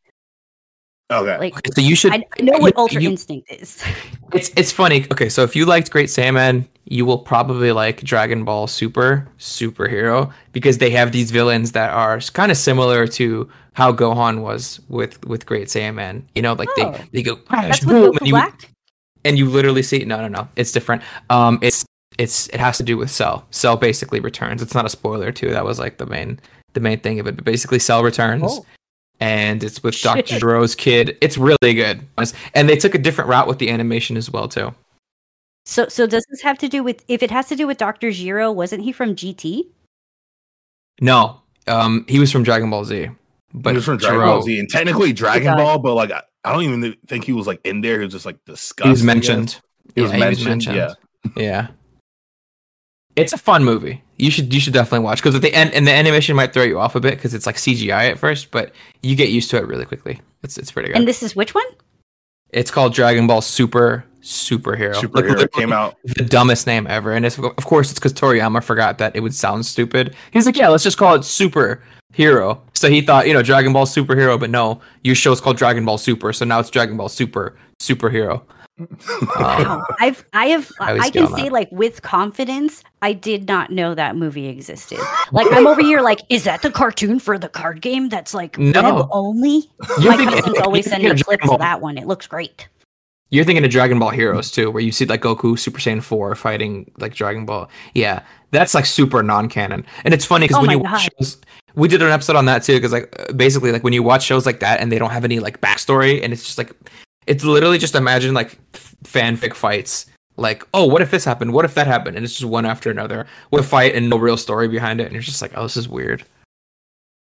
[1.10, 1.38] Okay.
[1.38, 2.12] Like Okay, so you should.
[2.12, 3.82] I, I know what you- Ultra you- Instinct is.
[4.32, 5.04] It's it's funny.
[5.12, 10.32] Okay, so if you liked Great Saiyaman, you will probably like Dragon Ball Super Superhero
[10.52, 15.22] because they have these villains that are kind of similar to how Gohan was with
[15.26, 16.22] with Great Saiyaman.
[16.34, 16.92] You know, like Oh.
[16.92, 18.70] they they go crash boom, and you, Black.
[19.26, 21.02] and you literally see no no no it's different.
[21.28, 21.84] Um, it's
[22.16, 23.44] it's it has to do with Cell.
[23.50, 24.62] Cell basically returns.
[24.62, 25.50] It's not a spoiler too.
[25.50, 26.40] That was like the main
[26.72, 27.36] the main thing of it.
[27.36, 28.64] But basically, Cell returns Oh.
[29.22, 30.26] And it's with Dr.
[30.26, 30.40] Shit.
[30.40, 31.16] Gero's kid.
[31.20, 32.04] It's really good.
[32.54, 34.74] And they took a different route with the animation as well too.
[35.64, 38.10] So so does this have to do with if it has to do with Doctor
[38.10, 38.50] Gero?
[38.50, 39.66] Wasn't he from GT?
[41.00, 43.10] No, um, he was from Dragon Ball Z,
[43.54, 46.22] but he was from Dragon Giro- Ball Z and technically Dragon Ball, but like I,
[46.44, 47.98] I don't even think he was like in there.
[48.00, 48.86] He was just like disgusting.
[48.88, 49.60] he was mentioned.
[49.94, 50.64] He was Yeah, mentioned.
[50.64, 50.94] Yeah.
[51.36, 51.68] yeah.
[53.16, 54.02] It's a fun movie.
[54.16, 56.62] You should you should definitely watch because at the end and the animation might throw
[56.62, 58.72] you off a bit because it's like CGI at first, but
[59.02, 60.20] you get used to it really quickly.
[60.42, 60.96] It's it's pretty good.
[60.96, 61.64] And this is which one?
[62.52, 64.94] it's called Dragon Ball Super Superhero.
[64.94, 65.96] Like, Superhero literally came out.
[66.04, 69.34] the dumbest name ever, and it's of course it's because Toriyama forgot that it would
[69.34, 70.14] sound stupid.
[70.30, 71.82] He's like, yeah, let's just call it Super
[72.12, 72.62] Hero.
[72.74, 75.98] So he thought, you know, Dragon Ball Superhero, but no, your show's called Dragon Ball
[75.98, 78.42] Super, so now it's Dragon Ball Super Superhero.
[79.36, 79.84] Wow.
[80.00, 81.52] I've I have I I can say that.
[81.52, 84.98] like with confidence, I did not know that movie existed.
[85.30, 88.58] Like I'm over here like, is that the cartoon for the card game that's like
[88.58, 88.82] No.
[88.94, 89.70] web only?
[90.00, 91.54] You're My thinking- cousins always you're send me clips Ball.
[91.56, 91.98] of that one.
[91.98, 92.68] It looks great.
[93.30, 96.34] You're thinking of Dragon Ball Heroes too, where you see like Goku Super Saiyan 4
[96.34, 97.68] fighting like Dragon Ball.
[97.94, 101.38] Yeah, that's like super non-canon, and it's funny because Oh when you watch shows,
[101.74, 102.74] we did an episode on that too.
[102.76, 105.40] Because like basically like when you watch shows like that and they don't have any
[105.40, 106.72] like backstory, and it's just like
[107.26, 110.06] it's literally just imagine like f- fanfic fights.
[110.36, 111.52] Like, oh, what if this happened?
[111.52, 112.16] What if that happened?
[112.16, 115.12] And it's just one after another with fight and no real story behind it, and
[115.12, 116.24] you're just like, oh, this is weird.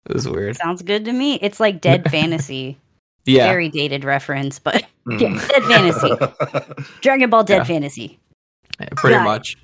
[0.05, 0.55] This is weird.
[0.55, 1.35] Sounds good to me.
[1.41, 2.77] It's like Dead Fantasy.
[3.25, 5.19] Yeah, Very dated reference, but Mm.
[5.21, 6.83] yeah, Dead Fantasy.
[7.01, 7.63] Dragon Ball Dead Yeah.
[7.63, 8.19] Fantasy.
[8.95, 9.57] pretty Got much.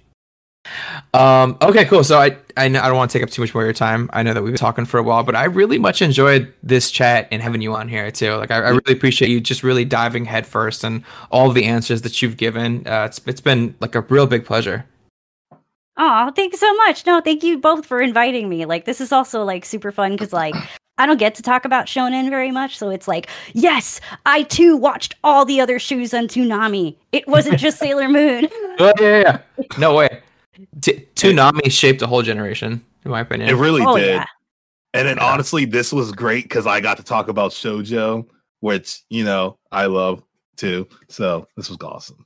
[1.14, 2.04] Um, okay, cool.
[2.04, 3.74] So I, I, know, I don't want to take up too much more of your
[3.74, 4.10] time.
[4.14, 6.90] I know that we've been talking for a while, but I really much enjoyed this
[6.90, 8.36] chat and having you on here too.
[8.36, 12.22] Like, I, I really appreciate you just really diving headfirst and all the answers that
[12.22, 12.88] you've given.
[12.88, 14.86] Uh, it's it's been like a real big pleasure.
[15.98, 17.06] Oh, thank you so much.
[17.06, 18.66] No, thank you both for inviting me.
[18.66, 20.56] Like, this is also like super fun because like
[20.98, 24.78] I don't get to talk about shonen very much, so it's like, yes, I too
[24.78, 26.96] watched all the other shoes on Toonami.
[27.12, 28.48] It wasn't just Sailor Moon.
[28.80, 29.66] Oh, yeah, yeah, yeah.
[29.78, 30.22] No way.
[30.82, 33.50] T- Toonami shaped a whole generation, in my opinion.
[33.50, 34.08] It really oh did.
[34.08, 34.26] yeah.
[34.94, 35.26] And then Yeah.
[35.26, 38.26] honestly, this was great because I got to talk about shojo,
[38.60, 40.22] which you know I love
[40.58, 40.88] too.
[41.10, 42.26] So this was awesome.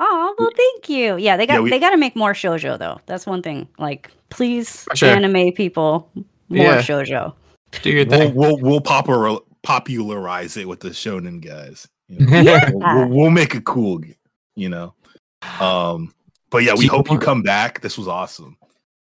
[0.00, 1.16] Oh well, thank you.
[1.16, 3.00] Yeah, they got Yeah, we- they got to make more shojo though.
[3.06, 3.68] That's one thing.
[3.78, 5.10] Like, please, sure.
[5.10, 6.10] anime people,
[6.48, 6.82] more Yeah.
[6.82, 7.34] shojo.
[7.82, 8.34] Do your We'll thing.
[8.34, 11.86] we'll, we'll popar- popularize it with the shonen guys.
[12.08, 12.40] You know?
[12.42, 12.70] Yeah.
[12.70, 14.00] we'll, we'll, we'll make it cool,
[14.56, 14.92] you know.
[15.60, 16.12] Um,
[16.52, 17.80] but yeah, we So- hope you come back.
[17.80, 18.56] This was awesome.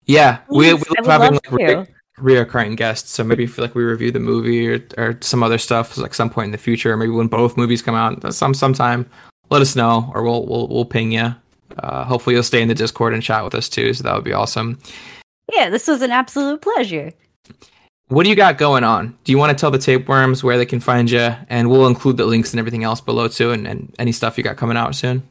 [0.06, 1.86] Yeah, we, we Please, love having like re-
[2.18, 3.10] reoccurring guests.
[3.10, 6.30] So maybe if like we review the movie or, or some other stuff like some
[6.30, 9.08] point in the future, maybe when both movies come out, some sometime,
[9.50, 11.34] let us know or we'll we'll we'll ping you.
[11.78, 13.94] Uh, hopefully you'll stay in the Discord and chat with us too.
[13.94, 14.78] So that would be awesome.
[15.52, 17.12] Yeah, this was an absolute pleasure.
[18.08, 19.16] What do you got going on?
[19.22, 21.34] Do you want to tell the tapeworms where they can find you?
[21.48, 24.42] And we'll include the links and everything else below too, and, and any stuff you
[24.42, 25.22] got coming out soon.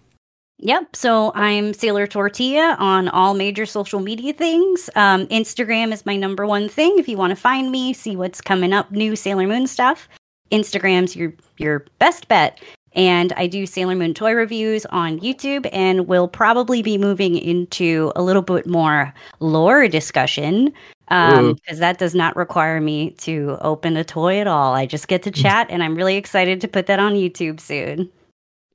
[0.61, 0.95] Yep.
[0.95, 4.89] So I'm Sailor Tortilla on all major social media things.
[4.95, 6.99] Um, Instagram is my number one thing.
[6.99, 10.09] If you want to find me, see what's coming up, new Sailor Moon stuff.
[10.51, 12.59] Instagram's your your best bet.
[12.93, 18.11] And I do Sailor Moon toy reviews on YouTube, and we'll probably be moving into
[18.15, 20.73] a little bit more lore discussion
[21.07, 24.73] because that does not require me to open a toy at all.
[24.73, 28.09] I just get to chat, and I'm really excited to put that on YouTube soon.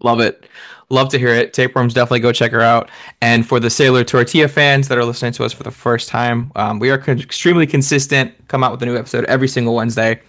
[0.05, 0.47] Love it.
[0.91, 1.55] Love to hear it.
[1.55, 2.91] Tapeworms, definitely go check her out.
[3.23, 6.53] And for the Sailor Tortilla fans that are listening to us for the first time,
[6.57, 8.33] um, we are con- extremely consistent.
[8.49, 10.21] Come out with a new episode every single Wednesday.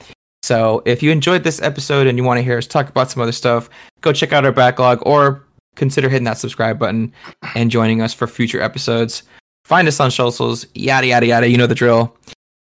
[0.44, 3.22] So if you enjoyed this episode and you want to hear us talk about some
[3.22, 3.70] other stuff,
[4.02, 5.44] go check out our backlog or
[5.76, 7.12] consider hitting that subscribe button
[7.54, 9.24] and joining us for future episodes.
[9.66, 11.50] Find us on socials, yada yada yada.
[11.50, 12.16] You know the drill.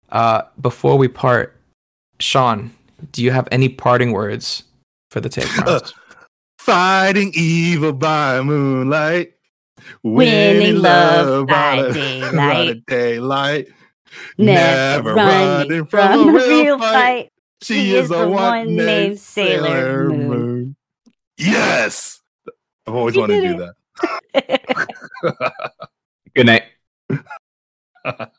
[0.09, 1.55] Uh, before we part,
[2.19, 2.71] Sean,
[3.11, 4.63] do you have any parting words
[5.09, 5.93] for the tapeworms?
[6.69, 9.33] Fighting evil by moonlight.
[10.03, 12.85] Winning love by by daylight.
[12.85, 13.67] daylight.
[14.37, 17.31] Never running from a real fight.
[17.63, 20.75] She is the one named Sailor Moon.
[21.39, 22.21] Yes!
[22.85, 23.75] I've always You wanted to do it.
[25.23, 25.63] that.
[26.35, 26.65] Good night.